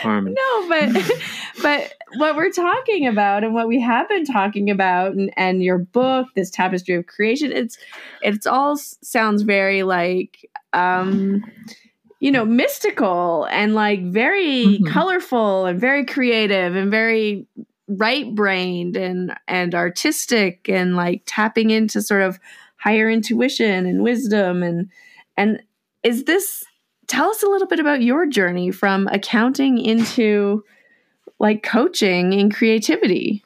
Harmon. 0.02 0.34
No, 0.34 0.68
but 0.68 1.12
but 1.62 1.94
what 2.18 2.36
we're 2.36 2.50
talking 2.50 3.06
about 3.06 3.44
and 3.44 3.52
what 3.54 3.68
we 3.68 3.80
have 3.80 4.08
been 4.08 4.24
talking 4.24 4.70
about 4.70 5.12
and, 5.14 5.32
and 5.36 5.62
your 5.62 5.78
book, 5.78 6.28
this 6.34 6.50
tapestry 6.50 6.94
of 6.94 7.06
creation, 7.06 7.52
it's 7.52 7.78
it's 8.22 8.46
all 8.46 8.76
sounds 8.76 9.42
very 9.42 9.82
like 9.82 10.48
um 10.72 11.44
you 12.20 12.30
know 12.30 12.44
mystical 12.44 13.46
and 13.50 13.74
like 13.74 14.02
very 14.04 14.78
Mhm. 14.80 14.86
colorful 14.90 15.66
and 15.66 15.78
very 15.80 16.04
creative 16.04 16.74
and 16.74 16.90
very 16.90 17.46
right 17.88 18.34
brained 18.34 18.96
and 18.96 19.34
and 19.46 19.74
artistic 19.74 20.68
and 20.68 20.96
like 20.96 21.22
tapping 21.26 21.70
into 21.70 22.02
sort 22.02 22.22
of 22.22 22.38
higher 22.76 23.08
intuition 23.08 23.86
and 23.86 24.02
wisdom 24.02 24.62
and 24.62 24.90
and 25.36 25.62
is 26.02 26.24
this 26.24 26.64
tell 27.06 27.30
us 27.30 27.42
a 27.42 27.48
little 27.48 27.68
bit 27.68 27.80
about 27.80 28.02
your 28.02 28.26
journey 28.26 28.70
from 28.70 29.08
accounting 29.08 29.78
into 29.78 30.64
like 31.38 31.62
coaching 31.62 32.34
and 32.34 32.54
creativity. 32.54 33.44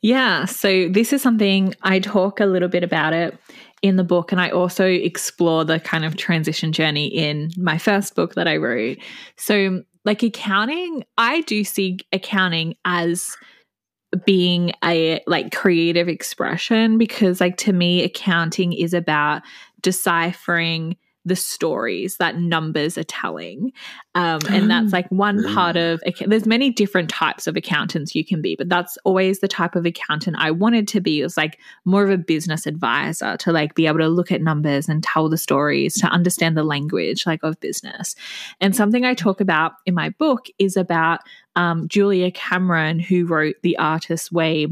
Yeah, 0.00 0.44
so 0.44 0.88
this 0.88 1.12
is 1.12 1.22
something 1.22 1.74
I 1.82 1.98
talk 1.98 2.40
a 2.40 2.46
little 2.46 2.68
bit 2.68 2.84
about 2.84 3.12
it 3.12 3.36
in 3.82 3.96
the 3.96 4.04
book, 4.04 4.30
and 4.30 4.40
I 4.40 4.50
also 4.50 4.86
explore 4.86 5.64
the 5.64 5.80
kind 5.80 6.04
of 6.04 6.16
transition 6.16 6.72
journey 6.72 7.06
in 7.06 7.50
my 7.56 7.78
first 7.78 8.14
book 8.14 8.34
that 8.34 8.46
I 8.46 8.56
wrote. 8.56 8.98
So, 9.36 9.82
like 10.08 10.22
accounting, 10.22 11.04
I 11.18 11.42
do 11.42 11.62
see 11.64 11.98
accounting 12.14 12.76
as 12.86 13.36
being 14.24 14.72
a 14.82 15.20
like 15.26 15.54
creative 15.54 16.08
expression 16.08 16.96
because 16.96 17.42
like 17.42 17.58
to 17.58 17.74
me 17.74 18.02
accounting 18.02 18.72
is 18.72 18.94
about 18.94 19.42
deciphering 19.82 20.96
the 21.28 21.36
stories 21.36 22.16
that 22.16 22.38
numbers 22.38 22.98
are 22.98 23.04
telling 23.04 23.72
um, 24.14 24.40
and 24.50 24.70
that's 24.70 24.92
like 24.92 25.08
one 25.10 25.42
part 25.54 25.76
of 25.76 26.00
there's 26.26 26.46
many 26.46 26.70
different 26.70 27.08
types 27.08 27.46
of 27.46 27.56
accountants 27.56 28.14
you 28.14 28.24
can 28.24 28.42
be 28.42 28.56
but 28.56 28.68
that's 28.68 28.98
always 29.04 29.40
the 29.40 29.48
type 29.48 29.74
of 29.74 29.86
accountant 29.86 30.36
i 30.38 30.50
wanted 30.50 30.88
to 30.88 31.00
be 31.00 31.20
it 31.20 31.24
was 31.24 31.36
like 31.36 31.58
more 31.84 32.04
of 32.04 32.10
a 32.10 32.18
business 32.18 32.66
advisor 32.66 33.36
to 33.36 33.52
like 33.52 33.74
be 33.74 33.86
able 33.86 33.98
to 33.98 34.08
look 34.08 34.32
at 34.32 34.42
numbers 34.42 34.88
and 34.88 35.02
tell 35.02 35.28
the 35.28 35.38
stories 35.38 35.94
to 35.94 36.06
understand 36.08 36.56
the 36.56 36.64
language 36.64 37.26
like 37.26 37.40
of 37.42 37.58
business. 37.60 38.14
And 38.60 38.74
something 38.74 39.04
i 39.04 39.14
talk 39.14 39.40
about 39.40 39.72
in 39.86 39.94
my 39.94 40.10
book 40.10 40.46
is 40.58 40.76
about 40.76 41.20
um, 41.56 41.88
julia 41.88 42.30
cameron 42.30 42.98
who 42.98 43.26
wrote 43.26 43.56
the 43.62 43.76
artist's 43.78 44.30
way 44.30 44.68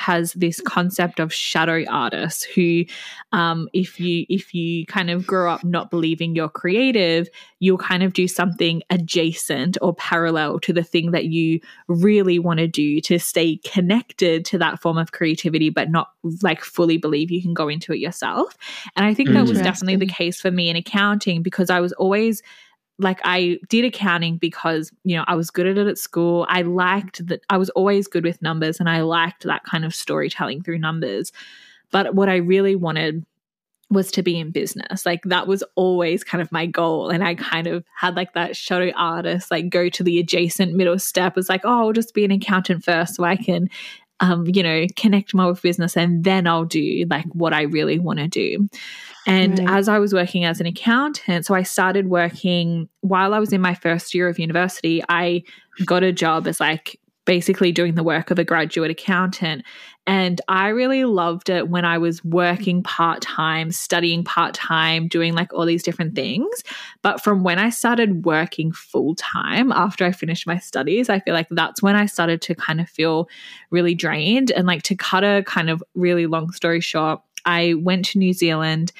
has 0.00 0.32
this 0.32 0.62
concept 0.62 1.20
of 1.20 1.32
shadow 1.32 1.84
artists 1.90 2.42
who 2.42 2.84
um, 3.32 3.68
if 3.74 4.00
you 4.00 4.24
if 4.30 4.54
you 4.54 4.86
kind 4.86 5.10
of 5.10 5.26
grow 5.26 5.52
up 5.52 5.62
not 5.62 5.90
believing 5.90 6.34
you're 6.34 6.48
creative 6.48 7.28
you'll 7.58 7.76
kind 7.76 8.02
of 8.02 8.14
do 8.14 8.26
something 8.26 8.82
adjacent 8.88 9.76
or 9.82 9.94
parallel 9.94 10.58
to 10.58 10.72
the 10.72 10.82
thing 10.82 11.10
that 11.10 11.26
you 11.26 11.60
really 11.86 12.38
want 12.38 12.58
to 12.58 12.66
do 12.66 12.98
to 13.02 13.18
stay 13.18 13.58
connected 13.58 14.46
to 14.46 14.56
that 14.56 14.80
form 14.80 14.96
of 14.96 15.12
creativity 15.12 15.68
but 15.68 15.90
not 15.90 16.12
like 16.42 16.62
fully 16.62 16.96
believe 16.96 17.30
you 17.30 17.42
can 17.42 17.52
go 17.52 17.68
into 17.68 17.92
it 17.92 17.98
yourself. 17.98 18.56
And 18.96 19.04
i 19.04 19.12
think 19.12 19.28
that 19.30 19.46
was 19.46 19.60
definitely 19.60 19.96
the 19.96 20.06
case 20.06 20.40
for 20.40 20.50
me 20.50 20.70
in 20.70 20.76
accounting 20.76 21.42
because 21.42 21.68
i 21.68 21.78
was 21.78 21.92
always 21.92 22.42
like 23.00 23.20
I 23.24 23.58
did 23.68 23.84
accounting 23.84 24.36
because 24.36 24.92
you 25.04 25.16
know 25.16 25.24
I 25.26 25.34
was 25.34 25.50
good 25.50 25.66
at 25.66 25.78
it 25.78 25.86
at 25.86 25.98
school. 25.98 26.46
I 26.48 26.62
liked 26.62 27.26
that 27.26 27.40
I 27.48 27.56
was 27.56 27.70
always 27.70 28.06
good 28.06 28.24
with 28.24 28.42
numbers 28.42 28.78
and 28.78 28.88
I 28.88 29.00
liked 29.00 29.44
that 29.44 29.64
kind 29.64 29.84
of 29.84 29.94
storytelling 29.94 30.62
through 30.62 30.78
numbers. 30.78 31.32
But 31.90 32.14
what 32.14 32.28
I 32.28 32.36
really 32.36 32.76
wanted 32.76 33.24
was 33.90 34.12
to 34.12 34.22
be 34.22 34.38
in 34.38 34.52
business. 34.52 35.04
Like 35.04 35.22
that 35.24 35.48
was 35.48 35.64
always 35.74 36.22
kind 36.22 36.40
of 36.40 36.52
my 36.52 36.64
goal. 36.64 37.10
And 37.10 37.24
I 37.24 37.34
kind 37.34 37.66
of 37.66 37.84
had 37.96 38.14
like 38.14 38.34
that 38.34 38.56
shadow 38.56 38.92
artist, 38.96 39.50
like 39.50 39.68
go 39.68 39.88
to 39.88 40.04
the 40.04 40.20
adjacent 40.20 40.74
middle 40.74 40.98
step. 40.98 41.36
It's 41.36 41.48
like, 41.48 41.62
oh, 41.64 41.86
I'll 41.86 41.92
just 41.92 42.14
be 42.14 42.24
an 42.24 42.30
accountant 42.30 42.84
first 42.84 43.16
so 43.16 43.24
I 43.24 43.34
can 43.34 43.68
um, 44.20 44.46
you 44.46 44.62
know, 44.62 44.86
connect 44.96 45.34
more 45.34 45.48
with 45.48 45.62
business 45.62 45.96
and 45.96 46.24
then 46.24 46.46
I'll 46.46 46.64
do 46.64 47.06
like 47.10 47.26
what 47.32 47.52
I 47.54 47.62
really 47.62 47.98
want 47.98 48.18
to 48.18 48.28
do. 48.28 48.68
And 49.26 49.60
Right. 49.60 49.66
as 49.66 49.88
I 49.88 49.98
was 49.98 50.12
working 50.14 50.44
as 50.44 50.60
an 50.60 50.66
accountant, 50.66 51.46
so 51.46 51.54
I 51.54 51.62
started 51.62 52.08
working 52.08 52.88
while 53.00 53.34
I 53.34 53.38
was 53.38 53.52
in 53.52 53.60
my 53.60 53.74
first 53.74 54.14
year 54.14 54.28
of 54.28 54.38
university, 54.38 55.02
I 55.08 55.42
got 55.84 56.02
a 56.02 56.12
job 56.12 56.46
as 56.46 56.60
like 56.60 56.99
basically 57.26 57.70
doing 57.72 57.94
the 57.94 58.02
work 58.02 58.30
of 58.30 58.38
a 58.38 58.44
graduate 58.44 58.90
accountant. 58.90 59.62
And 60.06 60.40
I 60.48 60.68
really 60.68 61.04
loved 61.04 61.48
it 61.50 61.68
when 61.68 61.84
I 61.84 61.98
was 61.98 62.24
working 62.24 62.82
part 62.82 63.20
time, 63.20 63.70
studying 63.70 64.24
part 64.24 64.54
time, 64.54 65.06
doing 65.06 65.34
like 65.34 65.52
all 65.52 65.66
these 65.66 65.82
different 65.82 66.14
things. 66.14 66.64
But 67.02 67.22
from 67.22 67.44
when 67.44 67.58
I 67.58 67.70
started 67.70 68.24
working 68.24 68.72
full 68.72 69.14
time 69.14 69.70
after 69.70 70.04
I 70.04 70.12
finished 70.12 70.46
my 70.46 70.58
studies, 70.58 71.08
I 71.08 71.20
feel 71.20 71.34
like 71.34 71.48
that's 71.50 71.82
when 71.82 71.94
I 71.94 72.06
started 72.06 72.42
to 72.42 72.54
kind 72.54 72.80
of 72.80 72.88
feel 72.88 73.28
really 73.70 73.94
drained. 73.94 74.50
And 74.50 74.66
like 74.66 74.82
to 74.84 74.96
cut 74.96 75.22
a 75.22 75.44
kind 75.46 75.70
of 75.70 75.84
really 75.94 76.26
long 76.26 76.50
story 76.52 76.80
short, 76.80 77.20
I 77.44 77.74
went 77.74 78.06
to 78.06 78.18
New 78.18 78.32
Zealand 78.32 78.92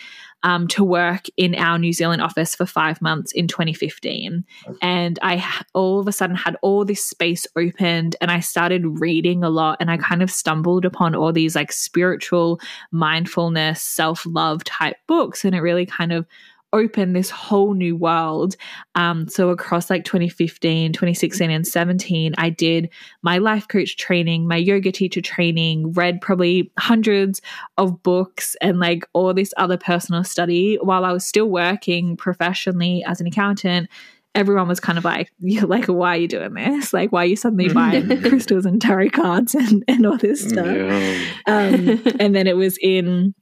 um, 0.42 0.68
to 0.68 0.84
work 0.84 1.26
in 1.36 1.54
our 1.54 1.78
New 1.78 1.92
Zealand 1.92 2.22
office 2.22 2.54
for 2.54 2.66
five 2.66 3.00
months 3.02 3.32
in 3.32 3.46
2015. 3.48 4.44
And 4.80 5.18
I 5.22 5.44
all 5.74 6.00
of 6.00 6.08
a 6.08 6.12
sudden 6.12 6.36
had 6.36 6.56
all 6.62 6.84
this 6.84 7.04
space 7.04 7.46
opened 7.56 8.16
and 8.20 8.30
I 8.30 8.40
started 8.40 9.00
reading 9.00 9.44
a 9.44 9.50
lot 9.50 9.78
and 9.80 9.90
I 9.90 9.96
kind 9.96 10.22
of 10.22 10.30
stumbled 10.30 10.84
upon 10.84 11.14
all 11.14 11.32
these 11.32 11.54
like 11.54 11.72
spiritual 11.72 12.60
mindfulness, 12.90 13.82
self 13.82 14.24
love 14.26 14.64
type 14.64 14.96
books. 15.06 15.44
And 15.44 15.54
it 15.54 15.60
really 15.60 15.86
kind 15.86 16.12
of 16.12 16.26
opened 16.72 17.16
this 17.16 17.30
whole 17.30 17.74
new 17.74 17.96
world. 17.96 18.56
Um, 18.94 19.28
so 19.28 19.50
across 19.50 19.90
like 19.90 20.04
2015, 20.04 20.92
2016, 20.92 21.50
and 21.50 21.66
17, 21.66 22.34
I 22.38 22.50
did 22.50 22.90
my 23.22 23.38
life 23.38 23.68
coach 23.68 23.96
training, 23.96 24.46
my 24.46 24.56
yoga 24.56 24.92
teacher 24.92 25.20
training, 25.20 25.92
read 25.92 26.20
probably 26.20 26.70
hundreds 26.78 27.40
of 27.78 28.02
books 28.02 28.56
and 28.60 28.78
like 28.78 29.04
all 29.12 29.34
this 29.34 29.52
other 29.56 29.76
personal 29.76 30.24
study 30.24 30.76
while 30.82 31.04
I 31.04 31.12
was 31.12 31.24
still 31.24 31.48
working 31.48 32.16
professionally 32.16 33.04
as 33.06 33.20
an 33.20 33.26
accountant. 33.26 33.88
Everyone 34.36 34.68
was 34.68 34.78
kind 34.78 34.96
of 34.96 35.04
like, 35.04 35.32
"You're 35.40 35.66
like, 35.66 35.86
why 35.86 36.14
are 36.14 36.20
you 36.20 36.28
doing 36.28 36.54
this? 36.54 36.92
Like, 36.92 37.10
why 37.10 37.24
are 37.24 37.26
you 37.26 37.36
suddenly 37.36 37.68
buying 37.72 38.06
crystals 38.22 38.64
and 38.64 38.80
tarot 38.80 39.10
cards 39.10 39.54
and, 39.56 39.84
and 39.88 40.06
all 40.06 40.18
this 40.18 40.48
stuff? 40.48 40.66
Yeah. 40.66 41.24
Um, 41.46 42.00
and 42.20 42.34
then 42.34 42.46
it 42.46 42.56
was 42.56 42.78
in 42.80 43.34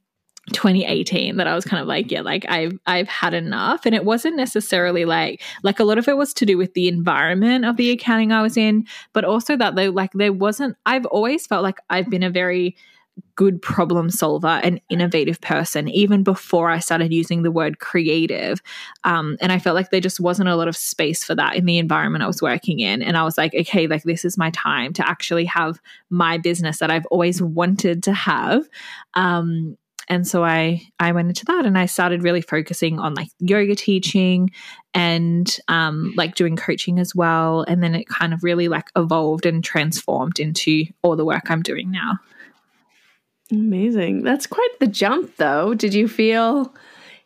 2018 0.49 1.37
that 1.37 1.47
I 1.47 1.55
was 1.55 1.65
kind 1.65 1.81
of 1.81 1.87
like, 1.87 2.11
yeah, 2.11 2.21
like 2.21 2.45
I've 2.49 2.77
I've 2.85 3.07
had 3.07 3.33
enough. 3.33 3.85
And 3.85 3.95
it 3.95 4.05
wasn't 4.05 4.35
necessarily 4.35 5.05
like 5.05 5.41
like 5.63 5.79
a 5.79 5.83
lot 5.83 5.97
of 5.97 6.07
it 6.07 6.17
was 6.17 6.33
to 6.35 6.45
do 6.45 6.57
with 6.57 6.73
the 6.73 6.87
environment 6.87 7.65
of 7.65 7.77
the 7.77 7.91
accounting 7.91 8.31
I 8.31 8.41
was 8.41 8.57
in, 8.57 8.85
but 9.13 9.25
also 9.25 9.55
that 9.57 9.75
though 9.75 9.89
like 9.89 10.11
there 10.13 10.33
wasn't 10.33 10.75
I've 10.85 11.05
always 11.07 11.47
felt 11.47 11.63
like 11.63 11.79
I've 11.89 12.09
been 12.09 12.23
a 12.23 12.29
very 12.29 12.75
good 13.35 13.61
problem 13.61 14.09
solver 14.09 14.59
and 14.63 14.81
innovative 14.89 15.39
person 15.41 15.87
even 15.89 16.23
before 16.23 16.69
I 16.69 16.79
started 16.79 17.13
using 17.13 17.43
the 17.43 17.51
word 17.51 17.79
creative. 17.79 18.61
Um, 19.03 19.37
and 19.41 19.51
I 19.51 19.59
felt 19.59 19.75
like 19.75 19.89
there 19.89 20.01
just 20.01 20.19
wasn't 20.19 20.49
a 20.49 20.55
lot 20.55 20.67
of 20.67 20.75
space 20.75 21.23
for 21.23 21.35
that 21.35 21.55
in 21.55 21.65
the 21.65 21.77
environment 21.77 22.23
I 22.23 22.27
was 22.27 22.41
working 22.41 22.79
in. 22.79 23.01
And 23.01 23.17
I 23.17 23.23
was 23.23 23.37
like, 23.37 23.53
okay, 23.53 23.87
like 23.87 24.03
this 24.03 24.25
is 24.25 24.37
my 24.37 24.51
time 24.51 24.93
to 24.93 25.07
actually 25.07 25.45
have 25.45 25.79
my 26.09 26.37
business 26.37 26.79
that 26.79 26.91
I've 26.91 27.05
always 27.07 27.41
wanted 27.41 28.03
to 28.03 28.13
have. 28.13 28.67
Um, 29.13 29.77
and 30.09 30.27
so 30.27 30.43
I 30.43 30.81
I 30.99 31.11
went 31.11 31.29
into 31.29 31.45
that 31.45 31.65
and 31.65 31.77
I 31.77 31.85
started 31.85 32.23
really 32.23 32.41
focusing 32.41 32.99
on 32.99 33.13
like 33.13 33.29
yoga 33.39 33.75
teaching 33.75 34.49
and 34.93 35.55
um, 35.67 36.13
like 36.17 36.35
doing 36.35 36.55
coaching 36.55 36.99
as 36.99 37.13
well. 37.13 37.63
And 37.67 37.83
then 37.83 37.93
it 37.93 38.07
kind 38.07 38.33
of 38.33 38.43
really 38.43 38.67
like 38.67 38.89
evolved 38.95 39.45
and 39.45 39.63
transformed 39.63 40.39
into 40.39 40.85
all 41.03 41.15
the 41.15 41.25
work 41.25 41.51
I'm 41.51 41.61
doing 41.61 41.91
now. 41.91 42.17
Amazing. 43.51 44.23
That's 44.23 44.47
quite 44.47 44.79
the 44.79 44.87
jump, 44.87 45.35
though. 45.37 45.73
Did 45.73 45.93
you 45.93 46.07
feel 46.07 46.73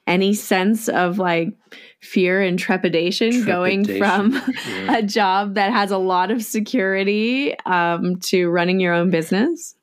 any 0.06 0.34
sense 0.34 0.90
of 0.90 1.20
like 1.20 1.54
fear 2.02 2.42
and 2.42 2.60
trepidation, 2.60 3.46
going 3.46 3.86
from 3.86 4.34
yeah. 4.68 4.98
a 4.98 5.04
job 5.04 5.56
that 5.56 5.72
has 5.72 5.92
a 5.92 5.98
lot 5.98 6.32
of 6.32 6.44
security 6.44 7.58
um, 7.66 8.18
to 8.20 8.50
running 8.50 8.80
your 8.80 8.94
own 8.94 9.10
business? 9.10 9.76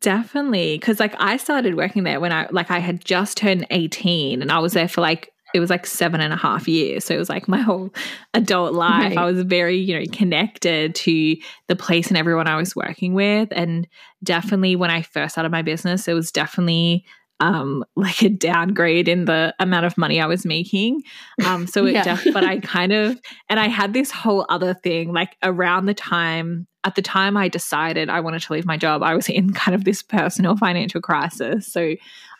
Definitely. 0.00 0.78
Cause 0.78 0.98
like 0.98 1.14
I 1.18 1.36
started 1.36 1.76
working 1.76 2.04
there 2.04 2.20
when 2.20 2.32
I 2.32 2.48
like 2.50 2.70
I 2.70 2.78
had 2.78 3.04
just 3.04 3.36
turned 3.36 3.66
18 3.70 4.40
and 4.40 4.50
I 4.50 4.58
was 4.58 4.72
there 4.72 4.88
for 4.88 5.00
like 5.00 5.32
it 5.52 5.60
was 5.60 5.70
like 5.70 5.86
seven 5.86 6.20
and 6.20 6.32
a 6.32 6.36
half 6.36 6.68
years. 6.68 7.04
So 7.04 7.14
it 7.14 7.18
was 7.18 7.28
like 7.28 7.48
my 7.48 7.60
whole 7.60 7.90
adult 8.34 8.72
life. 8.72 9.16
Right. 9.16 9.18
I 9.18 9.24
was 9.24 9.42
very, 9.42 9.76
you 9.76 9.98
know, 9.98 10.04
connected 10.12 10.94
to 10.94 11.36
the 11.68 11.76
place 11.76 12.08
and 12.08 12.16
everyone 12.16 12.46
I 12.46 12.56
was 12.56 12.76
working 12.76 13.14
with. 13.14 13.48
And 13.52 13.86
definitely 14.22 14.76
when 14.76 14.90
I 14.90 15.02
first 15.02 15.34
started 15.34 15.50
my 15.50 15.62
business, 15.62 16.06
it 16.08 16.14
was 16.14 16.30
definitely 16.30 17.04
um, 17.40 17.84
like 17.96 18.22
a 18.22 18.28
downgrade 18.28 19.08
in 19.08 19.24
the 19.24 19.54
amount 19.58 19.86
of 19.86 19.98
money 19.98 20.20
I 20.20 20.26
was 20.26 20.44
making. 20.44 21.02
Um, 21.44 21.66
so 21.66 21.86
it, 21.86 21.92
yeah. 21.92 22.04
def- 22.04 22.32
but 22.32 22.44
I 22.44 22.60
kind 22.60 22.92
of, 22.92 23.20
and 23.48 23.58
I 23.58 23.68
had 23.68 23.92
this 23.92 24.10
whole 24.10 24.46
other 24.48 24.74
thing 24.74 25.12
like 25.12 25.36
around 25.42 25.86
the 25.86 25.94
time, 25.94 26.66
at 26.84 26.94
the 26.94 27.02
time 27.02 27.36
I 27.36 27.48
decided 27.48 28.08
I 28.08 28.20
wanted 28.20 28.42
to 28.42 28.52
leave 28.52 28.66
my 28.66 28.76
job, 28.76 29.02
I 29.02 29.14
was 29.14 29.28
in 29.28 29.52
kind 29.52 29.74
of 29.74 29.84
this 29.84 30.02
personal 30.02 30.56
financial 30.56 31.00
crisis. 31.00 31.66
So 31.66 31.94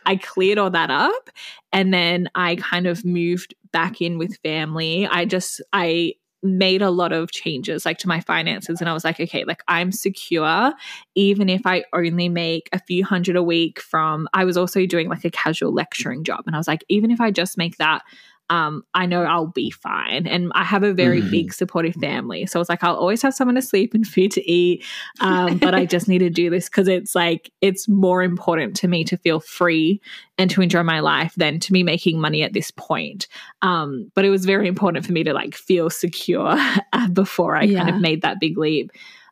I 0.07 0.16
cleared 0.16 0.59
all 0.59 0.70
that 0.70 0.91
up 0.91 1.30
and 1.72 1.93
then 1.93 2.28
I 2.34 2.57
kind 2.57 2.86
of 2.86 3.05
moved 3.05 3.55
back 3.72 4.01
in 4.01 4.18
with 4.18 4.38
family. 4.38 5.07
I 5.07 5.24
just, 5.24 5.61
I, 5.72 6.14
made 6.43 6.80
a 6.80 6.91
lot 6.91 7.12
of 7.12 7.30
changes 7.30 7.84
like 7.84 7.99
to 7.99 8.09
my 8.09 8.18
finances 8.20 8.80
and 8.80 8.88
I 8.88 8.95
was 8.95 9.05
like 9.05 9.20
okay 9.20 9.45
like 9.45 9.62
I'm 9.68 9.93
secure 9.93 10.72
even 11.14 11.51
if 11.51 11.66
I 11.66 11.84
only 11.93 12.30
make 12.30 12.70
a 12.72 12.78
few 12.78 13.05
hundred 13.05 13.36
a 13.36 13.43
week 13.43 13.78
from 13.78 14.26
I 14.32 14.47
was 14.47 14.57
also 14.57 14.86
doing 14.86 15.11
like 15.11 15.24
a 15.26 15.30
casual 15.30 15.74
lecturing 15.74 16.24
job 16.24 16.45
and 16.47 16.57
I 16.57 16.59
was 16.59 16.66
like 16.66 16.82
even 16.88 17.11
if 17.11 17.20
I 17.20 17.30
just 17.30 17.59
make 17.59 17.76
that 17.76 18.03
um, 18.51 18.82
I 18.94 19.07
know 19.07 19.22
I'll 19.22 19.46
be 19.46 19.70
fine. 19.70 20.26
And 20.26 20.51
I 20.57 20.64
have 20.64 20.82
a 20.82 20.92
very 20.92 21.20
mm-hmm. 21.20 21.30
big 21.30 21.55
supportive 21.55 21.94
family. 21.94 22.46
So 22.46 22.61
it's 22.61 22.68
like, 22.68 22.82
I'll 22.82 22.96
always 22.96 23.22
have 23.22 23.32
someone 23.32 23.55
to 23.55 23.62
sleep 23.62 23.94
and 23.94 24.07
food 24.07 24.32
to 24.32 24.51
eat. 24.51 24.84
Um, 25.20 25.59
but 25.59 25.74
I 25.74 25.86
just 25.86 26.09
need 26.09 26.18
to 26.18 26.30
do 26.30 26.51
this 26.51 26.68
because 26.68 26.88
it's 26.88 27.14
like, 27.14 27.53
it's 27.61 27.88
more 27.88 28.22
important 28.22 28.76
to 28.76 28.88
me 28.88 29.05
to 29.05 29.16
feel 29.16 29.38
free 29.38 30.01
and 30.36 30.51
to 30.51 30.62
enjoy 30.62 30.82
my 30.82 30.98
life 30.98 31.32
than 31.36 31.61
to 31.61 31.72
be 31.72 31.84
making 31.84 32.20
money 32.20 32.42
at 32.42 32.53
this 32.53 32.72
point. 32.72 33.28
Um, 33.62 34.11
but 34.14 34.24
it 34.24 34.30
was 34.30 34.44
very 34.44 34.66
important 34.66 35.07
for 35.07 35.12
me 35.12 35.22
to 35.22 35.32
like 35.32 35.55
feel 35.55 35.88
secure 35.88 36.57
before 37.12 37.57
I 37.57 37.62
yeah. 37.62 37.84
kind 37.84 37.94
of 37.94 38.01
made 38.01 38.22
that 38.22 38.40
big 38.40 38.59
leap. 38.59 38.90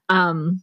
Um, 0.09 0.63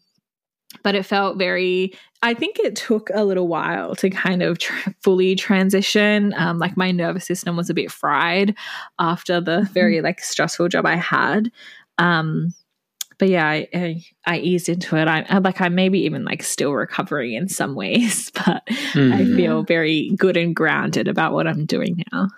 but 0.83 0.95
it 0.95 1.05
felt 1.05 1.37
very 1.37 1.93
i 2.21 2.33
think 2.33 2.59
it 2.59 2.75
took 2.75 3.09
a 3.13 3.23
little 3.23 3.47
while 3.47 3.95
to 3.95 4.09
kind 4.09 4.41
of 4.41 4.57
tr- 4.57 4.89
fully 5.01 5.35
transition 5.35 6.33
um, 6.37 6.59
like 6.59 6.77
my 6.77 6.91
nervous 6.91 7.25
system 7.25 7.55
was 7.55 7.69
a 7.69 7.73
bit 7.73 7.91
fried 7.91 8.55
after 8.99 9.39
the 9.41 9.61
mm-hmm. 9.61 9.73
very 9.73 10.01
like 10.01 10.19
stressful 10.19 10.67
job 10.67 10.85
i 10.85 10.95
had 10.95 11.51
um, 11.97 12.53
but 13.17 13.29
yeah 13.29 13.47
I, 13.47 13.67
I, 13.73 14.03
I 14.25 14.37
eased 14.39 14.69
into 14.69 14.97
it 14.97 15.07
I, 15.07 15.25
I, 15.29 15.37
like 15.39 15.61
i 15.61 15.69
maybe 15.69 15.99
even 15.99 16.25
like 16.25 16.43
still 16.43 16.73
recovering 16.73 17.33
in 17.33 17.47
some 17.47 17.75
ways 17.75 18.31
but 18.33 18.65
mm. 18.67 19.13
i 19.13 19.21
mm-hmm. 19.21 19.35
feel 19.35 19.63
very 19.63 20.11
good 20.17 20.37
and 20.37 20.55
grounded 20.55 21.07
about 21.07 21.33
what 21.33 21.47
i'm 21.47 21.65
doing 21.65 22.03
now 22.11 22.29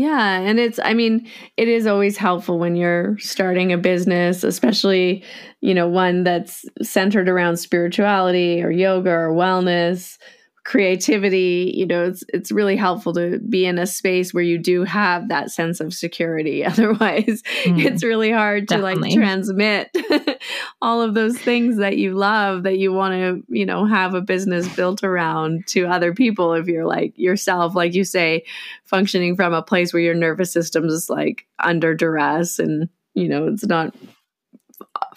yeah. 0.00 0.40
And 0.40 0.58
it's, 0.58 0.78
I 0.82 0.94
mean, 0.94 1.28
it 1.58 1.68
is 1.68 1.86
always 1.86 2.16
helpful 2.16 2.58
when 2.58 2.74
you're 2.74 3.18
starting 3.18 3.72
a 3.72 3.76
business, 3.76 4.42
especially, 4.42 5.22
you 5.60 5.74
know, 5.74 5.86
one 5.86 6.24
that's 6.24 6.64
centered 6.80 7.28
around 7.28 7.58
spirituality 7.58 8.62
or 8.62 8.70
yoga 8.70 9.10
or 9.10 9.32
wellness 9.32 10.16
creativity 10.64 11.72
you 11.74 11.86
know 11.86 12.04
it's 12.04 12.22
it's 12.28 12.52
really 12.52 12.76
helpful 12.76 13.14
to 13.14 13.38
be 13.48 13.64
in 13.64 13.78
a 13.78 13.86
space 13.86 14.34
where 14.34 14.42
you 14.42 14.58
do 14.58 14.84
have 14.84 15.28
that 15.28 15.50
sense 15.50 15.80
of 15.80 15.94
security 15.94 16.64
otherwise 16.64 17.42
mm, 17.64 17.82
it's 17.84 18.04
really 18.04 18.30
hard 18.30 18.66
definitely. 18.66 19.10
to 19.10 19.16
like 19.16 19.26
transmit 19.26 19.96
all 20.82 21.00
of 21.00 21.14
those 21.14 21.38
things 21.38 21.78
that 21.78 21.96
you 21.96 22.12
love 22.12 22.64
that 22.64 22.78
you 22.78 22.92
want 22.92 23.14
to 23.14 23.42
you 23.48 23.64
know 23.64 23.86
have 23.86 24.14
a 24.14 24.20
business 24.20 24.68
built 24.76 25.02
around 25.02 25.66
to 25.66 25.86
other 25.86 26.12
people 26.12 26.52
if 26.52 26.66
you're 26.66 26.86
like 26.86 27.16
yourself 27.16 27.74
like 27.74 27.94
you 27.94 28.04
say 28.04 28.44
functioning 28.84 29.34
from 29.34 29.54
a 29.54 29.62
place 29.62 29.92
where 29.92 30.02
your 30.02 30.14
nervous 30.14 30.52
system 30.52 30.84
is 30.84 31.08
like 31.08 31.46
under 31.58 31.94
duress 31.94 32.58
and 32.58 32.88
you 33.14 33.28
know 33.28 33.46
it's 33.46 33.66
not 33.66 33.94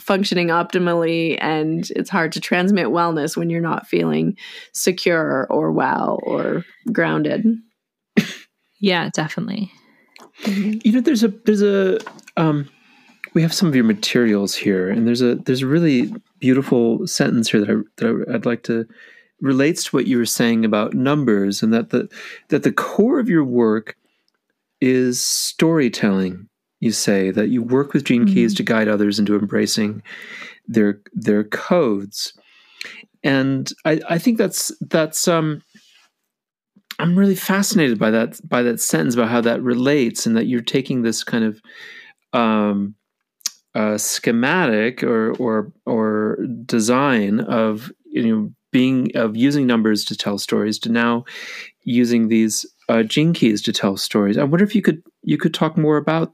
functioning 0.04 0.48
optimally 0.48 1.38
and 1.40 1.90
it's 1.96 2.10
hard 2.10 2.32
to 2.34 2.42
transmit 2.42 2.88
wellness 2.88 3.38
when 3.38 3.50
you're 3.50 3.62
not 3.62 3.88
feeling 3.88 4.38
secure 4.74 5.48
or 5.50 5.72
well 5.72 6.20
or 6.24 6.66
grounded. 6.92 7.46
Yeah 8.80 9.10
definitely. 9.14 9.72
You 10.46 10.92
know 10.92 11.02
there's 11.02 11.24
a 11.24 11.30
there's 11.30 11.62
a 11.62 12.00
um 12.36 12.70
we 13.34 13.42
have 13.42 13.54
some 13.54 13.70
of 13.70 13.76
your 13.76 13.86
materials 13.86 14.56
here 14.56 14.90
and 14.90 15.08
there's 15.08 15.22
a 15.22 15.36
there's 15.36 15.62
a 15.62 15.68
really 15.68 16.14
beautiful 16.40 17.08
sentence 17.08 17.50
here 17.50 17.62
that 17.62 17.70
I 17.70 17.82
that 17.98 18.26
I'd 18.34 18.46
like 18.46 18.64
to 18.64 18.86
relates 19.40 19.86
to 19.86 19.96
what 19.96 20.08
you 20.08 20.18
were 20.18 20.26
saying 20.26 20.66
about 20.66 20.94
numbers 20.94 21.64
and 21.64 21.74
that 21.74 21.92
the 21.92 22.10
that 22.50 22.64
the 22.64 22.72
core 22.74 23.20
of 23.20 23.30
your 23.30 23.44
work 23.44 23.96
is 24.82 25.24
storytelling 25.24 26.50
you 26.84 26.92
say 26.92 27.32
that 27.32 27.50
you 27.50 27.62
work 27.62 27.94
with 27.94 28.04
gene 28.04 28.26
keys 28.26 28.54
mm-hmm. 28.54 28.58
to 28.58 28.64
guide 28.64 28.88
others 28.88 29.20
into 29.20 29.38
embracing 29.38 30.04
their 30.68 31.02
their 31.14 31.44
codes 31.44 32.34
and 33.24 33.72
I, 33.86 34.02
I 34.10 34.18
think 34.18 34.38
that's 34.38 34.72
that's 34.82 35.28
um 35.28 35.62
I'm 37.00 37.18
really 37.18 37.36
fascinated 37.36 37.98
by 37.98 38.12
that 38.12 38.40
by 38.48 38.62
that 38.64 38.80
sentence 38.80 39.16
about 39.16 39.30
how 39.30 39.42
that 39.42 39.62
relates 39.62 40.26
and 40.26 40.36
that 40.38 40.46
you're 40.46 40.62
taking 40.62 41.02
this 41.02 41.24
kind 41.24 41.44
of 41.44 41.62
um, 42.34 42.96
uh, 43.76 43.98
schematic 43.98 45.04
or 45.04 45.32
or 45.34 45.72
or 45.86 46.38
design 46.66 47.42
of 47.42 47.92
you 48.06 48.24
know 48.24 48.52
being 48.72 49.12
of 49.16 49.36
using 49.36 49.66
numbers 49.68 50.06
to 50.06 50.16
tell 50.16 50.38
stories 50.38 50.80
to 50.80 50.90
now 50.90 51.26
using 51.84 52.28
these 52.28 52.66
uh, 52.90 53.04
gene 53.04 53.34
keys 53.34 53.62
to 53.64 53.74
tell 53.74 53.98
stories. 53.98 54.38
I 54.38 54.44
wonder 54.44 54.64
if 54.64 54.76
you 54.76 54.82
could 54.82 55.02
you 55.24 55.38
could 55.38 55.54
talk 55.54 55.78
more 55.78 55.98
about 55.98 56.34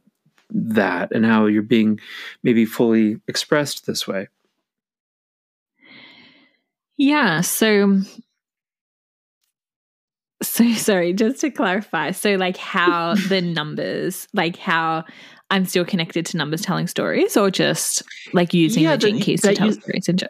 that 0.49 1.11
and 1.11 1.25
how 1.25 1.45
you're 1.45 1.61
being 1.61 1.99
maybe 2.43 2.65
fully 2.65 3.19
expressed 3.27 3.85
this 3.85 4.07
way. 4.07 4.27
Yeah. 6.97 7.41
So, 7.41 8.01
so 10.41 10.73
sorry, 10.73 11.13
just 11.13 11.41
to 11.41 11.49
clarify. 11.49 12.11
So, 12.11 12.35
like, 12.35 12.57
how 12.57 13.15
the 13.29 13.41
numbers, 13.41 14.27
like, 14.33 14.57
how 14.57 15.05
I'm 15.49 15.65
still 15.65 15.85
connected 15.85 16.25
to 16.27 16.37
numbers 16.37 16.61
telling 16.61 16.87
stories, 16.87 17.37
or 17.37 17.49
just 17.49 18.03
like 18.33 18.53
using 18.53 18.83
yeah, 18.83 18.95
the 18.95 18.97
gene 18.97 19.19
keys 19.19 19.41
to 19.41 19.53
tell 19.53 19.67
you, 19.67 19.73
stories 19.73 20.07
and 20.07 20.23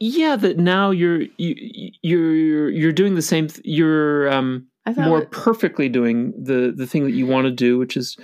yeah 0.00 0.34
that 0.34 0.58
now 0.58 0.90
you're 0.90 1.22
you, 1.36 1.92
you're 2.02 2.70
you're 2.70 2.92
doing 2.92 3.14
the 3.14 3.22
same 3.22 3.48
th- 3.48 3.60
you're 3.64 4.32
um 4.32 4.66
more 4.96 5.22
it, 5.22 5.30
perfectly 5.30 5.88
doing 5.88 6.32
the 6.42 6.72
the 6.74 6.86
thing 6.86 7.04
that 7.04 7.12
you 7.12 7.26
want 7.26 7.44
to 7.44 7.50
do 7.50 7.78
which 7.78 7.96
is 7.96 8.16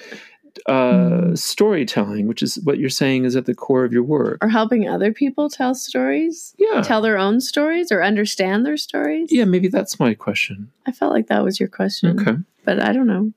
uh, 0.66 0.72
mm. 0.72 1.38
storytelling, 1.38 2.26
which 2.26 2.42
is 2.42 2.57
what 2.64 2.78
you're 2.78 2.88
saying 2.88 3.24
is 3.24 3.36
at 3.36 3.46
the 3.46 3.54
core 3.54 3.84
of 3.84 3.92
your 3.92 4.02
work. 4.02 4.38
Or 4.42 4.48
helping 4.48 4.88
other 4.88 5.12
people 5.12 5.48
tell 5.48 5.74
stories? 5.74 6.54
Yeah. 6.59 6.82
Tell 6.82 7.00
their 7.00 7.18
own 7.18 7.40
stories 7.40 7.92
or 7.92 8.02
understand 8.02 8.64
their 8.64 8.76
stories? 8.76 9.28
Yeah, 9.30 9.44
maybe 9.44 9.68
that's 9.68 10.00
my 10.00 10.14
question. 10.14 10.70
I 10.86 10.92
felt 10.92 11.12
like 11.12 11.28
that 11.28 11.44
was 11.44 11.61
your 11.61 11.68
question. 11.68 12.20
Okay. 12.20 12.38
But 12.64 12.82
I 12.82 12.92
don't 12.92 13.07
know. 13.07 13.32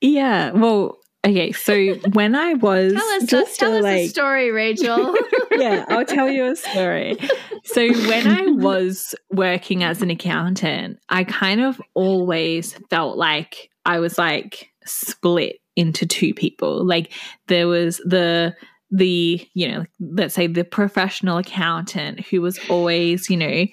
Yeah. 0.00 0.50
Well, 0.50 0.98
okay. 1.24 1.52
So 1.52 1.94
when 2.12 2.34
I 2.34 2.54
was. 2.54 2.92
tell 2.92 3.08
us, 3.10 3.24
just 3.24 3.58
tell 3.58 3.74
us 3.74 3.82
like, 3.82 3.98
a 3.98 4.08
story, 4.08 4.50
Rachel. 4.50 5.14
yeah, 5.52 5.84
I'll 5.88 6.04
tell 6.04 6.28
you 6.28 6.46
a 6.46 6.56
story. 6.56 7.18
So 7.64 7.86
when 7.86 8.26
I 8.26 8.46
was 8.48 9.14
working 9.30 9.84
as 9.84 10.02
an 10.02 10.10
accountant, 10.10 10.98
I 11.08 11.24
kind 11.24 11.60
of 11.60 11.80
always 11.94 12.74
felt 12.90 13.16
like 13.16 13.70
I 13.84 13.98
was 13.98 14.18
like 14.18 14.70
split 14.84 15.56
into 15.76 16.06
two 16.06 16.34
people. 16.34 16.84
Like 16.84 17.12
there 17.48 17.68
was 17.68 17.98
the 17.98 18.54
the 18.94 19.40
you 19.54 19.66
know 19.66 19.84
let's 20.00 20.34
say 20.34 20.46
the 20.46 20.64
professional 20.64 21.38
accountant 21.38 22.20
who 22.26 22.42
was 22.42 22.60
always 22.68 23.30
you 23.30 23.36
know 23.38 23.64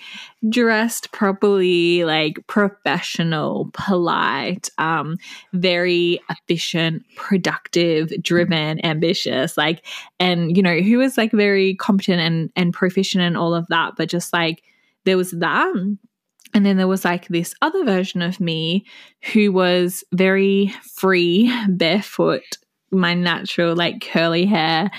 dressed 0.48 1.12
properly 1.12 2.06
like 2.06 2.36
professional 2.48 3.70
polite 3.74 4.70
um 4.78 5.18
very 5.52 6.22
efficient 6.30 7.04
productive 7.18 8.10
driven 8.24 8.84
ambitious 8.86 9.58
like 9.58 9.86
and 10.22 10.56
you 10.56 10.64
know 10.64 10.80
who 10.80 10.98
was 10.98 11.18
like 11.18 11.34
very 11.34 11.76
competent 11.76 12.22
and 12.22 12.50
and 12.56 12.74
proficient 12.74 13.22
and 13.22 13.36
all 13.36 13.54
of 13.54 13.68
that 13.68 13.96
but 13.98 14.08
just 14.08 14.32
like 14.32 14.64
there 15.04 15.18
was 15.18 15.32
that 15.32 15.98
and 16.54 16.66
then 16.66 16.78
there 16.78 16.88
was 16.88 17.06
like 17.06 17.28
this 17.28 17.54
other 17.62 17.84
version 17.84 18.22
of 18.22 18.40
me 18.40 18.86
who 19.34 19.52
was 19.52 20.04
very 20.14 20.74
free, 20.96 21.54
barefoot, 21.70 22.44
my 22.92 23.14
natural 23.14 23.76
like 23.76 24.02
curly 24.02 24.46
hair, 24.46 24.90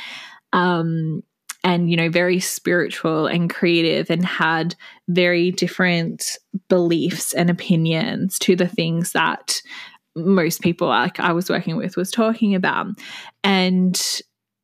um, 0.53 1.23
and 1.63 1.91
you 1.91 1.97
know, 1.97 2.09
very 2.09 2.41
spiritual 2.41 3.27
and 3.27 3.51
creative, 3.51 4.11
and 4.11 4.25
had 4.25 4.75
very 5.09 5.51
different 5.51 6.39
beliefs 6.69 7.35
and 7.35 7.51
opinions 7.51 8.39
to 8.39 8.57
the 8.57 8.69
things 8.69 9.13
that 9.13 9.61
most 10.17 10.61
people 10.63 10.89
like 10.89 11.21
I 11.21 11.33
was 11.33 11.51
working 11.51 11.77
with 11.77 11.97
was 11.97 12.11
talking 12.11 12.55
about. 12.55 12.87
And 13.45 14.01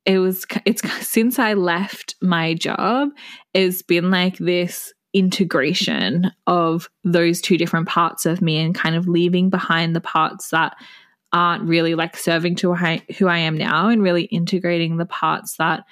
it 0.04 0.18
was 0.18 0.46
it's 0.64 0.82
since 1.06 1.38
I 1.38 1.54
left 1.54 2.14
my 2.22 2.54
job, 2.54 3.10
it's 3.52 3.82
been 3.82 4.10
like 4.10 4.38
this 4.38 4.92
integration 5.16 6.30
of 6.46 6.90
those 7.02 7.40
two 7.40 7.56
different 7.56 7.88
parts 7.88 8.26
of 8.26 8.42
me 8.42 8.58
and 8.58 8.74
kind 8.74 8.94
of 8.94 9.08
leaving 9.08 9.48
behind 9.48 9.96
the 9.96 10.00
parts 10.00 10.50
that 10.50 10.76
aren't 11.32 11.64
really 11.64 11.94
like 11.94 12.18
serving 12.18 12.54
to 12.56 12.74
who 12.74 13.26
I 13.26 13.38
am 13.38 13.56
now 13.56 13.88
and 13.88 14.02
really 14.02 14.24
integrating 14.24 14.98
the 14.98 15.06
parts 15.06 15.56
that 15.56 15.84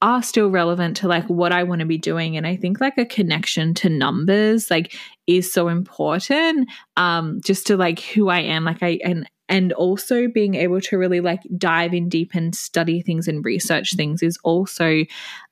are 0.00 0.22
still 0.22 0.48
relevant 0.48 0.96
to 0.98 1.08
like 1.08 1.26
what 1.26 1.50
I 1.50 1.64
want 1.64 1.80
to 1.80 1.86
be 1.86 1.98
doing 1.98 2.36
and 2.36 2.46
I 2.46 2.54
think 2.54 2.80
like 2.80 2.96
a 2.98 3.04
connection 3.04 3.74
to 3.74 3.88
numbers 3.88 4.70
like 4.70 4.94
is 5.26 5.52
so 5.52 5.66
important 5.66 6.68
um 6.96 7.40
just 7.44 7.66
to 7.66 7.76
like 7.76 7.98
who 7.98 8.28
I 8.28 8.38
am 8.38 8.64
like 8.64 8.80
I 8.80 9.00
and 9.04 9.28
and 9.48 9.72
also 9.72 10.28
being 10.28 10.54
able 10.54 10.80
to 10.82 10.98
really 10.98 11.20
like 11.20 11.40
dive 11.56 11.94
in 11.94 12.08
deep 12.08 12.32
and 12.34 12.54
study 12.54 13.02
things 13.02 13.26
and 13.26 13.44
research 13.44 13.96
things 13.96 14.22
is 14.22 14.38
also 14.44 15.04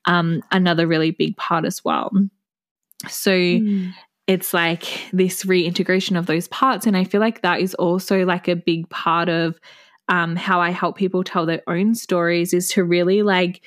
um 0.05 0.45
another 0.53 0.87
really 0.87 1.11
big 1.11 1.37
part 1.37 1.65
as 1.65 1.85
well. 1.85 2.13
So 3.09 3.31
mm. 3.31 3.93
it's 4.27 4.55
like 4.55 4.85
this 5.13 5.45
reintegration 5.45 6.17
of 6.17 6.27
those 6.27 6.49
parts. 6.49 6.87
And 6.87 6.97
I 6.97 7.05
feel 7.05 7.21
like 7.21 7.43
that 7.43 7.61
is 7.61 7.75
also 7.75 8.25
like 8.25 8.49
a 8.49 8.57
big 8.57 8.89
part 8.91 9.29
of 9.29 9.59
um, 10.09 10.37
how 10.37 10.61
I 10.61 10.71
help 10.71 10.97
people 10.97 11.25
tell 11.25 11.47
their 11.47 11.63
own 11.67 11.95
stories 11.95 12.55
is 12.55 12.69
to 12.71 12.85
really 12.85 13.23
like, 13.23 13.63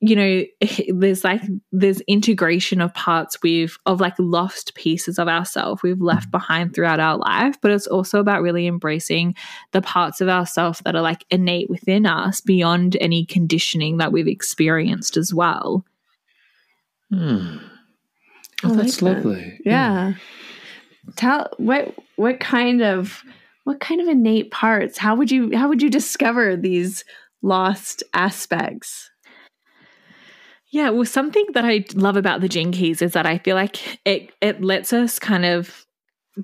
you 0.00 0.16
know, 0.16 0.44
there's 0.88 1.24
like 1.24 1.42
there's 1.72 2.00
integration 2.02 2.80
of 2.80 2.92
parts 2.94 3.38
we've 3.42 3.78
of 3.86 4.00
like 4.00 4.14
lost 4.18 4.74
pieces 4.74 5.18
of 5.18 5.28
ourselves 5.28 5.82
we've 5.82 6.00
left 6.00 6.30
behind 6.30 6.74
throughout 6.74 7.00
our 7.00 7.18
life, 7.18 7.56
but 7.60 7.70
it's 7.70 7.86
also 7.86 8.18
about 8.18 8.42
really 8.42 8.66
embracing 8.66 9.34
the 9.72 9.82
parts 9.82 10.20
of 10.20 10.28
ourselves 10.28 10.80
that 10.84 10.96
are 10.96 11.02
like 11.02 11.24
innate 11.30 11.68
within 11.68 12.06
us 12.06 12.40
beyond 12.40 12.96
any 13.00 13.24
conditioning 13.26 13.98
that 13.98 14.12
we've 14.12 14.28
experienced 14.28 15.16
as 15.16 15.34
well. 15.34 15.84
Hmm. 17.10 17.58
Oh, 18.64 18.74
that's 18.74 19.02
like 19.02 19.16
lovely. 19.16 19.58
Yeah. 19.64 20.12
yeah. 20.12 20.14
Tell 21.16 21.50
what 21.58 21.94
what 22.16 22.40
kind 22.40 22.82
of 22.82 23.22
what 23.64 23.80
kind 23.80 24.00
of 24.00 24.08
innate 24.08 24.50
parts? 24.50 24.98
How 24.98 25.14
would 25.14 25.30
you 25.30 25.56
how 25.56 25.68
would 25.68 25.82
you 25.82 25.90
discover 25.90 26.56
these 26.56 27.04
lost 27.42 28.02
aspects? 28.12 29.10
Yeah, 30.70 30.90
well, 30.90 31.04
something 31.04 31.44
that 31.54 31.64
I 31.64 31.84
love 31.94 32.16
about 32.16 32.40
the 32.40 32.48
Gene 32.48 32.72
Keys 32.72 33.00
is 33.00 33.12
that 33.12 33.26
I 33.26 33.38
feel 33.38 33.54
like 33.54 34.00
it 34.04 34.32
it 34.40 34.62
lets 34.62 34.92
us 34.92 35.18
kind 35.18 35.44
of 35.44 35.84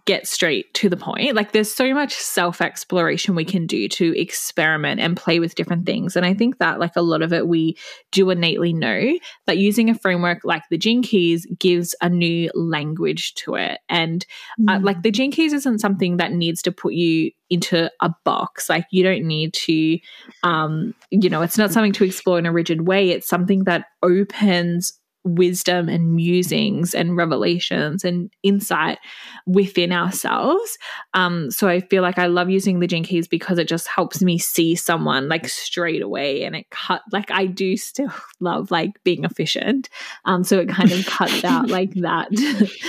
get 0.05 0.27
straight 0.27 0.73
to 0.75 0.89
the 0.89 0.97
point. 0.97 1.35
Like 1.35 1.53
there's 1.53 1.73
so 1.73 1.93
much 1.93 2.15
self 2.15 2.61
exploration 2.61 3.35
we 3.35 3.45
can 3.45 3.67
do 3.67 3.89
to 3.89 4.19
experiment 4.19 5.01
and 5.01 5.17
play 5.17 5.41
with 5.41 5.55
different 5.55 5.87
things. 5.87 6.17
And 6.17 6.25
I 6.25 6.35
think 6.35 6.59
that 6.59 6.79
like 6.79 6.95
a 6.97 7.03
lot 7.03 7.23
of 7.23 7.33
it 7.33 7.49
we 7.49 7.77
do 8.13 8.31
innately 8.31 8.73
know 8.73 9.19
that 9.47 9.59
using 9.59 9.91
a 9.91 9.95
framework 9.95 10.41
like 10.45 10.63
the 10.71 10.79
Gene 10.79 11.03
Keys 11.03 11.47
gives 11.59 11.95
a 12.01 12.09
new 12.09 12.51
language 12.55 13.35
to 13.35 13.57
it. 13.57 13.81
And 13.89 14.25
uh, 14.69 14.79
mm. 14.79 14.85
like 14.85 15.03
the 15.03 15.11
Gene 15.11 15.33
Keys 15.33 15.53
isn't 15.53 15.81
something 15.81 16.19
that 16.19 16.33
needs 16.33 16.63
to 16.63 16.73
put 16.73 16.95
you 16.95 17.33
into 17.51 17.91
a 18.01 18.15
box. 18.25 18.69
Like 18.69 18.87
you 18.93 19.03
don't 19.03 19.25
need 19.25 19.53
to, 19.55 19.99
um, 20.45 20.95
you 21.11 21.29
know, 21.29 21.43
it's 21.43 21.59
not 21.59 21.73
something 21.73 21.93
to 21.95 22.05
explore 22.05 22.39
in 22.39 22.47
a 22.47 22.53
rigid 22.53 22.87
way. 22.87 23.11
It's 23.11 23.29
something 23.29 23.65
that 23.65 23.87
opens 24.03 25.00
wisdom 25.25 25.89
and 25.89 26.15
musings 26.15 26.95
and 26.95 27.17
revelations 27.17 28.05
and 28.05 28.31
insight 28.43 28.99
within 29.47 29.93
ourselves. 29.93 30.79
Um, 31.13 31.51
so 31.51 31.69
I 31.69 31.81
feel 31.81 32.03
like 32.03 32.19
I 32.19 32.27
love 32.27 32.49
using 32.49 32.81
the 32.81 32.87
Gene 32.87 33.05
Keys 33.05 33.29
because 33.29 33.59
it 33.59 33.69
just 33.69 33.87
helps 33.87 34.23
me 34.23 34.39
see 34.39 34.75
someone 34.75 35.29
like 35.29 35.47
straight 35.49 36.01
away 36.01 36.45
and 36.45 36.57
it 36.57 36.71
cut 36.71 37.03
like 37.13 37.31
I 37.31 37.47
do 37.47 37.77
still 37.77 38.13
love 38.41 38.71
like 38.71 38.93
being 39.05 39.25
efficient. 39.25 39.89
Um, 40.25 40.43
so 40.43 40.59
it 40.59 40.69
kind 40.69 40.91
of 40.91 41.05
cuts 41.07 41.45
out 41.45 41.69
like 41.69 41.93
that 41.95 42.29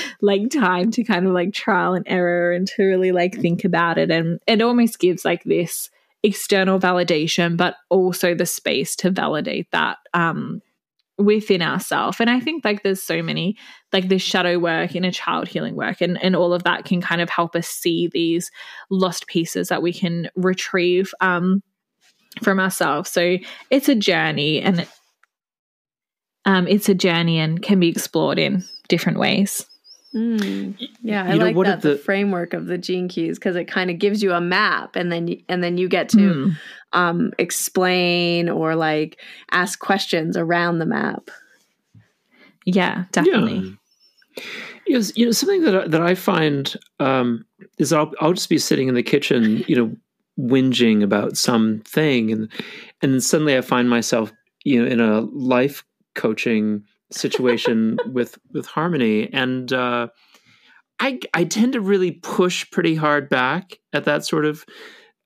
like 0.21 0.49
time 0.49 0.91
to 0.91 1.03
kind 1.03 1.27
of 1.27 1.33
like 1.33 1.53
trial 1.53 1.93
and 1.93 2.05
error 2.07 2.53
and 2.53 2.67
to 2.67 2.83
really 2.83 3.11
like 3.11 3.39
think 3.39 3.65
about 3.65 3.97
it 3.97 4.09
and 4.11 4.39
it 4.47 4.61
almost 4.61 4.99
gives 4.99 5.25
like 5.25 5.43
this 5.43 5.89
external 6.23 6.79
validation 6.79 7.57
but 7.57 7.75
also 7.89 8.35
the 8.35 8.45
space 8.45 8.95
to 8.95 9.09
validate 9.09 9.69
that 9.71 9.97
um 10.13 10.61
within 11.21 11.61
ourselves 11.61 12.19
and 12.19 12.29
i 12.29 12.39
think 12.39 12.65
like 12.65 12.83
there's 12.83 13.01
so 13.01 13.21
many 13.21 13.55
like 13.93 14.09
this 14.09 14.21
shadow 14.21 14.57
work 14.57 14.95
in 14.95 15.05
a 15.05 15.11
child 15.11 15.47
healing 15.47 15.75
work 15.75 16.01
and 16.01 16.21
and 16.23 16.35
all 16.35 16.53
of 16.53 16.63
that 16.63 16.85
can 16.85 17.01
kind 17.01 17.21
of 17.21 17.29
help 17.29 17.55
us 17.55 17.67
see 17.67 18.09
these 18.11 18.49
lost 18.89 19.27
pieces 19.27 19.69
that 19.69 19.81
we 19.81 19.93
can 19.93 20.29
retrieve 20.35 21.13
um 21.21 21.61
from 22.41 22.59
ourselves. 22.59 23.09
So 23.09 23.37
it's 23.69 23.89
a 23.89 23.95
journey 23.95 24.61
and 24.61 24.87
um 26.45 26.67
it's 26.67 26.89
a 26.89 26.95
journey 26.95 27.39
and 27.39 27.61
can 27.61 27.79
be 27.79 27.89
explored 27.89 28.39
in 28.39 28.63
different 28.87 29.19
ways 29.19 29.65
Mm, 30.13 30.75
yeah, 31.01 31.23
I 31.23 31.33
you 31.33 31.39
like 31.39 31.55
that 31.65 31.81
the, 31.81 31.89
the, 31.91 31.97
framework 31.97 32.53
of 32.53 32.65
the 32.65 32.77
gene 32.77 33.07
keys 33.07 33.39
because 33.39 33.55
it 33.55 33.65
kind 33.65 33.89
of 33.89 33.97
gives 33.97 34.21
you 34.21 34.33
a 34.33 34.41
map, 34.41 34.97
and 34.97 35.09
then 35.09 35.37
and 35.47 35.63
then 35.63 35.77
you 35.77 35.87
get 35.87 36.09
to 36.09 36.17
mm. 36.17 36.57
um, 36.91 37.31
explain 37.37 38.49
or 38.49 38.75
like 38.75 39.21
ask 39.51 39.79
questions 39.79 40.35
around 40.35 40.79
the 40.79 40.85
map. 40.85 41.29
Yeah, 42.65 43.05
definitely. 43.13 43.77
Yeah. 44.35 44.43
Yes, 44.87 45.15
you 45.15 45.25
know 45.25 45.31
something 45.31 45.61
that 45.63 45.91
that 45.91 46.01
I 46.01 46.15
find 46.15 46.75
um, 46.99 47.45
is 47.77 47.93
I'll 47.93 48.11
I'll 48.19 48.33
just 48.33 48.49
be 48.49 48.57
sitting 48.57 48.89
in 48.89 48.95
the 48.95 49.03
kitchen, 49.03 49.63
you 49.67 49.75
know, 49.77 49.95
whinging 50.37 51.03
about 51.03 51.37
something, 51.37 52.31
and 52.31 52.51
and 53.01 53.13
then 53.13 53.21
suddenly 53.21 53.57
I 53.57 53.61
find 53.61 53.89
myself, 53.89 54.33
you 54.65 54.83
know, 54.83 54.91
in 54.91 54.99
a 54.99 55.21
life 55.21 55.85
coaching 56.15 56.83
situation 57.11 57.97
with 58.11 58.37
with 58.51 58.65
harmony. 58.65 59.31
And 59.31 59.71
uh 59.71 60.07
i 60.99 61.19
i 61.33 61.43
tend 61.43 61.73
to 61.73 61.81
really 61.81 62.11
push 62.11 62.69
pretty 62.71 62.95
hard 62.95 63.29
back 63.29 63.79
at 63.93 64.05
that 64.05 64.25
sort 64.25 64.45
of 64.45 64.65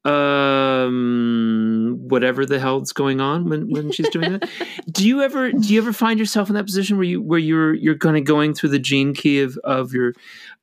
um 0.06 1.98
whatever 2.08 2.46
the 2.46 2.60
hell's 2.60 2.94
going 2.94 3.20
on 3.20 3.50
when 3.50 3.72
when 3.72 3.92
she's 3.92 4.10
doing 4.10 4.34
that. 4.34 4.50
Do 4.92 5.08
you 5.08 5.22
ever 5.22 5.52
do 5.52 5.74
you 5.74 5.82
ever 5.82 5.94
find 5.94 6.20
yourself 6.20 6.50
in 6.50 6.56
that 6.56 6.66
position 6.66 6.98
where 6.98 7.06
you 7.06 7.22
where 7.22 7.40
you're 7.40 7.74
you're 7.74 7.98
kind 7.98 8.16
of 8.18 8.24
going 8.24 8.54
through 8.54 8.70
the 8.70 8.80
gene 8.80 9.14
key 9.14 9.42
of 9.42 9.58
of 9.64 9.94
your 9.94 10.14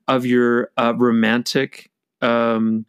of 0.07 0.25
your 0.25 0.71
uh, 0.77 0.95
romantic 0.97 1.91
um 2.21 2.87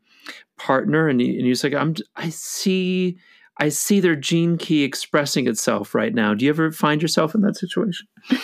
partner 0.57 1.07
and, 1.07 1.21
you, 1.21 1.39
and 1.39 1.47
you're 1.47 1.55
like 1.63 1.73
i'm 1.73 1.95
i 2.15 2.29
see 2.29 3.17
I 3.59 3.69
see 3.69 3.99
their 3.99 4.15
gene 4.15 4.57
key 4.57 4.83
expressing 4.83 5.47
itself 5.47 5.93
right 5.93 6.13
now. 6.13 6.33
Do 6.33 6.45
you 6.45 6.49
ever 6.49 6.71
find 6.71 7.01
yourself 7.01 7.35
in 7.35 7.41
that 7.41 7.55
situation? 7.55 8.07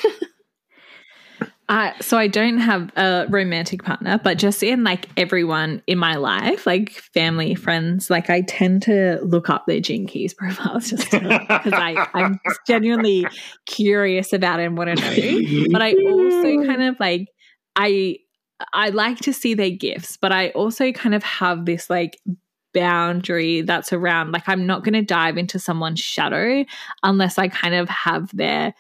Uh, 1.70 1.92
so 2.02 2.18
I 2.18 2.26
don't 2.26 2.58
have 2.58 2.92
a 2.98 3.28
romantic 3.30 3.84
partner, 3.84 4.20
but 4.24 4.40
just 4.40 4.64
in 4.64 4.84
like 4.84 5.06
everyone 5.16 5.84
in 5.86 6.00
my 6.00 6.16
life, 6.16 6.66
like 6.66 6.90
family, 6.90 7.54
friends, 7.54 8.10
like 8.10 8.28
I 8.32 8.42
tend 8.42 8.82
to 8.84 9.20
look 9.22 9.52
up 9.52 9.68
their 9.68 9.80
gene 9.80 10.08
keys 10.08 10.34
profiles 10.38 10.90
just 10.90 11.12
because 11.12 11.74
I 11.74 12.08
I'm 12.16 12.40
genuinely 12.66 13.28
curious 13.68 14.34
about 14.34 14.60
it 14.60 14.64
and 14.64 14.78
want 14.80 14.98
to 14.98 15.06
know. 15.06 15.68
But 15.72 15.84
I 15.84 15.94
also 15.94 16.66
kind 16.66 16.82
of 16.82 17.00
like 17.00 17.28
I 17.76 18.18
I 18.74 18.90
like 18.90 19.20
to 19.20 19.32
see 19.32 19.54
their 19.54 19.70
gifts, 19.70 20.18
but 20.18 20.32
I 20.32 20.50
also 20.50 20.92
kind 20.92 21.14
of 21.14 21.22
have 21.22 21.66
this 21.66 21.88
like 21.88 22.18
boundary 22.74 23.62
that's 23.62 23.92
around 23.94 24.32
like 24.32 24.48
I'm 24.48 24.66
not 24.66 24.84
going 24.84 24.94
to 24.94 25.02
dive 25.02 25.38
into 25.38 25.60
someone's 25.60 26.00
shadow 26.00 26.66
unless 27.04 27.38
I 27.38 27.48
kind 27.48 27.76
of 27.76 27.90
have 27.90 28.36
their 28.36 28.74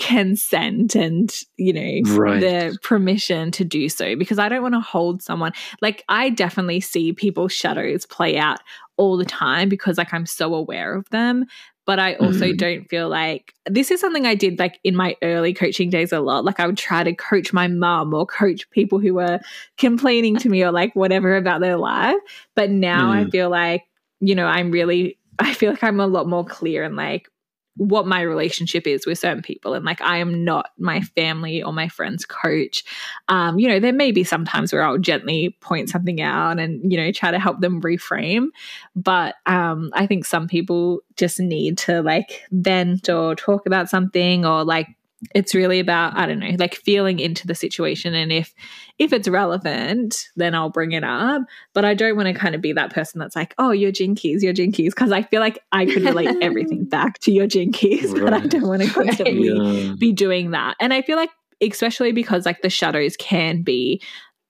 consent 0.00 0.96
and 0.96 1.32
you 1.56 1.72
know 1.72 2.16
right. 2.16 2.40
the 2.40 2.78
permission 2.82 3.52
to 3.52 3.64
do 3.64 3.88
so 3.88 4.16
because 4.16 4.40
I 4.40 4.48
don't 4.48 4.62
want 4.62 4.74
to 4.74 4.80
hold 4.80 5.22
someone 5.22 5.52
like 5.80 6.04
I 6.08 6.30
definitely 6.30 6.80
see 6.80 7.12
people's 7.12 7.52
shadows 7.52 8.04
play 8.04 8.36
out 8.36 8.58
all 8.96 9.16
the 9.16 9.24
time 9.24 9.68
because 9.68 9.96
like 9.96 10.12
I'm 10.12 10.26
so 10.26 10.52
aware 10.54 10.96
of 10.96 11.08
them 11.10 11.46
but 11.86 11.98
I 11.98 12.14
also 12.14 12.46
mm. 12.46 12.56
don't 12.56 12.88
feel 12.88 13.08
like 13.08 13.52
this 13.66 13.90
is 13.90 14.00
something 14.00 14.26
I 14.26 14.34
did 14.34 14.58
like 14.58 14.78
in 14.84 14.96
my 14.96 15.16
early 15.22 15.52
coaching 15.52 15.90
days 15.90 16.12
a 16.12 16.20
lot. 16.20 16.44
Like 16.44 16.60
I 16.60 16.66
would 16.66 16.78
try 16.78 17.04
to 17.04 17.14
coach 17.14 17.52
my 17.52 17.68
mum 17.68 18.14
or 18.14 18.26
coach 18.26 18.68
people 18.70 18.98
who 18.98 19.14
were 19.14 19.40
complaining 19.76 20.36
to 20.36 20.48
me 20.48 20.62
or 20.64 20.72
like 20.72 20.94
whatever 20.94 21.36
about 21.36 21.60
their 21.60 21.76
life. 21.76 22.16
But 22.54 22.70
now 22.70 23.12
mm. 23.12 23.26
I 23.26 23.30
feel 23.30 23.50
like, 23.50 23.84
you 24.20 24.34
know, 24.34 24.46
I'm 24.46 24.70
really, 24.70 25.18
I 25.38 25.52
feel 25.52 25.70
like 25.70 25.84
I'm 25.84 26.00
a 26.00 26.06
lot 26.06 26.28
more 26.28 26.44
clear 26.44 26.84
and 26.84 26.96
like, 26.96 27.28
what 27.76 28.06
my 28.06 28.20
relationship 28.20 28.86
is 28.86 29.06
with 29.06 29.18
certain 29.18 29.42
people. 29.42 29.74
And 29.74 29.84
like 29.84 30.00
i 30.00 30.18
am 30.18 30.44
not 30.44 30.70
my 30.78 31.00
family 31.00 31.62
or 31.62 31.72
my 31.72 31.88
friend's 31.88 32.24
coach. 32.24 32.84
Um 33.28 33.58
you 33.58 33.68
know 33.68 33.80
there 33.80 33.92
may 33.92 34.12
be 34.12 34.24
sometimes 34.24 34.72
where 34.72 34.82
i'll 34.82 34.98
gently 34.98 35.56
point 35.60 35.88
something 35.88 36.20
out 36.20 36.58
and 36.58 36.90
you 36.90 36.98
know 36.98 37.10
try 37.12 37.30
to 37.30 37.38
help 37.38 37.60
them 37.60 37.80
reframe. 37.82 38.48
But 38.94 39.36
um 39.46 39.90
i 39.94 40.06
think 40.06 40.24
some 40.24 40.48
people 40.48 41.00
just 41.16 41.40
need 41.40 41.78
to 41.78 42.02
like 42.02 42.42
vent 42.50 43.08
or 43.08 43.34
talk 43.34 43.66
about 43.66 43.88
something 43.88 44.44
or 44.46 44.64
like 44.64 44.88
it's 45.34 45.54
really 45.54 45.78
about 45.78 46.16
i 46.16 46.26
don't 46.26 46.38
know 46.38 46.50
like 46.58 46.74
feeling 46.74 47.18
into 47.18 47.46
the 47.46 47.54
situation 47.54 48.14
and 48.14 48.32
if 48.32 48.54
if 48.98 49.12
it's 49.12 49.28
relevant 49.28 50.28
then 50.36 50.54
i'll 50.54 50.70
bring 50.70 50.92
it 50.92 51.04
up 51.04 51.42
but 51.72 51.84
i 51.84 51.94
don't 51.94 52.16
want 52.16 52.26
to 52.26 52.34
kind 52.34 52.54
of 52.54 52.60
be 52.60 52.72
that 52.72 52.92
person 52.92 53.18
that's 53.18 53.36
like 53.36 53.54
oh 53.58 53.70
your 53.70 53.92
gene 53.92 54.14
keys 54.14 54.42
your 54.42 54.52
gene 54.52 54.72
keys 54.72 54.94
because 54.94 55.12
i 55.12 55.22
feel 55.22 55.40
like 55.40 55.58
i 55.72 55.86
could 55.86 56.02
relate 56.02 56.34
everything 56.42 56.84
back 56.84 57.18
to 57.18 57.32
your 57.32 57.46
gene 57.46 57.72
keys 57.72 58.10
right. 58.12 58.24
but 58.24 58.34
i 58.34 58.40
don't 58.40 58.66
want 58.66 58.82
to 58.82 58.90
constantly 58.90 59.48
yeah. 59.48 59.94
be 59.98 60.12
doing 60.12 60.50
that 60.50 60.76
and 60.80 60.92
i 60.92 61.02
feel 61.02 61.16
like 61.16 61.30
especially 61.60 62.12
because 62.12 62.44
like 62.46 62.62
the 62.62 62.70
shadows 62.70 63.16
can 63.16 63.62
be 63.62 64.00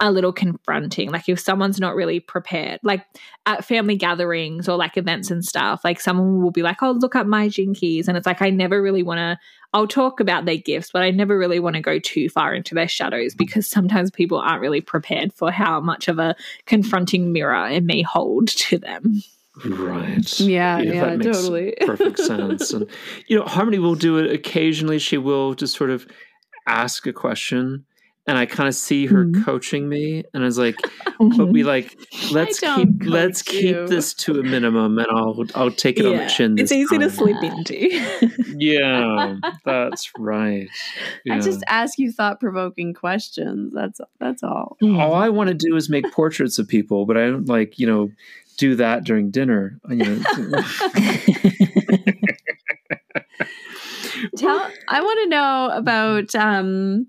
a 0.01 0.11
little 0.11 0.33
confronting. 0.33 1.11
Like 1.11 1.29
if 1.29 1.39
someone's 1.39 1.81
not 1.81 1.95
really 1.95 2.21
prepared, 2.21 2.81
like 2.83 3.07
at 3.47 3.65
family 3.65 3.97
gatherings 3.97 4.69
or 4.69 4.77
like 4.77 4.97
events 4.97 5.31
and 5.31 5.45
stuff, 5.45 5.83
like 5.85 6.01
someone 6.01 6.43
will 6.43 6.51
be 6.51 6.63
like, 6.63 6.83
"Oh, 6.83 6.93
look 6.93 7.15
at 7.15 7.27
my 7.27 7.49
gene 7.49 7.75
keys," 7.75 8.09
and 8.09 8.17
it's 8.17 8.27
like 8.27 8.43
I 8.43 8.51
never 8.51 8.83
really 8.83 9.03
want 9.03 9.19
to. 9.19 9.39
I'll 9.73 9.89
talk 9.89 10.21
about 10.21 10.45
their 10.45 10.57
gifts, 10.57 10.91
but 10.93 11.03
I 11.03 11.11
never 11.11 11.37
really 11.37 11.59
want 11.59 11.75
to 11.75 11.83
go 11.83 11.99
too 11.99 12.29
far 12.29 12.55
into 12.55 12.75
their 12.75 12.89
shadows 12.89 13.35
mm. 13.35 13.39
because 13.39 13.67
sometimes 13.67 14.11
people 14.11 14.39
aren't 14.39 14.61
really 14.61 14.81
prepared 14.81 15.33
for 15.33 15.51
how 15.51 15.81
much 15.81 16.09
of 16.09 16.19
a 16.19 16.37
confronting 16.67 17.33
mirror 17.33 17.69
it 17.69 17.83
may 17.83 18.03
hold 18.03 18.49
to 18.49 18.79
them. 18.79 19.23
Right. 19.65 20.41
Yeah, 20.41 20.79
yeah, 20.81 21.13
yeah 21.13 21.17
totally. 21.17 21.75
perfect 21.81 22.19
sense. 22.19 22.73
And 22.73 22.89
you 23.29 23.39
know, 23.39 23.45
Harmony 23.45 23.79
will 23.79 23.95
do 23.95 24.19
it 24.19 24.33
occasionally. 24.33 24.99
She 24.99 25.17
will 25.17 25.55
just 25.55 25.77
sort 25.77 25.91
of 25.91 26.07
ask 26.67 27.07
a 27.07 27.13
question 27.13 27.85
and 28.27 28.39
I 28.39 28.47
kind 28.47 28.69
of 28.69 28.75
see 28.75 29.05
her 29.07 29.27
mm-hmm. 29.27 29.45
coaching 29.45 29.87
me, 29.89 30.25
and 30.33 30.43
I 30.43 30.47
was 30.47 30.59
like, 30.59 30.77
"But 31.19 31.49
we 31.49 31.63
like 31.63 31.95
let's 32.33 32.59
keep 32.59 32.89
let's 33.05 33.47
you. 33.53 33.61
keep 33.61 33.87
this 33.89 34.15
to 34.15 34.41
a 34.41 34.43
minimum, 34.43 34.99
and 34.99 35.07
I'll 35.11 35.45
I'll 35.55 35.71
take 35.71 35.99
it 35.99 36.05
yeah, 36.05 36.11
on 36.11 36.17
the 36.17 36.27
chin." 36.29 36.59
It's 36.59 36.73
easy 36.73 36.97
time. 36.97 37.09
to 37.09 37.15
sleep 37.15 37.37
into. 37.43 37.91
yeah, 38.57 39.37
that's 39.65 40.11
right. 40.19 40.69
Yeah. 41.27 41.35
I 41.35 41.41
just 41.41 41.63
ask 41.67 41.99
you 41.99 42.13
thought 42.13 42.41
provoking 42.41 42.95
questions. 42.95 43.75
That's 43.75 44.01
that's 44.21 44.43
all. 44.43 44.79
Mm. 44.83 44.99
All 44.99 45.13
I 45.15 45.29
want 45.29 45.49
to 45.49 45.55
do 45.55 45.77
is 45.77 45.91
make 45.91 46.11
portraits 46.11 46.59
of 46.59 46.67
people, 46.67 47.05
but 47.05 47.19
I 47.19 47.27
don't 47.27 47.47
like 47.47 47.79
you 47.79 47.87
know 47.87 48.11
do 48.57 48.75
that 48.77 49.05
during 49.05 49.31
dinner. 49.31 49.79
You 49.91 49.97
know. 49.97 50.17
Tell. 54.39 54.71
I 54.89 55.03
want 55.03 55.21
to 55.25 55.29
know 55.29 55.71
about. 55.75 56.35
um 56.35 57.07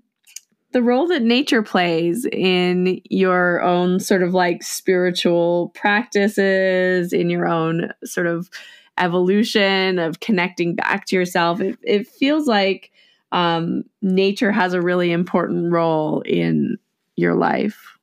the 0.76 0.82
role 0.82 1.06
that 1.06 1.22
nature 1.22 1.62
plays 1.62 2.26
in 2.26 3.00
your 3.08 3.62
own 3.62 3.98
sort 3.98 4.22
of 4.22 4.34
like 4.34 4.62
spiritual 4.62 5.70
practices, 5.74 7.14
in 7.14 7.30
your 7.30 7.48
own 7.48 7.90
sort 8.04 8.26
of 8.26 8.50
evolution 8.98 9.98
of 9.98 10.20
connecting 10.20 10.74
back 10.74 11.06
to 11.06 11.16
yourself. 11.16 11.62
It, 11.62 11.78
it 11.82 12.06
feels 12.06 12.46
like 12.46 12.92
um, 13.32 13.84
nature 14.02 14.52
has 14.52 14.74
a 14.74 14.82
really 14.82 15.12
important 15.12 15.72
role 15.72 16.20
in 16.26 16.76
your 17.16 17.32
life. 17.32 17.96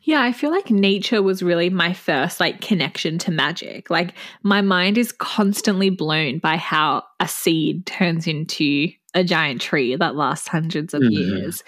Yeah, 0.00 0.22
I 0.22 0.32
feel 0.32 0.50
like 0.50 0.70
nature 0.70 1.20
was 1.20 1.42
really 1.42 1.68
my 1.68 1.92
first 1.92 2.40
like 2.40 2.62
connection 2.62 3.18
to 3.18 3.30
magic. 3.30 3.90
Like 3.90 4.14
my 4.42 4.62
mind 4.62 4.96
is 4.96 5.12
constantly 5.12 5.90
blown 5.90 6.38
by 6.38 6.56
how 6.56 7.02
a 7.20 7.28
seed 7.28 7.84
turns 7.84 8.26
into 8.26 8.92
a 9.16 9.24
giant 9.24 9.60
tree 9.60 9.96
that 9.96 10.14
lasts 10.14 10.46
hundreds 10.46 10.94
of 10.94 11.02
mm-hmm. 11.02 11.10
years 11.10 11.64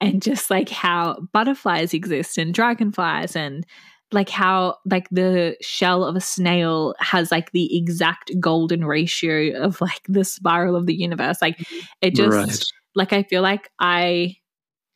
and 0.00 0.22
just 0.22 0.50
like 0.50 0.68
how 0.68 1.18
butterflies 1.32 1.92
exist 1.92 2.38
and 2.38 2.54
dragonflies 2.54 3.36
and 3.36 3.66
like 4.12 4.28
how 4.28 4.76
like 4.86 5.08
the 5.10 5.56
shell 5.60 6.04
of 6.04 6.14
a 6.16 6.20
snail 6.20 6.94
has 6.98 7.30
like 7.30 7.50
the 7.52 7.76
exact 7.76 8.30
golden 8.38 8.84
ratio 8.84 9.58
of 9.60 9.80
like 9.80 10.02
the 10.08 10.24
spiral 10.24 10.76
of 10.76 10.86
the 10.86 10.94
universe 10.94 11.42
like 11.42 11.58
it 12.00 12.14
just 12.14 12.30
right. 12.30 12.62
like 12.94 13.12
i 13.12 13.22
feel 13.24 13.42
like 13.42 13.70
i 13.80 14.34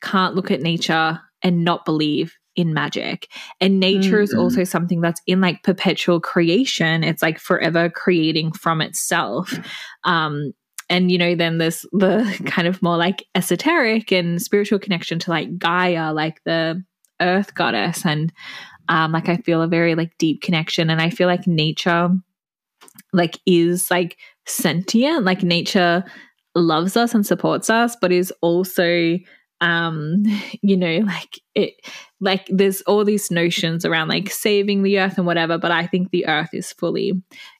can't 0.01 0.35
look 0.35 0.49
at 0.49 0.61
nature 0.61 1.19
and 1.43 1.63
not 1.63 1.85
believe 1.85 2.33
in 2.55 2.73
magic. 2.73 3.29
And 3.61 3.79
nature 3.79 4.15
mm-hmm. 4.15 4.23
is 4.23 4.33
also 4.33 4.63
something 4.63 4.99
that's 4.99 5.21
in 5.27 5.39
like 5.39 5.61
perpetual 5.61 6.19
creation. 6.19 7.03
It's 7.03 7.21
like 7.21 7.39
forever 7.39 7.87
creating 7.87 8.51
from 8.51 8.81
itself. 8.81 9.53
Um, 10.03 10.53
and 10.89 11.11
you 11.11 11.17
know 11.17 11.35
then 11.35 11.57
there's 11.57 11.85
the 11.91 12.41
kind 12.45 12.67
of 12.67 12.81
more 12.81 12.97
like 12.97 13.25
esoteric 13.35 14.11
and 14.11 14.41
spiritual 14.41 14.79
connection 14.79 15.19
to 15.19 15.31
like 15.31 15.57
gaia 15.57 16.13
like 16.13 16.43
the 16.43 16.83
earth 17.21 17.53
goddess. 17.55 18.05
And 18.05 18.31
um 18.89 19.11
like 19.11 19.27
i 19.27 19.37
feel 19.37 19.61
a 19.61 19.67
very 19.67 19.95
like 19.95 20.17
deep 20.17 20.41
connection. 20.41 20.89
And 20.89 21.01
i 21.01 21.09
feel 21.09 21.27
like 21.27 21.47
nature 21.47 22.09
like 23.13 23.39
is 23.45 23.89
like 23.89 24.17
sentient. 24.45 25.23
Like 25.23 25.43
nature 25.43 26.03
loves 26.55 26.97
us 26.97 27.13
and 27.13 27.25
supports 27.25 27.69
us 27.69 27.95
but 28.01 28.11
is 28.11 28.33
also 28.41 29.17
um 29.61 30.23
you 30.61 30.75
know 30.75 30.99
like 30.99 31.39
it 31.55 31.73
like 32.19 32.47
there's 32.49 32.81
all 32.81 33.05
these 33.05 33.29
notions 33.31 33.85
around 33.85 34.07
like 34.07 34.29
saving 34.29 34.83
the 34.83 34.99
earth 34.99 35.17
and 35.17 35.27
whatever 35.27 35.57
but 35.57 35.71
i 35.71 35.85
think 35.85 36.09
the 36.09 36.25
earth 36.27 36.49
is 36.53 36.73
fully 36.73 37.13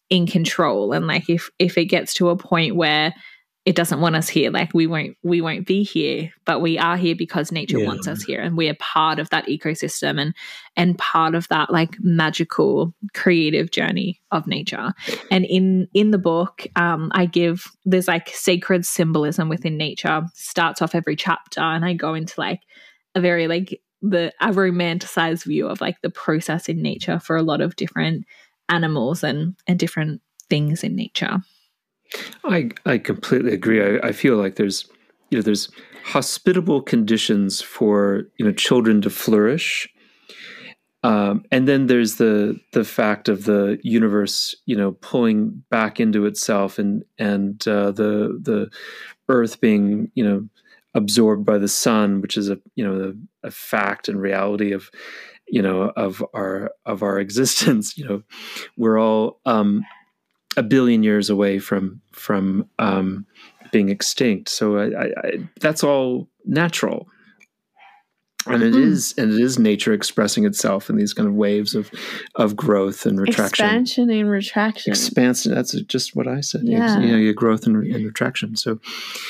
in 0.09 0.27
control. 0.27 0.93
And 0.93 1.07
like 1.07 1.29
if 1.29 1.49
if 1.59 1.77
it 1.77 1.85
gets 1.85 2.13
to 2.15 2.29
a 2.29 2.37
point 2.37 2.75
where 2.75 3.13
it 3.67 3.75
doesn't 3.75 3.99
want 3.99 4.15
us 4.15 4.29
here 4.29 4.49
like 4.49 4.73
we 4.73 4.87
won't 4.87 5.17
we 5.23 5.41
won't 5.41 5.67
be 5.67 5.83
here 5.83 6.31
but 6.45 6.61
we 6.61 6.77
are 6.77 6.95
here 6.95 7.15
because 7.17 7.51
nature 7.51 7.77
yeah. 7.79 7.85
wants 7.85 8.07
us 8.07 8.23
here 8.23 8.39
and 8.39 8.55
we 8.55 8.69
are 8.69 8.75
part 8.75 9.19
of 9.19 9.29
that 9.29 9.45
ecosystem 9.47 10.21
and 10.21 10.33
and 10.77 10.97
part 10.97 11.35
of 11.35 11.49
that 11.49 11.69
like 11.69 11.97
magical 11.99 12.93
creative 13.13 13.69
journey 13.69 14.21
of 14.31 14.47
nature. 14.47 14.93
And 15.29 15.43
in 15.43 15.89
in 15.93 16.11
the 16.11 16.17
book 16.17 16.65
um 16.77 17.11
i 17.13 17.25
give 17.25 17.65
there's 17.83 18.07
like 18.07 18.29
sacred 18.29 18.85
symbolism 18.85 19.49
within 19.49 19.75
nature. 19.75 20.21
Starts 20.33 20.81
off 20.81 20.95
every 20.95 21.17
chapter 21.17 21.59
and 21.59 21.83
i 21.83 21.91
go 21.91 22.13
into 22.13 22.39
like 22.39 22.61
a 23.15 23.19
very 23.19 23.49
like 23.49 23.81
the 24.01 24.31
a 24.39 24.51
romanticized 24.51 25.43
view 25.43 25.67
of 25.67 25.81
like 25.81 25.99
the 26.01 26.09
process 26.09 26.69
in 26.69 26.81
nature 26.81 27.19
for 27.19 27.35
a 27.35 27.43
lot 27.43 27.59
of 27.59 27.75
different 27.75 28.23
animals 28.69 29.23
and 29.23 29.55
and 29.67 29.79
different 29.79 30.21
things 30.49 30.83
in 30.83 30.95
nature. 30.95 31.37
I 32.43 32.69
I 32.85 32.97
completely 32.97 33.53
agree. 33.53 33.81
I, 33.81 34.07
I 34.07 34.11
feel 34.11 34.37
like 34.37 34.55
there's 34.55 34.89
you 35.29 35.37
know 35.37 35.41
there's 35.41 35.69
hospitable 36.03 36.81
conditions 36.81 37.61
for 37.61 38.23
you 38.37 38.45
know 38.45 38.53
children 38.53 39.01
to 39.01 39.09
flourish. 39.09 39.87
Um, 41.03 41.45
and 41.51 41.67
then 41.67 41.87
there's 41.87 42.15
the 42.15 42.59
the 42.73 42.83
fact 42.83 43.29
of 43.29 43.45
the 43.45 43.79
universe, 43.83 44.55
you 44.65 44.75
know, 44.75 44.93
pulling 44.93 45.63
back 45.69 45.99
into 45.99 46.25
itself, 46.25 46.79
and 46.79 47.03
and 47.19 47.65
uh, 47.67 47.91
the 47.91 48.39
the 48.41 48.69
Earth 49.29 49.61
being, 49.61 50.11
you 50.15 50.23
know, 50.23 50.47
absorbed 50.95 51.45
by 51.45 51.57
the 51.59 51.67
sun, 51.67 52.21
which 52.21 52.35
is 52.35 52.49
a 52.49 52.57
you 52.75 52.83
know 52.83 53.13
a, 53.43 53.47
a 53.47 53.51
fact 53.51 54.09
and 54.09 54.19
reality 54.19 54.71
of 54.71 54.89
you 55.47 55.61
know 55.61 55.91
of 55.95 56.23
our 56.33 56.71
of 56.85 57.03
our 57.03 57.19
existence 57.25 57.97
you 57.97 58.07
know 58.07 58.23
we're 58.77 58.99
all 58.99 59.39
um 59.45 59.83
a 60.55 60.63
billion 60.63 61.03
years 61.03 61.29
away 61.29 61.59
from 61.59 62.01
from 62.11 62.67
um 62.79 63.25
being 63.71 63.89
extinct. 63.89 64.49
So 64.49 64.77
I, 64.77 64.85
I, 64.85 65.05
I 65.23 65.31
that's 65.59 65.83
all 65.83 66.27
natural 66.45 67.07
and 68.49 68.63
it 68.63 68.73
mm-hmm. 68.73 68.91
is 68.91 69.13
and 69.17 69.33
it 69.33 69.39
is 69.39 69.59
nature 69.59 69.93
expressing 69.93 70.45
itself 70.45 70.89
in 70.89 70.97
these 70.97 71.13
kind 71.13 71.27
of 71.27 71.35
waves 71.35 71.75
of 71.75 71.91
of 72.35 72.55
growth 72.55 73.05
and 73.05 73.19
retraction. 73.19 73.65
Expansion 73.65 74.09
and 74.09 74.29
retraction. 74.29 74.91
Expansion 74.91 75.53
that's 75.53 75.73
just 75.83 76.15
what 76.15 76.27
i 76.27 76.41
said. 76.41 76.61
Yeah 76.63 76.99
you 76.99 77.11
know 77.11 77.17
your 77.17 77.33
growth 77.33 77.65
and, 77.65 77.75
and 77.75 78.05
retraction. 78.05 78.55
So 78.55 78.79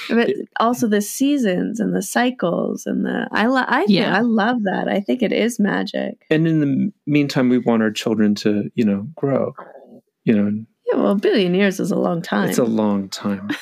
but 0.10 0.30
it, 0.30 0.50
also 0.60 0.88
the 0.88 1.02
seasons 1.02 1.80
and 1.80 1.96
the 1.96 2.02
cycles 2.02 2.86
and 2.86 3.06
the 3.06 3.28
i 3.32 3.48
lo- 3.48 3.66
i 3.68 3.86
yeah. 3.88 4.16
i 4.16 4.22
love 4.22 4.64
that. 4.64 4.88
I 4.88 5.00
think 5.00 5.22
it 5.22 5.32
is 5.32 5.60
magic. 5.60 6.26
And 6.30 6.48
in 6.48 6.60
the 6.60 6.92
meantime 7.06 7.50
we 7.50 7.58
want 7.58 7.84
our 7.84 7.92
children 7.92 8.36
to 8.36 8.70
you 8.76 8.86
know 8.86 9.08
grow 9.16 9.54
you 10.24 10.34
know 10.34 10.64
yeah 10.86 10.98
well 10.98 11.12
a 11.12 11.16
billion 11.16 11.54
years 11.54 11.80
is 11.80 11.92
a 11.92 11.96
long 11.96 12.22
time 12.22 12.50
it's 12.50 12.58
a 12.58 12.64
long 12.64 13.10
time. 13.10 13.50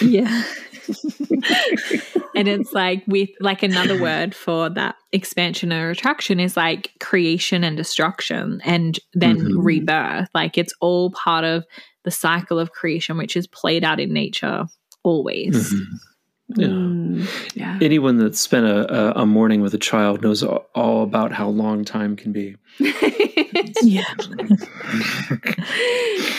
Yeah, 0.00 0.20
yeah. 0.30 0.44
and 2.34 2.48
it's 2.48 2.72
like 2.72 3.02
with 3.06 3.30
like 3.40 3.62
another 3.62 4.00
word 4.00 4.34
for 4.34 4.68
that 4.70 4.96
expansion 5.12 5.72
or 5.72 5.90
attraction 5.90 6.40
is 6.40 6.56
like 6.56 6.92
creation 7.00 7.64
and 7.64 7.76
destruction 7.76 8.60
and 8.64 8.98
then 9.14 9.38
mm-hmm. 9.38 9.60
rebirth 9.60 10.28
like 10.34 10.56
it's 10.56 10.74
all 10.80 11.10
part 11.10 11.44
of 11.44 11.64
the 12.04 12.10
cycle 12.10 12.58
of 12.58 12.72
creation 12.72 13.16
which 13.16 13.36
is 13.36 13.46
played 13.46 13.84
out 13.84 14.00
in 14.00 14.12
nature 14.12 14.64
always 15.02 15.72
mm-hmm. 15.72 15.96
Yeah. 16.56 16.66
Mm, 16.66 17.54
yeah. 17.54 17.78
Anyone 17.80 18.18
that's 18.18 18.40
spent 18.40 18.66
a, 18.66 19.20
a, 19.20 19.26
morning 19.26 19.60
with 19.60 19.74
a 19.74 19.78
child 19.78 20.22
knows 20.22 20.42
all, 20.42 21.02
about 21.02 21.32
how 21.32 21.48
long 21.48 21.84
time 21.84 22.16
can 22.16 22.32
be. 22.32 22.56
yeah. 23.82 24.04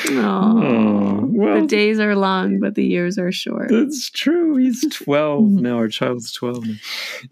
oh. 0.09 1.27
Well- 1.31 1.61
the 1.61 1.67
days 1.67 1.99
are 1.99 2.15
long, 2.15 2.59
but 2.59 2.75
the 2.75 2.85
years 2.85 3.17
are 3.17 3.31
short. 3.31 3.69
That's 3.69 4.09
true. 4.09 4.55
He's 4.57 4.85
12 4.91 5.43
now. 5.49 5.77
Our 5.77 5.87
child's 5.87 6.31
12 6.31 6.65
now. 6.65 6.75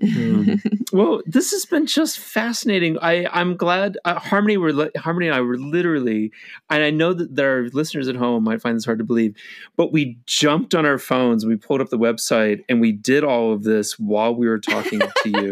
Um, 0.04 0.62
well, 0.92 1.22
this 1.26 1.52
has 1.52 1.66
been 1.66 1.86
just 1.86 2.20
fascinating. 2.20 2.98
I, 3.02 3.28
I'm 3.32 3.56
glad 3.56 3.98
uh, 4.06 4.20
Harmony 4.20 4.58
were 4.58 4.74
li- 4.74 4.92
Harmony 4.98 5.28
and 5.28 5.36
I 5.36 5.42
were 5.42 5.58
literally, 5.58 6.32
and 6.70 6.84
I 6.84 6.90
know 6.90 7.14
that 7.14 7.36
there 7.36 7.60
are 7.60 7.70
listeners 7.70 8.08
at 8.08 8.16
home 8.16 8.44
might 8.44 8.62
find 8.62 8.76
this 8.76 8.86
hard 8.86 9.00
to 9.00 9.04
believe, 9.04 9.36
but 9.76 9.92
we 9.92 10.18
jumped 10.26 10.76
on 10.76 10.86
our 10.86 10.98
phones, 10.98 11.46
we 11.46 11.56
pulled 11.56 11.82
up 11.82 11.90
the 11.90 11.98
website, 11.98 12.64
and 12.72 12.80
we 12.80 12.94
did 12.94 13.26
all 13.26 13.52
of 13.52 13.64
this 13.64 14.00
while 14.00 14.34
we 14.34 14.48
were 14.48 14.58
talking 14.58 15.00
to 15.24 15.30
you. 15.30 15.52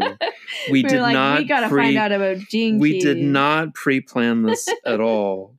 We 0.72 0.84
We're 0.84 0.90
did 0.90 1.02
like, 1.02 1.14
not 1.14 1.40
We 1.40 1.46
gotta 1.46 1.68
pre- 1.68 1.84
find 1.84 1.98
out 1.98 2.12
about 2.14 2.38
gene 2.50 2.80
we 2.80 3.00
did 3.00 3.18
not 3.18 3.74
pre-plan 3.74 4.44
this 4.44 4.68
at 4.86 5.02
all 5.02 5.54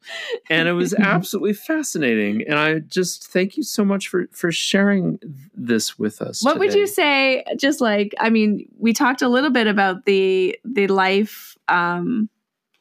and 0.49 0.69
it 0.69 0.73
was 0.73 0.95
absolutely 0.99 1.53
fascinating 1.53 2.43
and 2.49 2.59
i 2.59 2.81
just 2.81 3.29
thank 3.29 3.57
you 3.57 3.63
so 3.63 3.85
much 3.85 4.09
for 4.09 4.27
for 4.33 4.51
sharing 4.51 5.19
this 5.55 5.99
with 5.99 6.21
us 6.23 6.43
What 6.43 6.59
would 6.59 6.75
you 6.75 6.87
say? 6.87 7.45
Just 7.57 7.81
like 7.81 8.15
I 8.19 8.31
mean, 8.31 8.67
we 8.79 8.93
talked 8.93 9.23
a 9.23 9.29
little 9.29 9.51
bit 9.51 9.67
about 9.67 10.07
the 10.07 10.59
the 10.65 10.87
life 10.89 11.57
um 11.69 12.29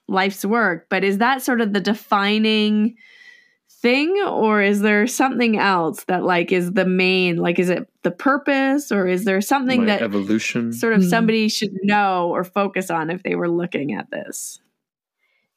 life's 0.08 0.46
work, 0.46 0.88
but 0.90 1.04
is 1.04 1.20
that 1.20 1.42
sort 1.42 1.62
of 1.62 1.74
the 1.74 1.80
defining 1.82 2.96
thing 3.82 4.10
or 4.26 4.62
is 4.62 4.82
there 4.82 5.08
something 5.08 5.58
else 5.58 6.04
that 6.06 6.24
like 6.24 6.52
is 6.52 6.74
the 6.74 6.86
main 6.86 7.38
like 7.38 7.60
is 7.60 7.70
it 7.70 7.88
the 8.10 8.16
purpose 8.16 8.92
or 8.92 9.08
is 9.08 9.26
there 9.26 9.42
something 9.42 9.82
My 9.82 9.86
that 9.88 10.02
evolution 10.02 10.74
sort 10.74 10.94
of 10.94 11.02
Hmm. 11.02 11.10
somebody 11.10 11.50
should 11.50 11.72
know 11.84 12.30
or 12.30 12.44
focus 12.44 12.90
on 12.90 13.10
if 13.10 13.24
they 13.24 13.36
were 13.36 13.50
looking 13.50 13.94
at 13.94 14.10
this 14.12 14.60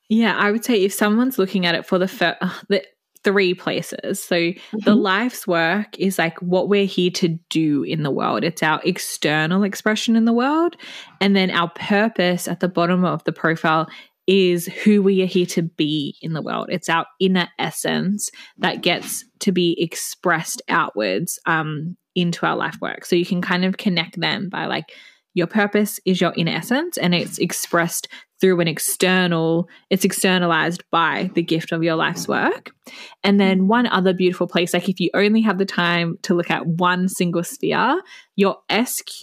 Yeah, 0.09 0.37
I 0.37 0.51
would 0.53 0.65
say 0.65 0.83
if 0.85 0.93
someone's 0.93 1.39
looking 1.39 1.65
at 1.67 1.75
it 1.75 1.87
for 1.87 1.99
the 1.99 2.09
fir- 2.09 2.37
uh, 2.41 2.53
the 2.69 2.83
three 3.25 3.55
places. 3.55 4.23
So 4.23 4.51
the 4.85 4.97
life's 4.97 5.47
work 5.47 5.97
is 5.99 6.19
like 6.19 6.37
what 6.43 6.69
we're 6.69 6.87
here 6.87 7.11
to 7.13 7.29
do 7.51 7.85
in 7.85 8.03
the 8.03 8.11
world. 8.11 8.43
It's 8.45 8.63
our 8.65 8.81
external 8.85 9.63
expression 9.63 10.17
in 10.17 10.25
the 10.25 10.33
world, 10.33 10.77
and 11.21 11.37
then 11.37 11.51
our 11.51 11.71
purpose 11.71 12.49
at 12.49 12.59
the 12.61 12.69
bottom 12.69 13.05
of 13.05 13.23
the 13.25 13.33
profile 13.33 13.87
is 14.27 14.67
who 14.67 15.03
we 15.03 15.23
are 15.23 15.27
here 15.27 15.47
to 15.47 15.63
be 15.63 16.17
in 16.21 16.33
the 16.33 16.43
world. 16.43 16.67
It's 16.71 16.89
our 16.89 17.07
inner 17.21 17.49
essence 17.59 18.29
that 18.59 18.83
gets 18.83 19.25
to 19.41 19.53
be 19.53 19.77
expressed 19.81 20.61
outwards 20.69 21.39
um, 21.47 21.97
into 22.15 22.47
our 22.47 22.57
life 22.57 22.77
work. 22.81 23.05
So 23.05 23.17
you 23.17 23.27
can 23.27 23.43
kind 23.43 23.65
of 23.65 23.77
connect 23.77 24.21
them 24.21 24.49
by 24.49 24.67
like 24.67 24.93
your 25.35 25.47
purpose 25.47 25.99
is 26.05 26.21
your 26.21 26.33
inner 26.37 26.53
essence 26.53 26.99
and 26.99 27.15
it's 27.15 27.39
expressed 27.39 28.09
through 28.41 28.61
an 28.61 28.69
external 28.69 29.69
it's 29.89 30.05
externalized 30.05 30.83
by 30.91 31.31
the 31.35 31.43
gift 31.43 31.73
of 31.73 31.83
your 31.83 31.95
life's 31.95 32.29
work 32.29 32.75
and 33.23 33.41
then 33.41 33.69
one 33.69 33.87
other 33.87 34.13
beautiful 34.13 34.47
place 34.47 34.75
like 34.75 34.89
if 34.89 35.01
you 35.01 35.11
only 35.15 35.41
have 35.41 35.59
the 35.59 35.65
time 35.65 36.19
to 36.23 36.35
look 36.35 36.51
at 36.51 36.67
one 36.67 37.09
single 37.09 37.45
sphere 37.45 38.03
your 38.37 38.57
sq 38.85 39.23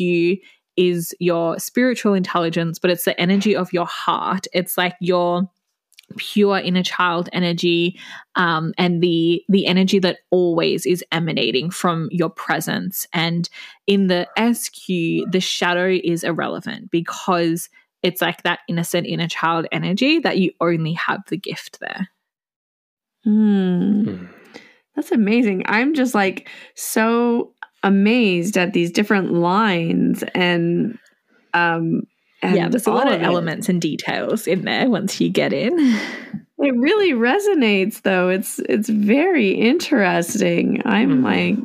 is 0.78 1.14
your 1.20 1.60
spiritual 1.60 2.14
intelligence 2.14 2.80
but 2.80 2.90
it's 2.90 3.06
the 3.06 3.20
energy 3.20 3.56
of 3.56 3.72
your 3.74 3.86
heart 3.86 4.48
it's 4.54 4.78
like 4.78 4.96
your 5.02 5.44
pure 6.18 6.58
inner 6.58 6.84
child 6.84 7.30
energy 7.34 8.00
um, 8.36 8.74
and 8.78 9.02
the 9.02 9.44
the 9.50 9.66
energy 9.66 10.00
that 10.00 10.20
always 10.32 10.86
is 10.86 11.04
emanating 11.12 11.70
from 11.70 12.10
your 12.12 12.30
presence 12.30 13.06
and 13.14 13.50
in 13.88 14.08
the 14.08 14.28
sq 14.54 14.88
the 15.32 15.40
shadow 15.40 15.98
is 16.04 16.24
irrelevant 16.24 16.90
because 16.92 17.70
it's 18.02 18.22
like 18.22 18.44
that 18.44 18.60
innocent 18.68 19.06
inner 19.06 19.28
child 19.28 19.66
energy 19.72 20.20
that 20.20 20.38
you 20.38 20.52
only 20.62 20.94
have 20.94 21.22
the 21.28 21.38
gift 21.38 21.80
there 21.80 22.10
Hmm. 23.24 24.04
Hmm. 24.04 24.26
That's 24.96 25.12
amazing. 25.12 25.64
I'm 25.66 25.94
just 25.94 26.14
like 26.14 26.50
so 26.76 27.54
amazed 27.84 28.58
at 28.58 28.74
these 28.74 28.92
different 28.92 29.34
lines 29.34 30.24
and 30.36 30.98
um 31.54 32.02
and 32.42 32.56
yeah 32.56 32.68
there's 32.70 32.88
a 32.88 32.92
lot 32.92 33.08
all 33.08 33.14
of 33.14 33.22
it. 33.22 33.26
elements 33.26 33.70
and 33.70 33.82
details 33.82 34.48
in 34.48 34.64
there 34.66 34.90
once 34.90 35.20
you 35.22 35.30
get 35.30 35.54
in 35.54 35.78
It 36.62 36.76
really 36.76 37.14
resonates 37.14 38.02
though. 38.02 38.28
It's 38.28 38.60
it's 38.68 38.90
very 38.90 39.52
interesting. 39.52 40.82
I'm 40.84 41.22
Mhm. 41.22 41.24
like 41.24 41.58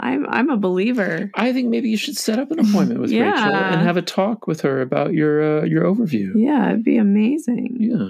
I'm 0.00 0.26
I'm 0.30 0.48
a 0.48 0.56
believer. 0.56 1.30
i 1.34 1.52
think 1.52 1.68
maybe 1.68 1.90
you 1.90 1.98
should 1.98 2.16
set 2.16 2.38
up 2.38 2.50
an 2.50 2.60
appointment 2.60 3.00
with 3.00 3.10
rachel 3.12 3.54
and 3.54 3.82
have 3.82 3.96
a 3.98 4.02
talk 4.02 4.46
with 4.46 4.62
her 4.62 4.80
about 4.80 5.12
your 5.12 5.42
uh, 5.60 5.64
your 5.64 5.84
overview 5.84 6.32
Yeah, 6.34 6.68
it'd 6.70 6.84
be 6.84 6.96
amazing. 6.96 7.76
yeah 7.78 8.08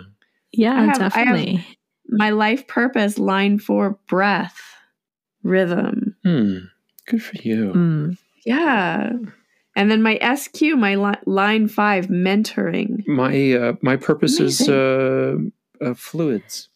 yeah 0.53 0.75
I 0.75 0.85
have- 0.85 1.01
I 1.01 1.03
have- 1.03 1.13
definitely 1.13 1.67
My 2.09 2.31
life 2.31 2.67
purpose 2.69 3.19
line 3.19 3.59
for 3.59 3.99
breath 4.09 4.61
rhythm. 5.43 6.15
hmm 6.25 6.59
good 7.07 7.23
for 7.23 7.37
you 7.43 7.73
Mm. 7.75 8.19
Yeah. 8.47 9.11
And 9.79 9.91
then 9.91 10.03
my 10.03 10.19
SQ, 10.37 10.61
my 10.77 10.95
li- 10.97 11.23
line 11.25 11.69
5 11.69 12.09
mentoring. 12.09 13.07
my 13.07 13.53
uh 13.53 13.73
my 13.81 13.97
purpose 13.97 14.41
is 14.41 14.69
uh, 14.69 15.37
uh 15.81 15.95
fluids 15.95 16.69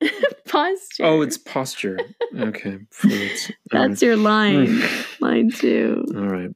Posture. 0.48 1.04
oh 1.06 1.22
it's 1.22 1.38
posture 1.38 1.96
okay 2.38 2.76
fluids 2.90 3.50
All 3.72 3.86
That's 3.88 4.02
your 4.02 4.16
line. 4.16 4.66
Mm. 4.66 5.20
line 5.26 5.50
2. 5.50 6.04
all 6.16 6.28
right 6.28 6.50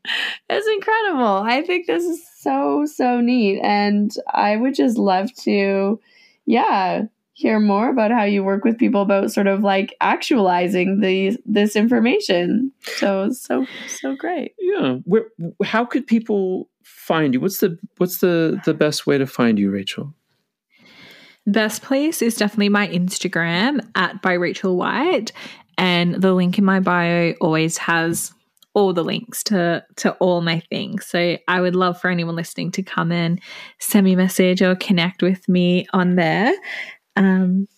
It's 0.51 0.69
incredible. 0.77 1.35
I 1.55 1.63
think 1.63 1.87
this 1.87 2.05
is 2.05 2.21
so, 2.41 2.85
so 2.87 3.21
neat. 3.21 3.61
And 3.63 4.11
I 4.35 4.57
would 4.57 4.75
just 4.75 4.99
love 4.99 5.33
to, 5.47 5.99
yeah, 6.45 7.05
hear 7.37 7.61
more 7.61 7.91
about 7.91 8.11
how 8.11 8.25
you 8.25 8.43
work 8.43 8.65
with 8.65 8.79
people 8.79 9.03
about 9.03 9.31
sort 9.31 9.47
of 9.47 9.61
like 9.63 9.95
actualizing 10.01 11.01
the 11.01 11.37
this 11.45 11.77
information. 11.77 12.73
So 12.83 13.31
so 13.31 13.67
so 13.87 14.17
great. 14.17 14.55
yeah 14.59 14.97
where 15.05 15.27
how 15.63 15.85
could 15.85 16.07
people 16.07 16.69
find 16.83 17.35
you 17.35 17.41
what's 17.41 17.59
the 17.59 17.79
what's 17.99 18.19
the 18.19 18.61
the 18.65 18.73
best 18.73 19.07
way 19.07 19.19
to 19.19 19.27
find 19.27 19.59
you 19.59 19.71
rachel 19.71 20.15
Best 21.47 21.83
place 21.83 22.23
is 22.23 22.35
definitely 22.35 22.71
my 22.71 22.89
Instagram 22.89 23.81
at 23.95 24.21
by 24.21 24.33
Rachel 24.33 24.77
White. 24.77 25.31
And 25.79 26.17
the 26.17 26.33
link 26.33 26.59
in 26.59 26.65
my 26.65 26.81
bio 26.81 27.35
always 27.41 27.79
has 27.79 28.33
all 28.75 28.93
the 28.93 29.05
links 29.05 29.43
to 29.45 29.85
to 29.97 30.13
all 30.15 30.41
my 30.41 30.61
things. 30.69 31.07
So 31.07 31.39
I 31.47 31.61
would 31.61 31.77
love 31.77 32.01
for 32.01 32.11
anyone 32.11 32.35
listening 32.35 32.73
to 32.73 32.83
come 32.83 33.13
in, 33.13 33.39
send 33.79 34.05
me 34.05 34.15
a 34.15 34.17
message 34.17 34.61
or 34.61 34.75
connect 34.75 35.23
with 35.23 35.49
me 35.49 35.87
on 35.93 36.17
there. 36.17 36.53
Um 37.17 37.69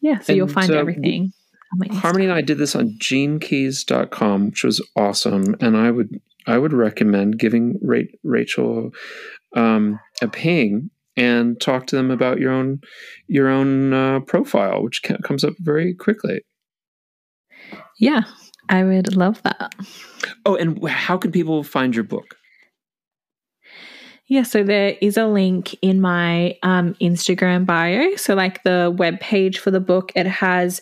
yeah, 0.00 0.20
so 0.20 0.34
you'll 0.34 0.48
find 0.48 0.70
uh, 0.70 0.76
everything. 0.76 1.32
on 1.72 1.78
my 1.78 1.94
Harmony 1.94 2.24
and 2.24 2.34
I 2.34 2.42
did 2.42 2.58
this 2.58 2.76
on 2.76 2.98
genekeys.com, 2.98 4.46
which 4.46 4.64
was 4.64 4.86
awesome. 4.96 5.56
And 5.60 5.76
I 5.76 5.90
would 5.90 6.20
I 6.46 6.58
would 6.58 6.74
recommend 6.74 7.38
giving 7.38 7.78
Ra- 7.80 8.00
Rachel 8.22 8.90
um, 9.56 9.98
a 10.20 10.28
ping 10.28 10.90
and 11.16 11.60
talk 11.60 11.86
to 11.86 11.96
them 11.96 12.10
about 12.10 12.38
your 12.38 12.52
own 12.52 12.80
your 13.28 13.48
own 13.48 13.92
uh, 13.92 14.20
profile, 14.20 14.82
which 14.82 15.02
ca- 15.02 15.18
comes 15.22 15.42
up 15.42 15.54
very 15.58 15.94
quickly. 15.94 16.42
Yeah, 17.98 18.24
I 18.68 18.84
would 18.84 19.16
love 19.16 19.42
that. 19.42 19.74
Oh, 20.44 20.56
and 20.56 20.86
how 20.88 21.16
can 21.16 21.32
people 21.32 21.62
find 21.62 21.94
your 21.94 22.04
book? 22.04 22.36
Yeah, 24.26 24.42
so 24.42 24.64
there 24.64 24.96
is 25.02 25.16
a 25.16 25.26
link 25.26 25.76
in 25.82 26.00
my 26.00 26.56
um, 26.62 26.94
Instagram 26.94 27.66
bio. 27.66 28.16
So, 28.16 28.34
like 28.34 28.62
the 28.62 28.94
web 28.96 29.20
page 29.20 29.58
for 29.58 29.70
the 29.70 29.80
book, 29.80 30.12
it 30.14 30.26
has 30.26 30.80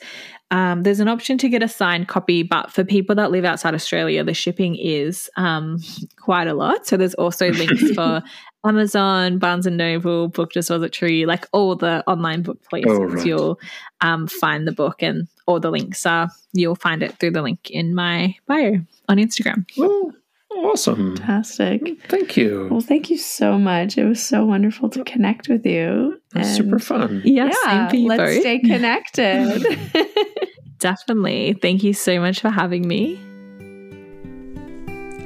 um, 0.52 0.82
there's 0.82 1.00
an 1.00 1.08
option 1.08 1.38
to 1.38 1.48
get 1.48 1.62
a 1.62 1.68
signed 1.68 2.08
copy, 2.08 2.42
but 2.42 2.70
for 2.70 2.84
people 2.84 3.16
that 3.16 3.30
live 3.30 3.46
outside 3.46 3.74
Australia, 3.74 4.22
the 4.22 4.34
shipping 4.34 4.76
is 4.76 5.30
um, 5.38 5.78
quite 6.20 6.46
a 6.46 6.52
lot. 6.52 6.86
So 6.86 6.98
there's 6.98 7.14
also 7.14 7.50
links 7.52 7.90
for 7.92 8.22
Amazon, 8.62 9.38
Barnes 9.38 9.66
and 9.66 9.78
Noble, 9.78 10.28
Book 10.28 10.52
Depository, 10.52 11.24
like 11.24 11.46
all 11.52 11.74
the 11.74 12.04
online 12.06 12.42
book 12.42 12.62
places. 12.68 12.92
Oh, 12.92 13.04
right. 13.04 13.26
You'll 13.26 13.58
um, 14.02 14.26
find 14.26 14.68
the 14.68 14.72
book, 14.72 15.02
and 15.02 15.26
all 15.46 15.58
the 15.58 15.70
links 15.70 16.04
are 16.04 16.28
you'll 16.52 16.76
find 16.76 17.02
it 17.02 17.18
through 17.18 17.30
the 17.30 17.42
link 17.42 17.70
in 17.70 17.94
my 17.94 18.36
bio 18.46 18.74
on 19.08 19.16
Instagram. 19.16 19.64
Oh, 19.78 20.12
awesome! 20.58 21.16
Fantastic. 21.16 21.82
Thank 22.08 22.36
you. 22.36 22.68
Well, 22.70 22.80
thank 22.80 23.10
you 23.10 23.16
so 23.18 23.58
much. 23.58 23.98
It 23.98 24.04
was 24.04 24.22
so 24.22 24.44
wonderful 24.44 24.88
to 24.90 25.02
connect 25.04 25.48
with 25.48 25.64
you. 25.66 26.20
That's 26.32 26.48
And 26.48 26.56
super 26.56 26.78
fun. 26.78 27.22
Yeah, 27.24 27.46
Yeah, 27.46 27.52
same 27.70 27.88
for 27.90 27.96
you 27.96 28.08
let's 28.08 28.22
both. 28.22 28.40
stay 28.40 28.58
connected. 28.60 30.06
Definitely. 30.78 31.54
Thank 31.62 31.82
you 31.84 31.92
so 31.94 32.18
much 32.20 32.40
for 32.40 32.50
having 32.50 32.86
me. 32.88 33.20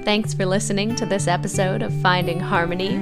Thanks 0.04 0.34
for 0.34 0.46
listening 0.46 0.94
to 0.96 1.06
this 1.06 1.26
episode 1.26 1.82
of 1.82 1.92
Finding 2.00 2.38
Harmony. 2.38 2.98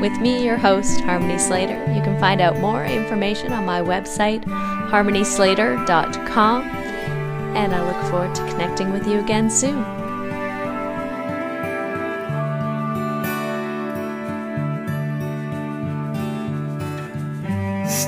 With 0.00 0.18
me, 0.20 0.42
your 0.44 0.56
host, 0.56 1.00
Harmony 1.02 1.38
Slater. 1.38 1.78
You 1.92 2.00
can 2.02 2.18
find 2.18 2.40
out 2.40 2.56
more 2.58 2.84
information 2.84 3.52
on 3.52 3.64
my 3.66 3.80
website, 3.82 4.42
harmonyslater.com. 4.90 6.62
And 7.56 7.74
I 7.74 7.86
look 7.86 8.10
forward 8.10 8.34
to 8.34 8.42
connecting 8.48 8.92
with 8.92 9.06
you 9.06 9.20
again 9.20 9.50
soon. 9.50 9.99